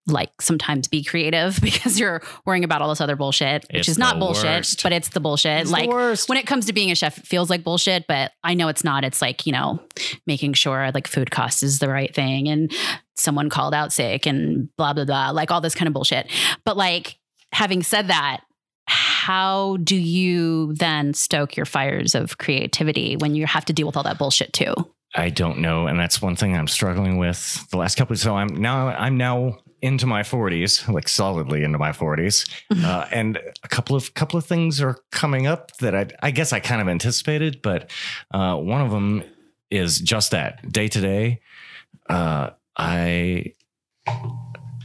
like 0.06 0.30
sometimes 0.40 0.86
be 0.88 1.02
creative 1.02 1.58
because 1.62 1.98
you're 1.98 2.22
worrying 2.44 2.64
about 2.64 2.82
all 2.82 2.88
this 2.90 3.00
other 3.00 3.16
bullshit, 3.16 3.64
which 3.72 3.80
It's 3.80 3.88
is 3.88 3.98
not 3.98 4.18
bullshit, 4.18 4.44
worst. 4.44 4.82
but 4.82 4.92
it's 4.92 5.08
the 5.10 5.20
bullshit. 5.20 5.62
It's 5.62 5.70
the 5.70 5.76
like 5.76 5.88
worst. 5.88 6.28
when 6.28 6.38
it 6.38 6.46
comes 6.46 6.66
to 6.66 6.72
being 6.72 6.90
a 6.90 6.94
chef, 6.94 7.18
it 7.18 7.26
feels 7.26 7.48
like 7.50 7.64
bullshit, 7.64 8.06
but 8.06 8.32
I 8.42 8.54
know 8.54 8.68
it's 8.68 8.84
not. 8.84 9.04
It's 9.04 9.22
like, 9.22 9.46
you 9.46 9.52
know, 9.52 9.80
making 10.26 10.52
sure 10.54 10.90
like 10.92 11.06
food 11.06 11.30
cost 11.30 11.62
is 11.62 11.78
the 11.78 11.88
right 11.88 12.14
thing 12.14 12.48
and 12.48 12.70
someone 13.16 13.48
called 13.48 13.74
out 13.74 13.92
sick 13.92 14.26
and 14.26 14.68
blah, 14.76 14.92
blah, 14.92 15.04
blah, 15.04 15.30
like 15.30 15.50
all 15.50 15.60
this 15.60 15.74
kind 15.74 15.86
of 15.86 15.94
bullshit. 15.94 16.30
But 16.64 16.76
like 16.76 17.18
having 17.52 17.82
said 17.82 18.08
that, 18.08 18.40
how 18.86 19.78
do 19.78 19.96
you 19.96 20.74
then 20.74 21.14
stoke 21.14 21.56
your 21.56 21.64
fires 21.66 22.14
of 22.14 22.36
creativity 22.36 23.16
when 23.16 23.34
you 23.34 23.46
have 23.46 23.64
to 23.66 23.72
deal 23.72 23.86
with 23.86 23.96
all 23.96 24.02
that 24.02 24.18
bullshit 24.18 24.52
too? 24.52 24.74
I 25.16 25.30
don't 25.30 25.58
know, 25.58 25.86
and 25.86 25.98
that's 25.98 26.20
one 26.20 26.34
thing 26.36 26.56
I'm 26.56 26.66
struggling 26.68 27.18
with 27.18 27.66
the 27.70 27.76
last 27.76 27.96
couple. 27.96 28.14
Of, 28.14 28.18
so 28.18 28.36
I'm 28.36 28.48
now 28.48 28.88
I'm 28.88 29.16
now 29.16 29.58
into 29.84 30.06
my 30.06 30.22
40s, 30.22 30.88
like 30.92 31.08
solidly 31.08 31.62
into 31.62 31.76
my 31.78 31.90
40s, 31.90 32.48
uh, 32.82 33.06
and 33.12 33.38
a 33.62 33.68
couple 33.68 33.94
of 33.94 34.14
couple 34.14 34.38
of 34.38 34.46
things 34.46 34.80
are 34.80 34.96
coming 35.12 35.46
up 35.46 35.76
that 35.78 35.94
I 35.94 36.06
I 36.22 36.30
guess 36.30 36.52
I 36.52 36.60
kind 36.60 36.80
of 36.80 36.88
anticipated, 36.88 37.60
but 37.62 37.90
uh, 38.32 38.56
one 38.56 38.80
of 38.80 38.90
them 38.90 39.22
is 39.70 40.00
just 40.00 40.30
that 40.30 40.72
day 40.72 40.88
to 40.88 41.00
day. 41.00 41.40
Uh, 42.08 42.50
I 42.76 43.52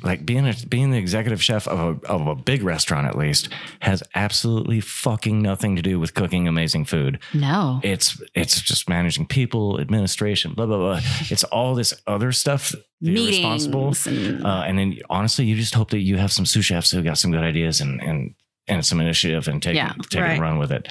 like 0.04 0.26
being 0.26 0.48
a 0.48 0.54
being 0.68 0.92
the 0.92 0.98
executive 0.98 1.42
chef 1.44 1.68
of 1.68 1.80
a 1.80 2.08
of 2.08 2.28
a 2.28 2.36
big 2.36 2.64
restaurant 2.64 3.08
at 3.08 3.18
least 3.18 3.50
has 3.82 4.02
absolutely 4.16 4.80
fucking 4.82 5.42
nothing 5.42 5.76
to 5.76 5.82
do 5.82 6.00
with 6.00 6.14
cooking 6.14 6.48
amazing 6.48 6.86
food 6.86 7.20
No. 7.34 7.80
it's 7.84 8.22
it's 8.36 8.62
just 8.62 8.88
managing 8.90 9.28
people, 9.28 9.80
administration, 9.80 10.54
blah 10.54 10.66
blah 10.66 10.78
blah. 10.78 11.00
It's 11.30 11.44
all 11.46 11.76
this 11.76 11.94
other 12.08 12.32
stuff 12.32 12.74
Meetings 13.02 13.38
responsible. 13.38 13.94
and 14.08 14.46
Uh, 14.46 14.64
and 14.68 14.78
then 14.78 14.98
honestly, 15.10 15.46
you 15.46 15.56
just 15.56 15.74
hope 15.76 15.90
that 15.92 16.02
you 16.02 16.18
have 16.18 16.32
some 16.32 16.46
sous 16.46 16.66
chefs 16.66 16.92
who 16.92 17.02
got 17.02 17.18
some 17.18 17.32
good 17.32 17.44
ideas 17.44 17.82
and 17.82 18.02
and 18.02 18.36
and 18.70 18.86
some 18.86 19.00
initiative 19.00 19.48
and 19.48 19.62
take 19.62 19.76
Yeah, 19.76 19.94
take 20.10 20.22
right. 20.22 20.32
and 20.32 20.42
run 20.42 20.58
with 20.60 20.72
it. 20.72 20.88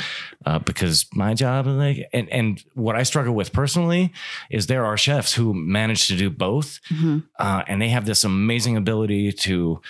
Uh, 0.47 0.59
because 0.59 1.07
my 1.15 1.35
job 1.35 1.67
like 1.67 2.09
and 2.13 2.29
and 2.31 2.63
what 2.75 2.97
I 2.97 3.03
struggle 3.05 3.35
with 3.35 3.53
personally 3.53 4.13
is 4.51 4.67
there 4.67 4.85
are 4.85 4.97
chefs 4.97 5.33
who 5.35 5.55
manage 5.55 6.09
to 6.09 6.17
do 6.17 6.31
both, 6.31 6.81
Mhm. 6.91 7.25
uh, 7.39 7.63
and 7.69 7.81
they 7.81 7.89
have 7.91 8.05
this 8.07 8.25
amazing 8.25 8.77
ability 8.77 9.33
to. 9.33 9.81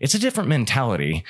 It's 0.00 0.14
a 0.14 0.18
different 0.18 0.48
mentality 0.48 1.24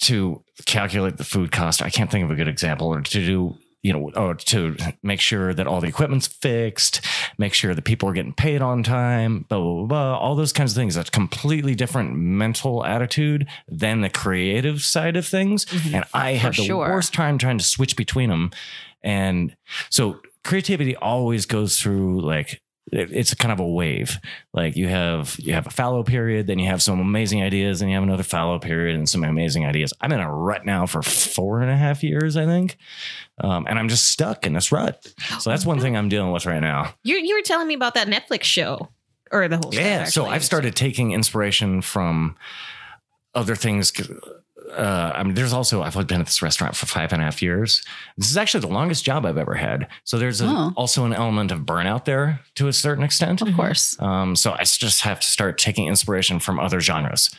to 0.00 0.42
calculate 0.66 1.16
the 1.16 1.24
food 1.24 1.50
cost. 1.52 1.80
I 1.82 1.88
can't 1.90 2.10
think 2.10 2.24
of 2.24 2.30
a 2.30 2.34
good 2.34 2.48
example, 2.48 2.88
or 2.88 3.00
to 3.00 3.26
do, 3.26 3.56
you 3.84 3.92
know, 3.92 4.10
or 4.16 4.34
to 4.34 4.74
make 5.02 5.20
sure 5.20 5.52
that 5.52 5.66
all 5.66 5.80
the 5.80 5.86
equipment's 5.86 6.26
fixed, 6.26 7.02
make 7.38 7.52
sure 7.52 7.74
that 7.74 7.82
people 7.84 8.08
are 8.08 8.14
getting 8.14 8.32
paid 8.32 8.62
on 8.62 8.82
time, 8.82 9.44
blah, 9.48 9.60
blah, 9.60 9.74
blah, 9.74 9.84
blah, 9.86 10.18
all 10.18 10.34
those 10.34 10.52
kinds 10.54 10.72
of 10.72 10.76
things. 10.76 10.94
That's 10.94 11.10
completely 11.10 11.74
different 11.74 12.16
mental 12.16 12.84
attitude 12.84 13.46
than 13.68 14.00
the 14.00 14.08
creative 14.08 14.80
side 14.80 15.16
of 15.16 15.26
things. 15.26 15.66
And 15.92 16.04
I 16.14 16.32
have 16.32 16.56
the 16.56 16.62
Mm-hmm. 16.62 16.66
sure. 16.66 16.88
worst 16.88 17.12
time 17.12 17.36
trying 17.38 17.58
to 17.58 17.64
switch 17.64 17.94
between 17.94 18.30
them. 18.30 18.50
And 19.02 19.54
so 19.90 20.18
creativity 20.44 20.96
always 20.96 21.44
goes 21.44 21.78
through 21.78 22.22
like, 22.22 22.62
it's 22.92 23.32
kind 23.34 23.52
of 23.52 23.60
a 23.60 23.66
wave. 23.66 24.18
Like 24.52 24.76
you 24.76 24.88
have 24.88 25.36
you 25.38 25.54
have 25.54 25.66
a 25.66 25.70
fallow 25.70 26.02
period, 26.02 26.46
then 26.46 26.58
you 26.58 26.66
have 26.66 26.82
some 26.82 27.00
amazing 27.00 27.42
ideas, 27.42 27.80
and 27.80 27.90
you 27.90 27.96
have 27.96 28.02
another 28.02 28.22
fallow 28.22 28.58
period 28.58 28.96
and 28.96 29.08
some 29.08 29.24
amazing 29.24 29.64
ideas. 29.66 29.92
I'm 30.00 30.12
in 30.12 30.20
a 30.20 30.32
rut 30.32 30.66
now 30.66 30.86
for 30.86 31.02
four 31.02 31.62
and 31.62 31.70
a 31.70 31.76
half 31.76 32.02
years, 32.02 32.36
I 32.36 32.44
think, 32.44 32.76
um, 33.38 33.66
and 33.68 33.78
I'm 33.78 33.88
just 33.88 34.08
stuck 34.08 34.46
in 34.46 34.52
this 34.52 34.70
rut. 34.70 35.04
So 35.40 35.50
that's 35.50 35.64
one 35.66 35.80
thing 35.80 35.96
I'm 35.96 36.08
dealing 36.08 36.32
with 36.32 36.46
right 36.46 36.60
now. 36.60 36.94
You 37.02 37.16
you 37.16 37.36
were 37.36 37.42
telling 37.42 37.66
me 37.66 37.74
about 37.74 37.94
that 37.94 38.08
Netflix 38.08 38.44
show 38.44 38.90
or 39.32 39.48
the 39.48 39.56
whole 39.56 39.72
show, 39.72 39.80
Yeah. 39.80 40.04
So. 40.04 40.26
I've 40.26 40.44
started 40.44 40.76
taking 40.76 41.12
inspiration 41.12 41.80
from 41.82 42.36
other 43.34 43.56
things. 43.56 43.92
Uh, 44.72 45.12
I 45.14 45.22
mean, 45.22 45.34
there's 45.34 45.52
also 45.52 45.82
I've 45.82 45.94
been 46.06 46.20
at 46.20 46.26
this 46.26 46.40
restaurant 46.42 46.74
for 46.76 46.86
five 46.86 47.12
and 47.12 47.20
a 47.20 47.24
half 47.24 47.42
years. 47.42 47.82
This 48.16 48.30
is 48.30 48.36
actually 48.36 48.60
the 48.60 48.68
longest 48.72 49.04
job 49.04 49.26
I've 49.26 49.36
ever 49.38 49.54
had. 49.54 49.88
So 50.04 50.18
there's 50.18 50.40
a, 50.40 50.46
Oh. 50.46 50.72
also 50.76 51.04
an 51.04 51.12
element 51.12 51.52
of 51.52 51.60
burnout 51.60 52.04
there 52.06 52.40
to 52.56 52.68
a 52.68 52.72
certain 52.72 53.04
extent. 53.04 53.42
Of 53.42 53.54
course. 53.54 54.00
Um, 54.00 54.34
so 54.36 54.52
I 54.52 54.64
just 54.64 55.02
have 55.02 55.20
to 55.20 55.26
start 55.26 55.58
taking 55.58 55.86
inspiration 55.86 56.40
from 56.40 56.58
other 56.58 56.80
genres. 56.80 57.34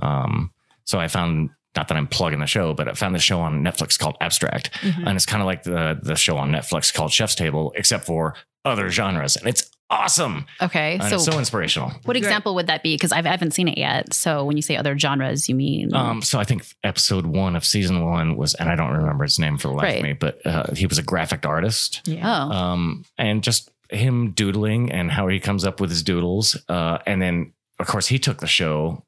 Um, 0.00 0.52
so 0.84 0.98
I 1.00 1.08
found 1.08 1.50
not 1.76 1.88
that 1.88 1.96
I'm 1.96 2.06
plugging 2.06 2.40
the 2.40 2.46
show, 2.46 2.74
but 2.74 2.88
I 2.88 2.92
found 2.94 3.14
the 3.14 3.18
show 3.20 3.40
on 3.40 3.62
Netflix 3.62 3.98
called 3.98 4.16
Abstract, 4.20 4.70
and 4.82 5.10
it's 5.16 5.26
kind 5.26 5.42
of 5.42 5.46
like 5.46 5.62
the 5.64 5.98
the 6.02 6.16
show 6.16 6.36
on 6.36 6.50
Netflix 6.50 6.92
called 6.92 7.12
Chef's 7.12 7.34
Table, 7.36 7.72
except 7.76 8.04
for 8.04 8.34
other 8.64 8.88
genres, 8.90 9.36
and 9.36 9.46
it's 9.46 9.70
awesome. 9.90 10.46
Okay. 10.60 10.94
And 10.94 11.04
So, 11.04 11.14
it's 11.16 11.24
so 11.24 11.38
inspirational. 11.38 11.92
what 12.04 12.16
example 12.16 12.54
would 12.56 12.66
that 12.66 12.82
be? 12.82 12.94
Because 12.94 13.12
I 13.12 13.22
haven't 13.22 13.52
seen 13.52 13.68
it 13.68 13.78
yet. 13.78 14.12
So 14.12 14.44
when 14.44 14.56
you 14.56 14.62
say 14.62 14.76
other 14.76 14.98
genres, 14.98 15.48
you 15.48 15.54
mean 15.54 15.94
Um, 15.94 16.22
so 16.22 16.38
I 16.38 16.44
think 16.44 16.64
episode 16.84 17.26
one 17.26 17.56
of 17.56 17.64
season 17.64 18.04
one 18.04 18.36
was, 18.36 18.54
and 18.54 18.68
I 18.68 18.76
don't 18.76 18.92
remember 18.92 19.24
his 19.24 19.38
name 19.38 19.56
for 19.58 19.68
the 19.68 19.74
life 19.74 19.84
Right. 19.84 19.96
of 19.96 20.02
me, 20.02 20.12
but 20.12 20.44
uh, 20.46 20.74
he 20.74 20.86
was 20.86 20.98
a 20.98 21.02
graphic 21.02 21.46
artist. 21.46 22.02
yeah. 22.04 22.22
oh, 22.44 22.50
um, 22.52 23.04
and 23.16 23.42
just 23.42 23.70
him 23.90 24.32
doodling 24.32 24.92
and 24.92 25.10
how 25.10 25.26
he 25.28 25.40
comes 25.40 25.64
up 25.64 25.80
with 25.80 25.88
his 25.90 26.02
doodles. 26.02 26.56
Uh, 26.68 26.98
and 27.06 27.22
then, 27.22 27.52
of 27.80 27.86
course, 27.86 28.06
he 28.06 28.18
took 28.18 28.38
the 28.40 28.46
show 28.46 29.04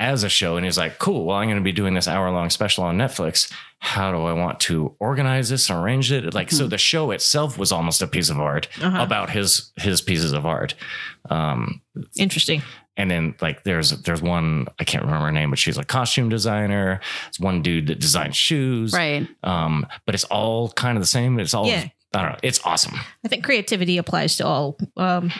as 0.00 0.24
a 0.24 0.28
show 0.28 0.56
and 0.56 0.64
he's 0.64 0.78
like, 0.78 0.98
cool, 0.98 1.26
well, 1.26 1.36
I'm 1.36 1.46
going 1.46 1.58
to 1.58 1.62
be 1.62 1.72
doing 1.72 1.94
this 1.94 2.08
hour 2.08 2.30
long 2.30 2.50
special 2.50 2.82
on 2.84 2.96
Netflix. 2.98 3.52
How 3.78 4.10
do 4.10 4.24
I 4.24 4.32
want 4.32 4.58
to 4.60 4.96
organize 4.98 5.48
this 5.50 5.68
and 5.70 5.78
arrange 5.78 6.10
it? 6.10 6.34
Like, 6.34 6.50
so 6.50 6.66
the 6.66 6.78
show 6.78 7.10
itself 7.12 7.56
was 7.58 7.70
almost 7.70 8.02
a 8.02 8.06
piece 8.06 8.30
of 8.30 8.38
art 8.40 8.68
Uh-huh. 8.80 9.00
about 9.02 9.30
his, 9.30 9.70
his 9.76 10.00
pieces 10.00 10.32
of 10.32 10.44
art. 10.46 10.74
Um, 11.28 11.82
Interesting. 12.16 12.62
and 12.96 13.10
then 13.10 13.34
like 13.40 13.62
there's 13.64 13.90
there's 14.02 14.22
one 14.22 14.66
I 14.78 14.84
can't 14.84 15.04
remember 15.04 15.26
her 15.26 15.32
name, 15.32 15.50
but 15.50 15.58
she's 15.58 15.76
a 15.78 15.84
costume 15.84 16.28
designer. 16.30 17.00
It's 17.28 17.38
one 17.38 17.62
dude 17.62 17.86
that 17.88 18.00
designs 18.00 18.36
shoes. 18.36 18.92
right. 18.92 19.28
Um, 19.44 19.86
but 20.06 20.14
it's 20.14 20.24
all 20.24 20.70
kind 20.70 20.96
of 20.96 21.02
the 21.02 21.06
same. 21.06 21.38
It's 21.38 21.54
all 21.54 21.66
Yeah. 21.66 21.84
I 22.14 22.22
don't 22.22 22.32
know. 22.32 22.38
It's 22.42 22.60
awesome. 22.64 22.98
I 23.24 23.28
think 23.28 23.44
creativity 23.44 23.96
applies 23.98 24.36
to 24.38 24.46
all 24.46 24.76
um 24.96 25.30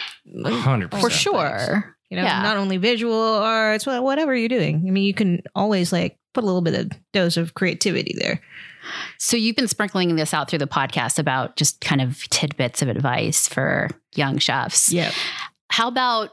Hundred 0.44 0.92
For 1.00 1.10
sure. 1.10 1.96
You 2.10 2.16
know, 2.16 2.24
Yeah. 2.24 2.42
not 2.42 2.56
only 2.56 2.76
visual 2.76 3.14
arts, 3.36 3.86
wha- 3.86 4.00
whatever 4.00 4.34
you're 4.34 4.48
doing. 4.48 4.84
I 4.86 4.90
mean, 4.90 5.04
you 5.04 5.14
can 5.14 5.42
always 5.54 5.92
like 5.92 6.18
put 6.34 6.42
a 6.44 6.46
little 6.46 6.60
bit 6.60 6.74
of 6.74 6.90
dose 7.12 7.36
of 7.36 7.54
creativity 7.54 8.14
there. 8.18 8.40
So 9.18 9.36
you've 9.36 9.56
been 9.56 9.68
sprinkling 9.68 10.16
this 10.16 10.34
out 10.34 10.48
through 10.50 10.58
the 10.60 10.66
podcast 10.66 11.18
about 11.18 11.56
just 11.56 11.80
kind 11.80 12.00
of 12.00 12.22
tidbits 12.30 12.82
of 12.82 12.88
advice 12.88 13.46
for 13.46 13.88
young 14.14 14.38
chefs. 14.38 14.92
Yeah. 14.92 15.12
How 15.70 15.86
about 15.88 16.30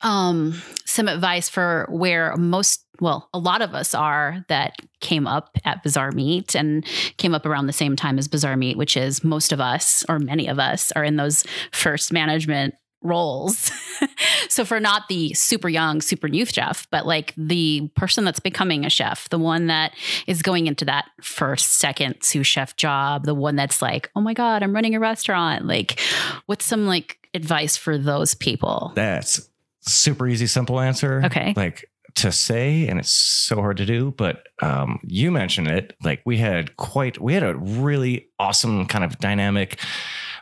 um, 0.00 0.54
some 0.84 1.08
advice 1.08 1.48
for 1.48 1.86
where 1.90 2.34
most, 2.36 2.84
well, 3.00 3.28
a 3.34 3.38
lot 3.38 3.62
of 3.62 3.74
us 3.74 3.94
are 3.94 4.44
that 4.48 4.76
came 5.00 5.26
up 5.26 5.56
at 5.64 5.82
Bazaar 5.82 6.12
Meat 6.12 6.54
and 6.54 6.86
came 7.16 7.34
up 7.34 7.44
around 7.44 7.66
the 7.66 7.72
same 7.72 7.96
time 7.96 8.16
as 8.18 8.28
Bazaar 8.28 8.56
Meat, 8.56 8.78
which 8.78 8.96
is 8.96 9.24
most 9.24 9.52
of 9.52 9.60
us 9.60 10.04
or 10.08 10.18
many 10.20 10.46
of 10.46 10.58
us 10.60 10.92
are 10.92 11.04
in 11.04 11.16
those 11.16 11.44
first 11.72 12.12
management 12.12 12.74
roles. 13.02 13.70
so 14.48 14.64
for 14.64 14.80
not 14.80 15.08
the 15.08 15.32
super 15.34 15.68
young, 15.68 16.00
super 16.00 16.28
new 16.28 16.44
chef, 16.44 16.86
but 16.90 17.06
like 17.06 17.34
the 17.36 17.88
person 17.94 18.24
that's 18.24 18.40
becoming 18.40 18.84
a 18.84 18.90
chef, 18.90 19.28
the 19.28 19.38
one 19.38 19.66
that 19.68 19.92
is 20.26 20.42
going 20.42 20.66
into 20.66 20.84
that 20.84 21.06
first, 21.22 21.78
second 21.78 22.16
sous 22.22 22.46
chef 22.46 22.76
job, 22.76 23.24
the 23.24 23.34
one 23.34 23.56
that's 23.56 23.80
like, 23.80 24.10
oh 24.16 24.20
my 24.20 24.34
God, 24.34 24.62
I'm 24.62 24.74
running 24.74 24.94
a 24.94 25.00
restaurant. 25.00 25.66
Like, 25.66 26.00
what's 26.46 26.64
some 26.64 26.86
like 26.86 27.18
advice 27.34 27.76
for 27.76 27.98
those 27.98 28.34
people? 28.34 28.92
That's 28.94 29.48
super 29.80 30.26
easy, 30.26 30.46
simple 30.46 30.80
answer. 30.80 31.22
Okay. 31.24 31.54
Like 31.56 31.88
to 32.16 32.32
say, 32.32 32.88
and 32.88 32.98
it's 32.98 33.10
so 33.10 33.56
hard 33.56 33.76
to 33.76 33.86
do, 33.86 34.12
but 34.16 34.48
um, 34.60 34.98
you 35.04 35.30
mentioned 35.30 35.68
it. 35.68 35.94
Like 36.02 36.20
we 36.24 36.38
had 36.38 36.76
quite, 36.76 37.20
we 37.20 37.34
had 37.34 37.42
a 37.44 37.54
really 37.54 38.28
awesome 38.38 38.86
kind 38.86 39.04
of 39.04 39.18
dynamic. 39.18 39.78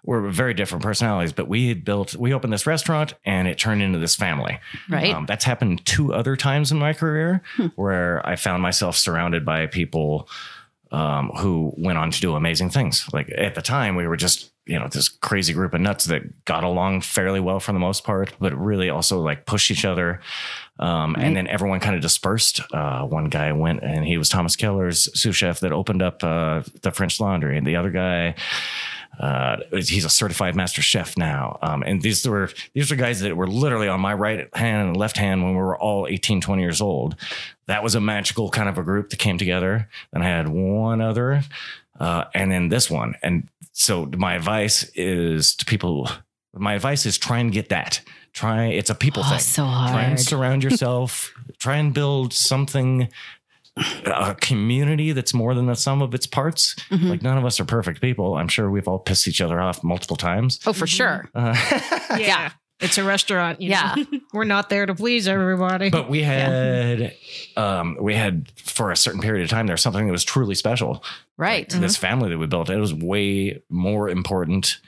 We're 0.06 0.28
very 0.30 0.54
different 0.54 0.82
personalities, 0.84 1.32
but 1.32 1.48
we 1.48 1.68
had 1.68 1.84
built, 1.84 2.14
we 2.14 2.32
opened 2.32 2.52
this 2.52 2.66
restaurant 2.66 3.12
and 3.24 3.46
it 3.48 3.58
turned 3.58 3.82
into 3.82 3.98
this 3.98 4.14
family. 4.16 4.58
Right. 4.88 5.12
Um, 5.12 5.26
that's 5.26 5.44
happened 5.44 5.84
two 5.84 6.14
other 6.14 6.36
times 6.36 6.72
in 6.72 6.78
my 6.78 6.92
career 6.92 7.42
Hmm. 7.56 7.66
where 7.76 8.26
I 8.26 8.36
found 8.36 8.62
myself 8.62 8.96
surrounded 8.96 9.44
by 9.44 9.66
people 9.66 10.28
um, 10.92 11.30
who 11.38 11.74
went 11.76 11.98
on 11.98 12.12
to 12.12 12.20
do 12.20 12.36
amazing 12.36 12.70
things. 12.70 13.06
Like 13.12 13.28
at 13.36 13.56
the 13.56 13.62
time, 13.62 13.96
we 13.96 14.06
were 14.06 14.16
just 14.16 14.52
you 14.68 14.78
know 14.78 14.88
this 14.88 15.08
crazy 15.08 15.52
group 15.52 15.74
of 15.74 15.80
nuts 15.80 16.06
that 16.06 16.44
got 16.44 16.64
along 16.64 17.00
fairly 17.00 17.38
well 17.40 17.58
for 17.60 17.72
the 17.72 17.78
most 17.78 18.02
part, 18.04 18.32
but 18.40 18.52
really 18.56 18.88
also 18.90 19.20
like 19.20 19.46
pushed 19.46 19.70
each 19.70 19.84
other. 19.84 20.20
Um, 20.78 21.14
Right. 21.14 21.24
And 21.24 21.36
then 21.36 21.46
everyone 21.48 21.80
kind 21.80 21.96
of 21.96 22.02
dispersed. 22.02 22.60
Uh, 22.72 23.02
one 23.02 23.24
guy 23.26 23.52
went 23.52 23.82
and 23.82 24.04
he 24.04 24.16
was 24.18 24.28
Thomas 24.28 24.54
Keller's 24.56 25.08
sous 25.18 25.34
chef 25.34 25.58
that 25.60 25.72
opened 25.72 26.02
up 26.02 26.22
uh, 26.22 26.62
the 26.82 26.92
French 26.92 27.18
Laundry, 27.20 27.58
and 27.58 27.66
the 27.66 27.74
other 27.76 27.90
guy 27.90 28.34
uh, 29.18 29.56
he's 29.72 30.04
a 30.04 30.10
certified 30.10 30.54
master 30.56 30.82
chef 30.82 31.16
now. 31.16 31.58
Um, 31.62 31.82
and 31.82 32.02
these 32.02 32.26
were 32.26 32.50
these 32.74 32.90
were 32.90 32.96
guys 32.96 33.20
that 33.20 33.36
were 33.36 33.46
literally 33.46 33.88
on 33.88 34.00
my 34.00 34.12
right 34.14 34.48
hand 34.54 34.88
and 34.88 34.96
left 34.96 35.16
hand 35.16 35.42
when 35.42 35.52
we 35.52 35.58
were 35.58 35.78
all 35.78 36.06
18, 36.06 36.40
20 36.40 36.62
years 36.62 36.80
old. 36.80 37.16
That 37.66 37.82
was 37.82 37.94
a 37.94 38.00
magical 38.00 38.50
kind 38.50 38.68
of 38.68 38.78
a 38.78 38.82
group 38.82 39.10
that 39.10 39.18
came 39.18 39.38
together. 39.38 39.88
And 40.12 40.22
I 40.22 40.26
had 40.28 40.48
one 40.48 41.00
other, 41.00 41.42
uh, 41.98 42.24
and 42.34 42.50
then 42.52 42.68
this 42.68 42.90
one. 42.90 43.14
And 43.22 43.48
so 43.72 44.06
my 44.16 44.34
advice 44.34 44.90
is 44.94 45.54
to 45.56 45.64
people. 45.64 46.08
My 46.54 46.74
advice 46.74 47.04
is 47.06 47.18
try 47.18 47.38
and 47.38 47.52
get 47.52 47.68
that. 47.70 48.00
Try. 48.32 48.66
It's 48.66 48.90
a 48.90 48.94
people 48.94 49.22
Oh, 49.24 49.30
thing. 49.30 49.38
so 49.40 49.64
hard. 49.64 49.92
Try 49.92 50.02
and 50.04 50.20
surround 50.20 50.62
yourself. 50.66 51.32
try 51.58 51.76
and 51.76 51.92
build 51.94 52.32
something. 52.34 53.08
A 54.06 54.34
community 54.40 55.12
that's 55.12 55.34
more 55.34 55.54
than 55.54 55.66
the 55.66 55.74
sum 55.74 56.00
of 56.00 56.14
its 56.14 56.26
parts. 56.26 56.74
Mhm. 56.90 57.10
Like 57.10 57.22
none 57.22 57.36
of 57.36 57.44
us 57.44 57.60
are 57.60 57.64
perfect 57.66 58.00
people. 58.00 58.36
I'm 58.36 58.48
sure 58.48 58.70
we've 58.70 58.88
all 58.88 58.98
pissed 58.98 59.28
each 59.28 59.40
other 59.42 59.60
off 59.60 59.84
multiple 59.84 60.16
times. 60.16 60.58
Oh, 60.66 60.72
for 60.72 60.86
sure. 60.86 61.28
Uh, 61.34 61.54
Yeah. 62.18 62.50
It's 62.80 62.98
a 62.98 63.04
restaurant. 63.04 63.60
you 63.62 63.70
Yeah. 63.70 63.94
know? 63.96 64.20
We're 64.32 64.44
not 64.44 64.68
there 64.70 64.84
to 64.86 64.94
please 64.94 65.26
everybody. 65.28 65.88
but 65.90 66.08
we 66.10 66.22
had, 66.22 67.14
um, 67.56 67.96
we 68.00 68.14
had 68.14 68.50
for 68.56 68.90
a 68.90 68.96
certain 68.96 69.20
period 69.20 69.44
of 69.44 69.50
time 69.50 69.66
there 69.66 69.76
something 69.78 70.06
that 70.06 70.12
was 70.12 70.24
truly 70.24 70.54
special. 70.54 71.02
Right. 71.38 71.68
to 71.70 71.78
This 71.78 71.96
family 71.96 72.28
that 72.30 72.38
we 72.38 72.46
built, 72.46 72.68
it 72.70 72.76
was 72.78 72.92
way 72.94 73.62
more 73.70 74.08
important 74.10 74.78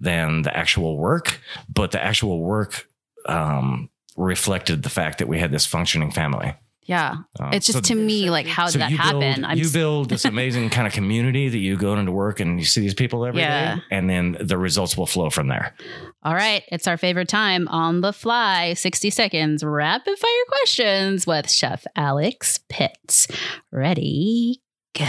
than 0.00 0.42
the 0.42 0.54
actual 0.56 0.96
work. 0.98 1.40
But 1.72 1.90
the 1.92 2.02
actual 2.02 2.40
work 2.40 2.86
um, 3.26 3.88
reflected 4.16 4.82
the 4.82 4.90
fact 4.90 5.18
that 5.18 5.28
we 5.28 5.38
had 5.38 5.50
this 5.50 5.64
functioning 5.66 6.10
family. 6.10 6.54
Yeah. 6.86 7.16
Um, 7.40 7.52
It's 7.52 7.66
just 7.66 7.78
so- 7.86 7.94
to 7.94 7.94
me, 7.94 8.28
like, 8.30 8.46
how 8.46 8.66
did 8.66 8.72
so 8.72 8.78
that 8.80 8.90
you 8.90 8.98
happen? 8.98 9.20
Build, 9.20 9.44
I'm 9.44 9.58
you 9.58 9.70
build 9.70 10.10
this 10.10 10.24
amazing 10.34 10.68
kind 10.70 10.86
of 10.86 10.92
community 10.92 11.48
that 11.48 11.58
you 11.58 11.76
go 11.78 11.94
into 11.96 12.12
work 12.12 12.40
and 12.40 12.58
you 12.58 12.64
see 12.66 12.80
these 12.82 12.92
people 12.94 13.24
every 13.24 13.40
day, 13.40 13.46
Yeah. 13.46 13.78
and 13.90 14.08
then 14.10 14.36
the 14.40 14.58
results 14.58 14.96
will 14.96 15.06
flow 15.06 15.30
from 15.30 15.48
there. 15.48 15.74
All 16.22 16.34
right. 16.34 16.62
It's 16.70 16.86
our 16.86 16.96
favorite 16.98 17.28
time 17.28 17.68
on 17.68 18.00
the 18.02 18.12
fly 18.12 18.74
60 18.74 19.08
seconds 19.10 19.64
rapid 19.64 20.18
fire 20.18 20.44
questions 20.48 21.26
with 21.26 21.50
Chef 21.50 21.86
Alex 21.96 22.58
Pitts. 22.68 23.28
Ready? 23.72 24.60
Go. 24.96 25.04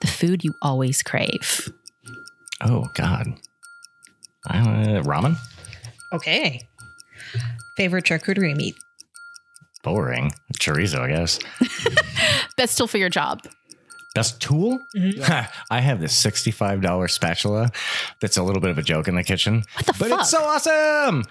The 0.00 0.06
food 0.06 0.42
you 0.44 0.54
always 0.62 1.02
crave. 1.02 1.68
Oh 2.62 2.86
God, 2.94 3.26
I 4.46 4.58
uh, 4.58 5.02
ramen. 5.02 5.36
okay. 6.12 6.60
Favorite 7.76 8.04
charcuterie 8.04 8.54
meat. 8.56 8.74
Boring. 9.82 10.32
Chorizo, 10.58 11.00
I 11.00 11.08
guess. 11.08 11.38
Best 12.56 12.78
tool 12.78 12.86
for 12.86 12.98
your 12.98 13.08
job. 13.08 13.42
Best 14.14 14.40
tool? 14.40 14.78
I 15.70 15.80
have 15.80 15.98
this 16.00 16.22
$65 16.22 17.10
spatula 17.10 17.70
that's 18.20 18.36
a 18.36 18.42
little 18.42 18.60
bit 18.60 18.70
of 18.70 18.78
a 18.78 18.82
joke 18.82 19.08
in 19.08 19.14
the 19.14 19.24
kitchen. 19.24 19.64
What 19.76 19.86
the 19.86 19.94
but 19.98 20.08
fuck? 20.10 20.20
it's 20.20 20.30
so 20.30 20.42
awesome. 20.44 21.24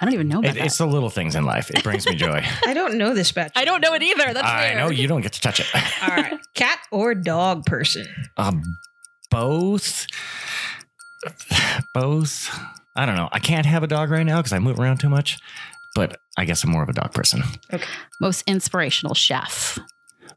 I 0.00 0.06
don't 0.06 0.14
even 0.14 0.28
know 0.28 0.38
about 0.40 0.52
It, 0.52 0.54
that. 0.58 0.66
it's 0.66 0.78
the 0.78 0.86
little 0.86 1.10
things 1.10 1.36
in 1.36 1.44
life. 1.44 1.70
It 1.70 1.84
brings 1.84 2.06
me 2.06 2.14
joy. 2.16 2.42
I 2.66 2.72
don't 2.74 2.96
know 2.96 3.14
this 3.14 3.30
batch. 3.30 3.52
I 3.54 3.64
don't 3.66 3.80
know 3.80 3.92
it 3.94 4.02
either. 4.02 4.32
That's 4.32 4.46
I 4.46 4.64
weird. 4.68 4.76
know 4.78 4.88
you 4.90 5.06
don't 5.06 5.20
get 5.20 5.34
to 5.34 5.40
touch 5.40 5.60
it. 5.60 5.66
All 6.02 6.08
right. 6.08 6.40
Cat 6.54 6.78
or 6.90 7.14
dog 7.14 7.64
person? 7.66 8.06
Um, 8.38 8.62
both. 9.30 10.06
Both. 11.92 12.50
I 12.96 13.06
don't 13.06 13.16
know. 13.16 13.28
I 13.32 13.38
can't 13.38 13.66
have 13.66 13.82
a 13.82 13.86
dog 13.86 14.10
right 14.10 14.24
now 14.24 14.38
because 14.38 14.52
I 14.52 14.58
move 14.58 14.78
around 14.78 14.98
too 14.98 15.08
much, 15.08 15.38
but 15.94 16.18
I 16.36 16.44
guess 16.44 16.64
I'm 16.64 16.70
more 16.70 16.82
of 16.82 16.88
a 16.88 16.92
dog 16.92 17.12
person. 17.12 17.42
Most 18.20 18.42
inspirational 18.46 19.14
chef. 19.14 19.78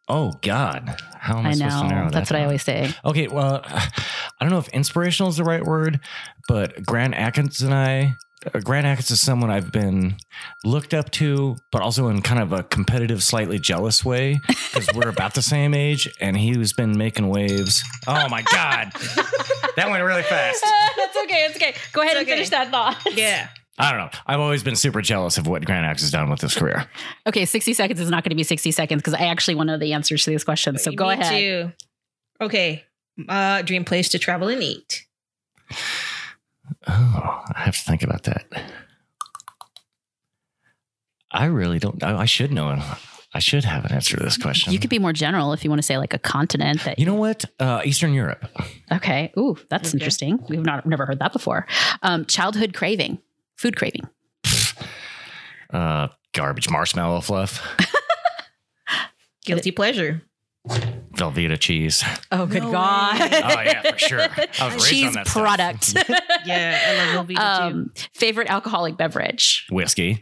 Oh 0.10 0.34
God, 0.42 0.96
how 1.18 1.38
am 1.40 1.46
I, 1.46 1.50
I 1.50 1.54
supposed 1.54 1.80
to 1.80 1.88
narrow 1.88 2.04
know. 2.06 2.10
that 2.12 2.14
That's 2.14 2.32
what 2.32 2.40
I 2.40 2.44
always 2.46 2.64
say. 2.64 2.94
Okay, 3.04 3.28
well, 3.28 3.62
I 3.66 3.90
don't 4.40 4.50
know 4.52 4.58
if 4.60 4.70
inspirational 4.70 5.30
is 5.30 5.38
the 5.38 5.44
right 5.44 5.64
word, 5.64 6.00
but 6.48 6.86
Grant 6.86 7.14
Achatz 7.14 7.62
and 7.62 7.74
I, 7.74 8.16
uh, 8.54 8.60
Grant 8.60 8.86
Achatz 8.86 9.12
is 9.12 9.20
someone 9.20 9.50
I've 9.52 9.72
been 9.74 10.16
looked 10.64 10.94
up 10.94 11.12
to, 11.12 11.58
but 11.74 11.82
also 11.82 12.08
in 12.08 12.22
kind 12.22 12.40
of 12.42 12.54
a 12.54 12.64
competitive, 12.64 13.22
slightly 13.22 13.60
jealous 13.60 14.06
way 14.06 14.40
because 14.48 14.88
we're 14.96 15.10
about 15.10 15.34
the 15.34 15.42
same 15.42 15.74
age, 15.74 16.08
and 16.22 16.38
he's 16.38 16.72
been 16.72 16.98
making 16.98 17.28
waves. 17.28 17.84
Oh 18.08 18.30
my 18.30 18.44
God, 18.44 18.92
that 19.76 19.90
went 19.90 20.04
really 20.06 20.24
fast. 20.24 20.64
That's 20.96 21.18
okay. 21.24 21.46
It's 21.48 21.56
okay. 21.58 21.76
Go 21.92 22.02
ahead 22.02 22.14
It's 22.14 22.20
and 22.22 22.28
okay. 22.28 22.36
finish 22.36 22.50
that 22.52 22.70
thought. 22.72 22.98
Yeah. 23.14 23.50
I 23.80 23.92
don't 23.92 24.00
know. 24.00 24.10
I've 24.26 24.40
always 24.40 24.64
been 24.64 24.76
super 24.76 25.02
jealous 25.02 25.38
of 25.38 25.46
what 25.48 25.64
Grant 25.66 25.86
Achatz 25.86 26.02
has 26.02 26.12
done 26.12 26.30
with 26.30 26.42
his 26.42 26.56
career. 26.56 26.90
Okay, 27.28 27.46
60 27.46 27.74
seconds 27.74 28.00
is 28.00 28.10
not 28.10 28.24
going 28.24 28.32
to 28.32 28.36
be 28.36 28.44
60 28.44 28.72
seconds 28.72 29.02
because 29.02 29.14
I 29.14 29.26
actually 29.28 29.56
want 29.56 29.68
to 29.68 29.74
know 29.74 29.78
the 29.80 29.94
answers 29.94 30.24
to 30.24 30.32
these 30.32 30.44
questions. 30.44 30.82
So 30.84 30.92
go 30.92 31.08
Me 31.08 31.14
ahead. 31.14 31.30
too. 31.32 31.72
Okay. 32.42 32.84
Uh, 33.30 33.62
dream 33.62 33.84
place 33.86 34.10
to 34.10 34.20
travel 34.20 34.48
and 34.48 34.64
eat. 34.64 35.06
Oh, 36.88 37.44
I 37.56 37.62
have 37.62 37.76
to 37.76 37.82
think 37.84 38.04
about 38.04 38.24
that. 38.24 38.46
I 41.32 41.46
really 41.46 41.80
don't. 41.80 42.02
I, 42.04 42.22
I 42.22 42.26
should 42.26 42.52
know. 42.52 42.82
I 43.34 43.40
should 43.40 43.66
have 43.66 43.86
an 43.86 43.92
answer 43.92 44.18
to 44.18 44.24
this 44.24 44.38
question. 44.38 44.72
You 44.74 44.80
could 44.80 44.90
be 44.90 45.00
more 45.00 45.14
general 45.14 45.52
if 45.54 45.64
you 45.64 45.70
want 45.70 45.80
to 45.80 45.86
say 45.86 45.98
like 45.98 46.14
a 46.14 46.18
continent 46.20 46.84
that 46.86 46.98
You 46.98 47.06
know 47.06 47.14
what? 47.16 47.46
Uh, 47.60 47.82
Eastern 47.86 48.14
Europe. 48.14 48.46
Okay. 48.92 49.32
Ooh, 49.38 49.58
that's 49.70 49.90
Okay. 49.90 49.98
interesting. 49.98 50.44
We've 50.50 50.66
not 50.66 50.86
never 50.86 51.06
heard 51.06 51.20
that 51.20 51.34
before. 51.34 51.68
Um, 52.02 52.26
childhood 52.26 52.74
craving, 52.74 53.20
food 53.58 53.76
craving. 53.76 54.08
Uh, 55.72 56.08
garbage 56.34 56.70
marshmallow 56.70 57.22
fluff, 57.22 57.62
Guilty 59.46 59.72
pleasure. 59.72 60.22
Velveeta 61.14 61.58
cheese. 61.60 62.04
Oh, 62.32 62.46
good 62.46 62.62
No 62.64 62.72
God. 62.72 63.20
way. 63.20 63.30
Oh 63.32 63.62
yeah, 63.62 63.82
for 63.92 63.98
sure. 63.98 64.20
I 64.22 64.66
was 64.66 64.74
raised 64.76 64.86
Cheese 64.90 65.08
on 65.08 65.14
that 65.14 65.28
stuff. 65.28 65.44
product. 65.44 65.94
Yeah, 66.46 66.80
I 67.12 67.16
love 67.16 67.28
Velveeta 67.28 67.58
too. 67.58 67.64
um, 67.78 67.92
favorite 68.14 68.50
alcoholic 68.50 68.98
beverage. 68.98 69.66
Whiskey. 69.72 70.22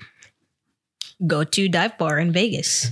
Go 1.27 1.43
to 1.43 1.67
dive 1.69 1.97
bar 1.97 2.17
in 2.19 2.31
Vegas. 2.31 2.91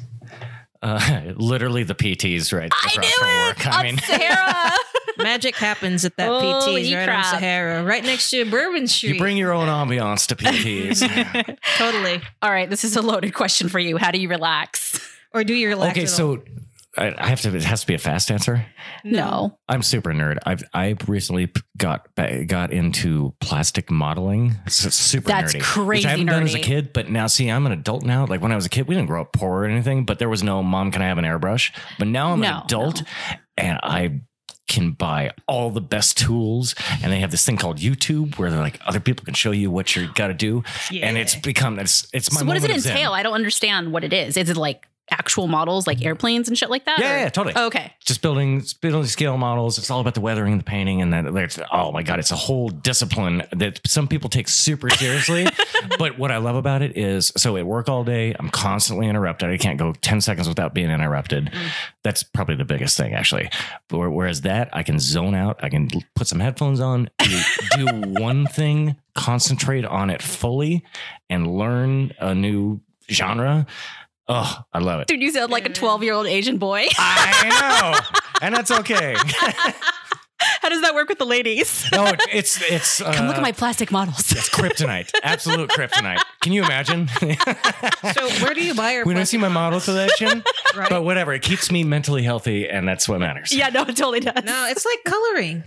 Uh, 0.82 1.34
literally 1.38 1.84
the 1.84 1.96
PTs 1.96 2.52
right 2.58 2.72
I 2.72 2.88
across 2.92 2.98
knew 2.98 3.12
from 3.20 3.28
it. 3.30 3.38
work. 3.48 3.68
I 3.68 3.78
on 3.80 3.84
mean, 3.84 3.98
Sahara. 4.00 4.78
Magic 5.18 5.56
happens 5.56 6.06
at 6.06 6.16
that 6.18 6.30
oh, 6.30 6.62
Holy 6.62 6.84
PT's 6.84 6.96
right 6.96 7.06
crap. 7.06 7.26
on 7.26 7.32
Sahara, 7.32 7.84
right 7.84 8.04
next 8.04 8.30
to 8.32 8.50
Bourbon 8.50 8.88
Street. 8.88 9.14
you 9.14 9.20
bring 9.20 9.38
your 9.38 9.54
own 9.54 9.68
ambiance 9.68 10.28
to 10.28 10.36
PTs. 10.36 11.58
totally. 11.78 12.22
All 12.42 12.52
right, 12.52 12.70
this 12.70 12.84
is 12.84 12.96
a 12.96 13.02
loaded 13.02 13.34
question 13.34 13.70
for 13.70 13.80
you. 13.80 13.98
How 13.98 14.12
do 14.12 14.20
you 14.20 14.30
relax? 14.30 15.00
Or 15.34 15.44
do 15.44 15.54
you 15.54 15.68
relax? 15.68 15.92
okay, 15.94 16.04
at 16.04 16.10
so 16.10 16.44
I, 16.96 17.14
I 17.18 17.28
have 17.28 17.42
to. 17.42 17.56
It 17.56 17.64
has 17.64 17.82
to 17.82 17.88
be 17.88 17.96
a 17.96 18.00
fast 18.00 18.30
answer. 18.30 18.66
No. 19.04 19.58
I'm 19.68 19.82
super 19.82 20.14
nerd. 20.14 20.38
I've 20.46 20.64
I 20.74 20.96
recently 21.08 21.52
got 21.76 22.08
got 22.46 22.72
into 22.72 23.34
plastic 23.40 23.90
modeling. 23.90 24.56
It's 24.68 24.86
it's 24.86 24.96
super 24.96 25.28
That's 25.28 25.56
nerdy. 25.56 25.62
crazy 25.62 26.00
which 26.02 26.06
I 26.06 26.10
haven't 26.12 26.26
done 26.28 26.44
as 26.44 26.54
a 26.54 26.60
kid, 26.60 26.94
but 26.94 27.10
now 27.10 27.26
see, 27.26 27.50
I'm 27.50 27.66
an 27.66 27.72
adult 27.72 28.04
now. 28.04 28.28
Like 28.28 28.42
when 28.42 28.52
I 28.52 28.56
was 28.56 28.68
a 28.68 28.70
kid, 28.70 28.88
we 28.88 28.94
didn't 28.94 29.08
grow 29.08 29.22
up 29.22 29.34
poor 29.34 29.64
or 29.64 29.66
anything, 29.66 30.06
but 30.06 30.20
there 30.20 30.30
was 30.30 30.44
no 30.44 30.62
mom. 30.62 30.92
Can 30.92 31.02
I 31.02 31.08
have 31.08 31.18
an 31.18 31.26
airbrush? 31.26 31.72
But 31.98 32.10
now 32.10 32.32
I'm 32.34 32.42
No, 32.42 32.48
an 32.58 32.62
adult, 32.66 33.02
and 33.58 33.80
I 33.82 34.22
can 34.68 34.92
buy 34.92 35.32
all 35.48 35.70
the 35.70 35.82
best 35.82 36.18
tools 36.18 36.74
and 37.02 37.12
they 37.12 37.20
have 37.20 37.32
this 37.32 37.46
thing 37.46 37.58
called 37.58 37.78
YouTube 37.80 38.38
where 38.38 38.50
they're 38.50 38.60
like 38.62 38.80
other 38.86 39.00
people 39.02 39.26
can 39.26 39.34
show 39.34 39.52
you 39.52 39.70
what 39.70 39.96
you 39.96 40.08
got 40.16 40.28
to 40.28 40.34
do 40.34 40.64
and 40.92 41.18
it's 41.18 41.36
become 41.36 41.80
it's 41.80 42.08
it's 42.14 42.32
my 42.32 42.40
So 42.40 42.46
what 42.46 42.54
does 42.54 42.64
it 42.64 42.68
moment 42.70 42.78
of 42.78 42.84
zen. 42.84 42.92
entail? 42.98 43.12
I 43.14 43.24
don't 43.24 43.34
understand 43.34 43.92
what 43.92 44.04
it 44.04 44.14
is. 44.14 44.38
Is 44.38 44.50
it 44.50 44.58
like 44.58 44.88
actual 45.12 45.48
models, 45.48 45.86
like 45.86 46.04
airplanes 46.04 46.48
and 46.48 46.58
shit 46.58 46.70
like 46.70 46.86
that? 46.86 47.00
Yeah, 47.00 47.16
or- 47.16 47.18
yeah, 47.20 47.30
totally. 47.30 47.54
Oh, 47.56 47.68
okay. 47.68 47.94
just 48.04 48.22
building 48.22 48.64
building 48.82 49.06
scale 49.06 49.38
models. 49.38 49.78
It's 49.78 49.90
all 49.90 50.00
about 50.00 50.14
the 50.14 50.22
weathering, 50.22 50.54
and 50.54 50.62
the 50.62 50.66
painting, 50.66 51.02
and 51.02 51.14
that. 51.14 51.34
There's, 51.34 51.60
oh 51.72 51.92
my 51.92 52.04
god, 52.04 52.20
it's 52.20 52.32
a 52.32 52.36
whole 52.36 52.70
discipline 52.70 53.44
that 53.52 53.82
some 53.86 54.08
people 54.08 54.30
take 54.30 54.48
super 54.48 54.90
seriously. 54.90 55.48
but 55.98 56.18
what 56.18 56.32
I 56.32 56.38
love 56.38 56.56
about 56.56 56.82
it 56.82 56.98
is, 56.98 57.32
so 57.38 57.58
at 57.58 57.66
work 57.66 57.90
all 57.90 58.04
day, 58.04 58.36
I'm 58.40 58.50
constantly 58.50 59.08
interrupted. 59.08 59.50
I 59.50 59.58
can't 59.58 59.78
go 59.78 59.94
ten 59.94 60.22
seconds 60.22 60.48
without 60.48 60.74
being 60.74 60.90
interrupted. 60.90 61.46
Mm. 61.46 61.70
That's 62.04 62.24
probably 62.24 62.56
the 62.56 62.66
biggest 62.66 62.98
thing, 62.98 63.14
actually. 63.14 63.50
But 63.90 64.10
whereas 64.12 64.42
that, 64.42 64.70
I 64.74 64.84
can 64.84 65.00
zone 65.00 65.36
out. 65.36 65.60
I 65.64 65.70
can 65.70 65.90
put 66.16 66.28
some 66.28 66.40
headphones 66.40 66.80
on, 66.80 67.10
do, 67.20 67.40
do 67.78 67.86
one 68.22 68.46
thing, 68.48 68.96
concentrate 69.16 69.86
on 69.86 70.10
it 70.10 70.22
fully, 70.22 70.84
and 71.30 71.48
learn 71.48 72.14
a 72.20 72.34
new 72.34 72.82
genre. 73.10 73.66
Oh, 74.28 74.58
I 74.74 74.80
love 74.80 75.02
it. 75.02 75.08
Dude, 75.08 75.22
you 75.22 75.32
sound 75.32 75.52
like 75.52 75.66
a 75.66 75.70
12 75.70 76.04
year 76.04 76.14
old 76.14 76.28
Asian 76.28 76.58
boy. 76.58 76.86
I 76.98 77.50
know, 78.02 78.18
and 78.42 78.56
that's 78.56 78.72
okay. 78.72 79.16
How 80.62 80.68
does 80.68 80.82
that 80.82 80.94
work 80.94 81.08
with 81.08 81.20
the 81.20 81.26
ladies? 81.26 81.86
No, 81.92 82.14
it's 82.34 82.62
it's. 82.70 83.02
Uh, 83.02 83.14
Come 83.16 83.28
look 83.28 83.38
at 83.38 83.42
my 83.42 83.52
plastic 83.54 83.92
models. 83.92 84.30
It's 84.32 84.50
kryptonite, 84.50 85.10
absolute 85.24 85.70
kryptonite. 85.70 86.20
Can 86.42 86.52
you 86.52 86.64
imagine? 86.64 87.08
So 87.08 88.30
where 88.44 88.54
do 88.54 88.64
you 88.64 88.74
buy 88.76 88.94
your 88.94 89.06
we 89.06 89.14
don't 89.14 89.26
see 89.26 89.38
my 89.38 89.48
model 89.48 89.80
collection, 89.80 90.44
Right. 90.76 90.90
but 90.90 91.04
whatever. 91.04 91.34
It 91.34 91.42
keeps 91.44 91.72
me 91.72 91.84
mentally 91.86 92.24
healthy, 92.24 92.68
and 92.68 92.86
that's 92.88 93.08
what 93.08 93.20
matters. 93.20 93.54
yeah, 93.54 93.70
no, 93.70 93.82
it 93.84 93.96
totally 93.96 94.20
does. 94.20 94.44
No, 94.44 94.68
it's 94.70 94.86
like 94.86 95.00
coloring. 95.06 95.64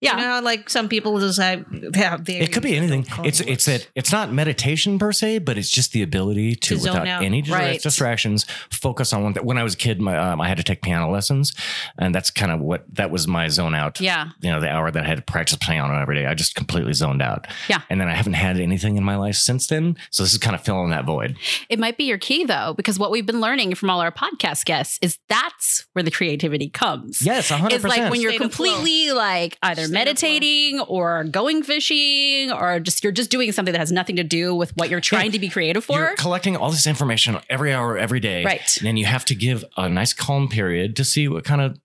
Yeah. 0.00 0.16
You 0.16 0.22
know, 0.22 0.28
how, 0.28 0.42
like 0.42 0.68
some 0.68 0.88
people 0.88 1.18
just 1.20 1.40
have, 1.40 1.64
have 1.94 2.24
their, 2.26 2.42
It 2.42 2.52
could 2.52 2.62
be 2.62 2.76
anything. 2.76 3.06
It's 3.24 3.40
it's 3.40 3.64
that 3.64 3.88
it's 3.94 4.12
not 4.12 4.30
meditation 4.32 4.98
per 4.98 5.10
se, 5.12 5.38
but 5.38 5.56
it's 5.56 5.70
just 5.70 5.92
the 5.92 6.02
ability 6.02 6.54
to, 6.56 6.76
To 6.76 6.82
without 6.82 7.06
any 7.22 7.42
Right. 7.42 7.80
distractions, 7.80 8.44
focus 8.70 9.12
on 9.14 9.22
one 9.22 9.32
thing. 9.34 9.44
When 9.44 9.56
I 9.56 9.62
was 9.62 9.72
a 9.74 9.76
kid, 9.78 10.00
my 10.00 10.16
um, 10.16 10.40
I 10.40 10.48
had 10.48 10.58
to 10.58 10.62
take 10.62 10.82
piano 10.82 11.10
lessons, 11.10 11.54
and 11.98 12.14
that's 12.14 12.30
kind 12.30 12.52
of 12.52 12.60
what 12.60 12.84
that 12.94 13.10
was 13.10 13.26
my 13.26 13.48
zone 13.48 13.74
out. 13.74 14.00
Yeah. 14.00 14.30
you 14.40 14.50
know, 14.50 14.60
the 14.60 14.68
hour 14.68 14.90
that 14.90 15.04
I 15.04 15.06
had 15.06 15.16
to 15.16 15.22
practice 15.22 15.56
piano 15.60 15.98
every 15.98 16.16
day, 16.16 16.26
I 16.26 16.34
just 16.34 16.54
completely 16.54 16.92
zoned 16.92 17.22
out. 17.22 17.46
Yeah. 17.68 17.80
and 17.88 18.00
then 18.00 18.08
I 18.08 18.14
haven't 18.14 18.34
had 18.34 18.58
anything 18.58 18.96
in 18.96 19.04
my 19.04 19.16
life 19.16 19.36
since 19.36 19.66
then. 19.66 19.96
So 20.10 20.22
this 20.22 20.32
is 20.32 20.38
kind 20.38 20.54
of 20.54 20.62
filling 20.62 20.90
that 20.90 21.04
void. 21.06 21.36
It 21.70 21.78
might 21.78 21.96
be 21.96 22.04
your 22.04 22.18
key 22.18 22.44
though, 22.44 22.74
because 22.76 22.98
what 22.98 23.10
we've 23.10 23.24
been 23.26 23.40
learning 23.40 23.74
from 23.76 23.88
all 23.90 24.00
our 24.00 24.12
podcast 24.12 24.64
guests 24.66 24.98
is 25.00 25.18
that's 25.28 25.86
where 25.94 26.02
the 26.02 26.10
creativity 26.10 26.68
comes. 26.68 27.22
Yes, 27.22 27.48
hundred 27.48 27.80
percent. 27.80 27.84
It's 27.84 27.96
like 27.98 28.10
when 28.10 28.20
you're 28.20 28.32
State 28.32 28.40
completely 28.42 29.12
like 29.12 29.56
either 29.62 29.82
State 29.82 29.84
of 29.86 29.92
meditating 30.04 30.80
or 30.80 31.24
going 31.24 31.62
fishing 31.62 32.52
or 32.52 32.80
just 32.80 33.02
you're 33.02 33.12
just 33.12 33.30
doing 33.30 33.52
something 33.52 33.72
that 33.72 33.78
has 33.78 33.92
nothing 33.92 34.16
to 34.16 34.24
do 34.24 34.54
with 34.54 34.76
what 34.76 34.90
you're 34.90 35.00
trying 35.00 35.32
to 35.32 35.38
be 35.38 35.48
creative 35.48 35.84
for. 35.84 35.98
You're 35.98 36.16
collecting 36.16 36.56
all 36.56 36.70
this 36.70 36.86
information 36.86 37.38
every 37.48 37.72
hour, 37.72 37.96
every 37.96 38.20
day. 38.20 38.44
Right. 38.44 38.76
And 38.78 38.86
then 38.86 38.96
you 38.96 39.06
have 39.06 39.24
to 39.26 39.34
give 39.34 39.64
a 39.76 39.88
nice 39.88 40.12
calm 40.12 40.48
period 40.48 40.96
to 40.96 41.04
see 41.04 41.28
what 41.28 41.44
kind 41.44 41.60
of 41.60 41.78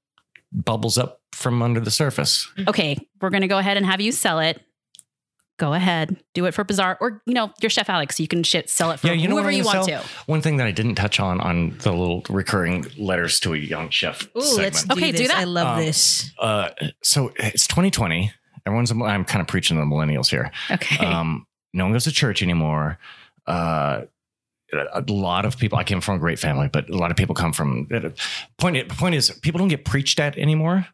bubbles 0.51 0.97
up 0.97 1.22
from 1.32 1.62
under 1.62 1.80
the 1.80 1.91
surface. 1.91 2.49
okay, 2.68 2.97
we're 3.22 3.30
gonna 3.30 3.47
go 3.47 3.57
ahead 3.57 3.78
and 3.78 3.86
have 3.86 4.01
you 4.01 4.12
sell 4.12 4.39
it. 4.39 4.62
Go 5.62 5.74
ahead, 5.74 6.18
do 6.34 6.45
it 6.45 6.55
for 6.55 6.64
Bazaar, 6.64 6.97
or 6.99 7.22
you 7.28 7.36
know, 7.36 7.51
you're 7.62 7.70
Chef 7.70 7.88
Alex, 7.88 8.20
you 8.20 8.28
can 8.28 8.41
shit 8.41 8.68
sell 8.68 8.89
it 8.89 8.99
for 8.99 9.05
Yeah, 9.05 9.14
you 9.14 9.28
know 9.28 9.36
whoever 9.36 9.49
what 9.49 9.55
you 9.55 9.64
want 9.64 9.86
sell? 9.86 10.01
to. 10.01 10.07
One 10.26 10.41
thing 10.41 10.57
that 10.57 10.66
I 10.66 10.72
didn't 10.72 10.95
touch 10.95 11.20
on 11.20 11.39
on 11.39 11.78
the 11.84 11.91
little 11.91 12.24
recurring 12.30 12.88
letters 12.97 13.39
to 13.41 13.53
a 13.53 13.57
young 13.57 13.91
chef 13.91 14.28
Ooh, 14.36 14.41
segment. 14.41 14.57
let's 14.64 14.84
do 14.86 14.93
Okay, 14.97 15.12
do 15.12 15.28
that. 15.28 15.38
I 15.38 15.43
love 15.43 15.78
Um, 15.78 15.86
this. 15.86 16.32
uh, 16.39 16.70
so 17.03 17.32
it's 17.38 17.68
2020. 17.68 18.32
Everyone's. 18.66 18.89
I'm 18.91 19.24
kind 19.24 19.39
of 19.41 19.47
preaching 19.47 19.78
to 19.78 19.82
the 19.82 19.86
millennials 19.88 20.30
here. 20.32 20.49
Okay. 20.72 21.05
Um, 21.05 21.45
no 21.76 21.84
one 21.86 21.93
goes 21.93 22.05
to 22.05 22.12
church 22.12 22.41
anymore. 22.41 22.97
Uh, 23.45 24.01
a 24.93 25.03
lot 25.07 25.45
of 25.45 25.57
people. 25.59 25.78
I 25.78 25.84
came 25.84 26.01
from 26.01 26.16
a 26.16 26.20
great 26.20 26.39
family, 26.39 26.70
but 26.74 26.89
a 26.89 26.97
lot 26.97 27.12
of 27.12 27.18
people 27.18 27.36
come 27.36 27.53
from. 27.53 27.88
Point. 28.57 28.89
Point 28.89 29.14
is, 29.16 29.30
people 29.41 29.59
don't 29.59 29.68
get 29.68 29.86
preached 29.86 30.20
at 30.20 30.38
anymore. 30.39 30.88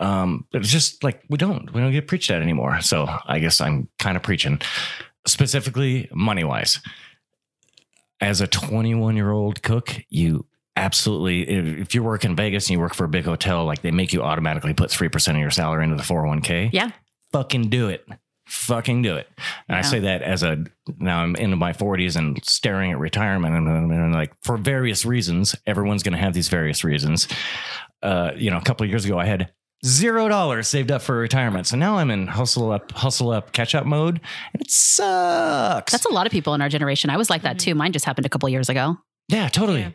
Um, 0.00 0.46
it's 0.52 0.70
just 0.70 1.04
like 1.04 1.22
we 1.28 1.36
don't. 1.36 1.72
We 1.72 1.80
don't 1.80 1.92
get 1.92 2.08
preached 2.08 2.30
at 2.30 2.42
anymore. 2.42 2.80
So 2.80 3.06
I 3.26 3.38
guess 3.38 3.60
I'm 3.60 3.88
kind 3.98 4.16
of 4.16 4.22
preaching, 4.22 4.60
specifically 5.26 6.08
money 6.12 6.42
wise. 6.42 6.80
As 8.20 8.40
a 8.40 8.46
21 8.46 9.16
year 9.16 9.30
old 9.30 9.62
cook, 9.62 9.96
you 10.08 10.46
absolutely 10.76 11.42
if 11.48 11.94
you 11.94 12.02
work 12.02 12.24
in 12.24 12.34
Vegas 12.36 12.66
and 12.66 12.70
you 12.70 12.80
work 12.80 12.94
for 12.94 13.04
a 13.04 13.08
big 13.08 13.24
hotel, 13.24 13.64
like 13.64 13.82
they 13.82 13.90
make 13.90 14.12
you 14.12 14.22
automatically 14.22 14.74
put 14.74 14.90
three 14.90 15.08
percent 15.08 15.36
of 15.36 15.42
your 15.42 15.50
salary 15.50 15.84
into 15.84 15.96
the 15.96 16.02
401k. 16.02 16.70
Yeah. 16.72 16.90
fucking 17.32 17.68
do 17.68 17.88
it. 17.88 18.06
Fucking 18.46 19.02
do 19.02 19.16
it. 19.16 19.28
And 19.68 19.78
I 19.78 19.82
say 19.82 20.00
that 20.00 20.22
as 20.22 20.42
a 20.42 20.64
now 20.98 21.20
I'm 21.22 21.36
into 21.36 21.56
my 21.56 21.72
40s 21.72 22.16
and 22.16 22.42
staring 22.44 22.90
at 22.90 22.98
retirement 22.98 23.54
and, 23.54 23.68
and, 23.68 23.92
and 23.92 24.12
like 24.12 24.32
for 24.42 24.56
various 24.56 25.04
reasons, 25.06 25.54
everyone's 25.66 26.02
going 26.02 26.14
to 26.14 26.18
have 26.18 26.34
these 26.34 26.48
various 26.48 26.82
reasons. 26.82 27.28
Uh, 28.02 28.32
you 28.36 28.50
know, 28.50 28.56
a 28.56 28.62
couple 28.62 28.82
of 28.82 28.90
years 28.90 29.04
ago, 29.04 29.18
I 29.18 29.26
had 29.26 29.52
zero 29.84 30.28
dollars 30.28 30.68
saved 30.68 30.90
up 30.90 31.02
for 31.02 31.16
retirement, 31.16 31.66
so 31.66 31.76
now 31.76 31.96
I'm 31.98 32.10
in 32.10 32.26
hustle 32.26 32.70
up, 32.72 32.92
hustle 32.92 33.30
up, 33.30 33.52
catch 33.52 33.74
up 33.74 33.86
mode, 33.86 34.20
and 34.52 34.60
it 34.62 34.70
sucks. 34.70 35.92
That's 35.92 36.04
a 36.06 36.12
lot 36.12 36.26
of 36.26 36.32
people 36.32 36.54
in 36.54 36.60
our 36.62 36.68
generation. 36.68 37.10
I 37.10 37.16
was 37.16 37.30
like 37.30 37.42
that 37.42 37.58
too. 37.58 37.74
Mine 37.74 37.92
just 37.92 38.04
happened 38.04 38.26
a 38.26 38.28
couple 38.28 38.48
years 38.48 38.68
ago. 38.68 38.96
yeah, 39.28 39.48
totally. 39.48 39.80
Yeah. 39.80 39.90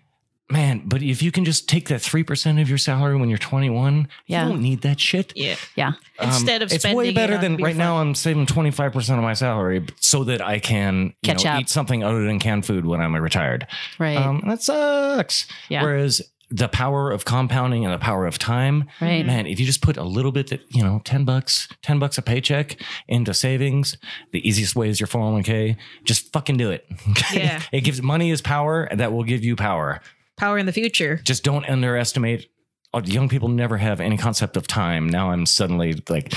Man, 0.47 0.83
but 0.86 1.01
if 1.01 1.23
you 1.23 1.31
can 1.31 1.43
just 1.43 1.67
take 1.67 1.89
that 1.89 2.01
three 2.01 2.23
percent 2.23 2.59
of 2.59 2.69
your 2.69 2.77
salary 2.77 3.15
when 3.15 3.29
you're 3.29 3.38
21, 3.39 4.07
Yeah. 4.27 4.43
you 4.45 4.51
don't 4.51 4.61
need 4.61 4.81
that 4.81 4.99
shit. 4.99 5.33
Yeah. 5.36 5.55
Yeah. 5.75 5.93
Um, 6.19 6.29
Instead 6.29 6.61
of 6.61 6.69
spending. 6.69 6.75
it's 6.75 6.81
spending 6.83 6.97
way 6.97 7.09
it 7.09 7.15
better 7.15 7.33
on 7.36 7.41
than 7.41 7.55
beer 7.57 7.65
right 7.65 7.75
now. 7.75 7.97
I'm 7.97 8.13
saving 8.13 8.45
25 8.45 8.93
percent 8.93 9.17
of 9.17 9.23
my 9.23 9.33
salary 9.33 9.88
so 9.99 10.23
that 10.25 10.43
I 10.45 10.59
can 10.59 11.15
you 11.23 11.33
Catch 11.33 11.45
know, 11.45 11.51
up. 11.51 11.61
eat 11.61 11.69
something 11.69 12.03
other 12.03 12.23
than 12.25 12.38
canned 12.38 12.63
food 12.67 12.86
when 12.86 13.01
I'm 13.01 13.15
retired. 13.15 13.65
Right. 13.97 14.17
Um, 14.17 14.41
and 14.41 14.51
that 14.51 14.61
sucks. 14.61 15.47
Yeah. 15.67 15.81
Whereas 15.81 16.21
the 16.51 16.67
power 16.67 17.11
of 17.11 17.25
compounding 17.25 17.83
and 17.85 17.93
the 17.93 17.97
power 17.97 18.25
of 18.27 18.37
time, 18.37 18.85
right. 19.01 19.25
man, 19.25 19.47
if 19.47 19.59
you 19.59 19.65
just 19.65 19.81
put 19.81 19.97
a 19.97 20.03
little 20.03 20.31
bit 20.31 20.47
that 20.49 20.61
you 20.69 20.83
know, 20.83 21.01
10 21.03 21.25
bucks, 21.25 21.67
10 21.81 21.97
bucks 21.99 22.17
a 22.17 22.21
paycheck 22.21 22.77
into 23.07 23.33
savings, 23.33 23.97
the 24.31 24.47
easiest 24.47 24.75
way 24.75 24.89
is 24.89 24.99
your 24.99 25.07
401k. 25.07 25.75
Just 26.03 26.31
fucking 26.33 26.57
do 26.57 26.69
it. 26.71 26.85
Yeah. 27.33 27.61
it 27.71 27.81
gives 27.81 28.01
money 28.01 28.29
is 28.31 28.41
power, 28.41 28.83
and 28.83 28.99
that 28.99 29.11
will 29.11 29.23
give 29.23 29.43
you 29.43 29.55
power. 29.55 30.01
Power 30.37 30.57
in 30.57 30.65
the 30.65 30.71
future. 30.71 31.19
Just 31.23 31.43
don't 31.43 31.65
underestimate. 31.67 32.47
uh, 32.93 33.01
Young 33.05 33.27
people 33.29 33.47
never 33.49 33.77
have 33.77 33.99
any 33.99 34.17
concept 34.17 34.55
of 34.57 34.67
time. 34.67 35.09
Now 35.09 35.31
I'm 35.31 35.45
suddenly 35.45 36.01
like 36.09 36.33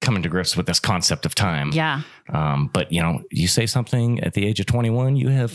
coming 0.00 0.22
to 0.22 0.28
grips 0.30 0.56
with 0.56 0.66
this 0.66 0.80
concept 0.80 1.26
of 1.26 1.34
time. 1.34 1.70
Yeah. 1.72 2.02
Um, 2.32 2.70
but 2.72 2.90
you 2.90 3.02
know, 3.02 3.22
you 3.30 3.46
say 3.48 3.66
something 3.66 4.20
at 4.20 4.32
the 4.34 4.46
age 4.46 4.58
of 4.60 4.66
21, 4.66 5.16
you 5.16 5.28
have 5.28 5.50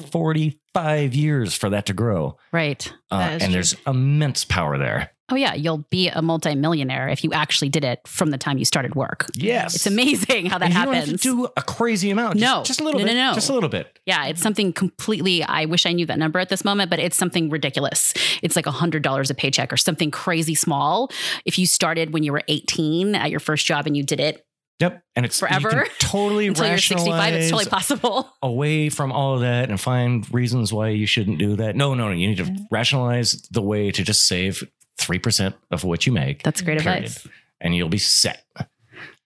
45 0.76 1.16
years 1.16 1.56
for 1.56 1.70
that 1.70 1.86
to 1.88 1.94
grow. 1.94 2.38
Right. 2.52 2.92
Uh, 3.12 3.16
and 3.32 3.42
true. 3.44 3.52
there's 3.54 3.76
immense 3.88 4.44
power 4.46 4.78
there. 4.78 5.12
Oh 5.32 5.36
yeah, 5.36 5.56
you'll 5.56 5.80
be 5.90 6.08
a 6.10 6.22
multimillionaire 6.22 7.10
if 7.10 7.24
you 7.24 7.34
actually 7.34 7.70
did 7.70 7.84
it 7.84 8.00
from 8.08 8.30
the 8.30 8.38
time 8.38 8.60
you 8.60 8.66
started 8.66 8.94
work. 8.94 9.26
Yes. 9.34 9.74
It's 9.74 9.88
amazing 9.88 10.46
how 10.48 10.60
that 10.60 10.72
happens. 10.72 10.96
don't 10.98 11.10
have 11.12 11.22
to 11.22 11.24
do 11.24 11.48
a 11.58 11.64
crazy 11.64 12.12
amount. 12.12 12.36
No. 12.38 12.62
Just 12.64 12.80
a 12.80 12.84
little 12.84 13.00
No, 13.00 13.06
bit. 13.08 13.14
no, 13.16 13.30
no. 13.30 13.34
Just 13.34 13.50
a 13.50 13.54
little 13.54 13.70
bit. 13.70 13.98
yeah, 14.06 14.26
it's 14.28 14.42
something 14.42 14.72
completely. 14.72 15.44
I 15.44 15.66
wish 15.66 15.88
I 15.88 15.94
knew 15.94 16.06
that 16.06 16.20
number 16.20 16.38
at 16.40 16.50
this 16.50 16.64
moment, 16.64 16.92
but 16.92 17.00
it's 17.00 17.18
something 17.18 17.50
ridiculous. 17.50 18.14
It's 18.44 18.56
like 18.56 18.68
a 18.68 18.72
hundred 18.72 19.02
dollars 19.02 19.32
a 19.32 19.34
paycheck 19.34 19.74
or 19.74 19.78
something 19.78 20.12
crazy 20.12 20.54
small. 20.54 21.10
If 21.44 21.58
you 21.58 21.66
started 21.66 22.14
when 22.14 22.22
you 22.22 22.32
were 22.32 22.44
18 22.48 23.16
at 23.16 23.32
your 23.32 23.40
first 23.40 23.66
job 23.66 23.88
and 23.88 23.98
you 23.98 24.04
did 24.04 24.20
it 24.20 24.46
Yep. 24.80 25.04
And 25.16 25.26
it's 25.26 25.42
you 25.42 25.48
Forever? 25.48 25.70
can 25.70 25.86
totally 26.00 26.48
until 26.48 26.68
you're 26.68 26.78
65, 26.78 27.34
it's 27.34 27.50
totally 27.50 27.70
possible. 27.70 28.30
away 28.42 28.90
from 28.90 29.12
all 29.12 29.36
of 29.36 29.42
that 29.42 29.70
and 29.70 29.80
find 29.80 30.32
reasons 30.34 30.74
why 30.74 30.90
you 30.90 31.06
shouldn't 31.06 31.40
do 31.40 31.56
that. 31.56 31.76
No, 31.76 31.94
no, 31.94 32.10
no. 32.10 32.14
You 32.14 32.28
need 32.28 32.38
to 32.38 32.56
rationalize 32.72 33.34
the 33.52 33.62
way 33.62 33.92
to 33.92 34.04
just 34.04 34.28
save 34.28 34.64
3% 35.00 35.54
of 35.72 35.84
what 35.84 36.06
you 36.06 36.12
make. 36.12 36.44
That's 36.44 36.62
great 36.62 36.80
period. 36.80 37.06
advice. 37.06 37.28
And 37.62 37.76
you'll 37.76 37.90
be 37.90 37.98
set. 37.98 38.44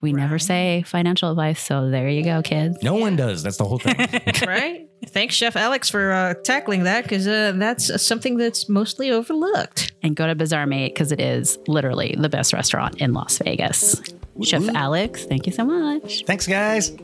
We 0.02 0.14
never 0.14 0.39
say 0.39 0.84
financial 0.86 1.30
advice, 1.30 1.62
so 1.62 1.89
there 1.89 2.08
you 2.08 2.24
go, 2.24 2.41
kids. 2.41 2.82
No 2.82 2.95
one 2.95 3.18
does. 3.18 3.43
That's 3.43 3.58
the 3.58 3.66
whole 3.66 3.80
thing. 3.80 3.97
right? 4.47 4.88
Thanks, 5.08 5.36
Chef 5.36 5.58
Alex, 5.58 5.89
for 5.89 6.12
uh, 6.12 6.36
tackling 6.45 6.84
that 6.84 7.04
because 7.04 7.28
uh, 7.28 7.52
that's 7.56 7.89
uh, 7.89 7.97
something 7.97 8.38
that's 8.38 8.70
mostly 8.70 9.12
overlooked. 9.12 9.91
And 10.02 10.16
go 10.16 10.26
to 10.28 10.36
Bazaar 10.36 10.68
Meat 10.68 10.93
because 10.93 11.12
it 11.12 11.20
is 11.20 11.58
literally 11.68 12.16
the 12.18 12.30
best 12.30 12.54
restaurant 12.54 13.02
in 13.02 13.14
Las 13.14 13.39
Vegas. 13.39 14.02
Chef 14.46 14.62
mm-hmm. 14.62 14.76
Alex, 14.76 15.26
thank 15.26 15.46
you 15.46 15.52
so 15.52 15.66
much. 15.66 16.26
Thanks, 16.26 16.48
guys. 16.48 16.96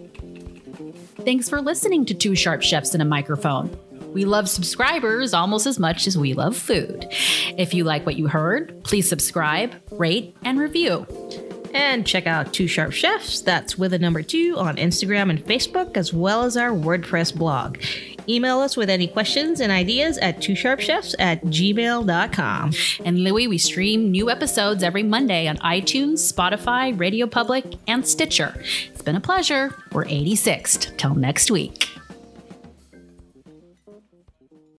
Thanks 1.23 1.49
for 1.49 1.61
listening 1.61 2.05
to 2.05 2.13
Two 2.13 2.35
Sharp 2.35 2.61
Chefs 2.61 2.93
and 2.93 3.01
a 3.01 3.05
Microphone. 3.05 3.75
We 4.13 4.25
love 4.25 4.47
subscribers 4.47 5.33
almost 5.33 5.65
as 5.65 5.79
much 5.79 6.07
as 6.07 6.17
we 6.17 6.33
love 6.33 6.55
food. 6.55 7.05
If 7.57 7.73
you 7.73 7.83
like 7.83 8.05
what 8.05 8.15
you 8.15 8.27
heard, 8.27 8.83
please 8.83 9.09
subscribe, 9.09 9.75
rate, 9.91 10.35
and 10.43 10.59
review. 10.59 11.05
And 11.73 12.07
check 12.07 12.25
out 12.25 12.53
Two 12.53 12.67
Sharp 12.67 12.93
Chefs, 12.93 13.41
that's 13.41 13.77
with 13.77 13.91
a 13.91 13.99
number 13.99 14.21
two, 14.21 14.55
on 14.57 14.77
Instagram 14.77 15.29
and 15.29 15.43
Facebook, 15.43 15.97
as 15.97 16.13
well 16.13 16.43
as 16.43 16.55
our 16.55 16.69
WordPress 16.69 17.35
blog. 17.35 17.77
Email 18.27 18.59
us 18.59 18.77
with 18.77 18.89
any 18.89 19.07
questions 19.07 19.59
and 19.59 19.71
ideas 19.71 20.17
at 20.19 20.37
twosharpchefs 20.39 21.15
at 21.19 21.43
gmail.com. 21.45 22.71
And 23.05 23.23
Louie, 23.23 23.47
we 23.47 23.57
stream 23.57 24.11
new 24.11 24.29
episodes 24.29 24.83
every 24.83 25.03
Monday 25.03 25.47
on 25.47 25.57
iTunes, 25.57 26.31
Spotify, 26.31 26.97
Radio 26.97 27.27
Public, 27.27 27.65
and 27.87 28.07
Stitcher. 28.07 28.53
It's 28.91 29.01
been 29.01 29.15
a 29.15 29.21
pleasure. 29.21 29.75
We're 29.91 30.05
86th. 30.05 30.97
Till 30.97 31.15
next 31.15 31.51
week. 31.51 31.89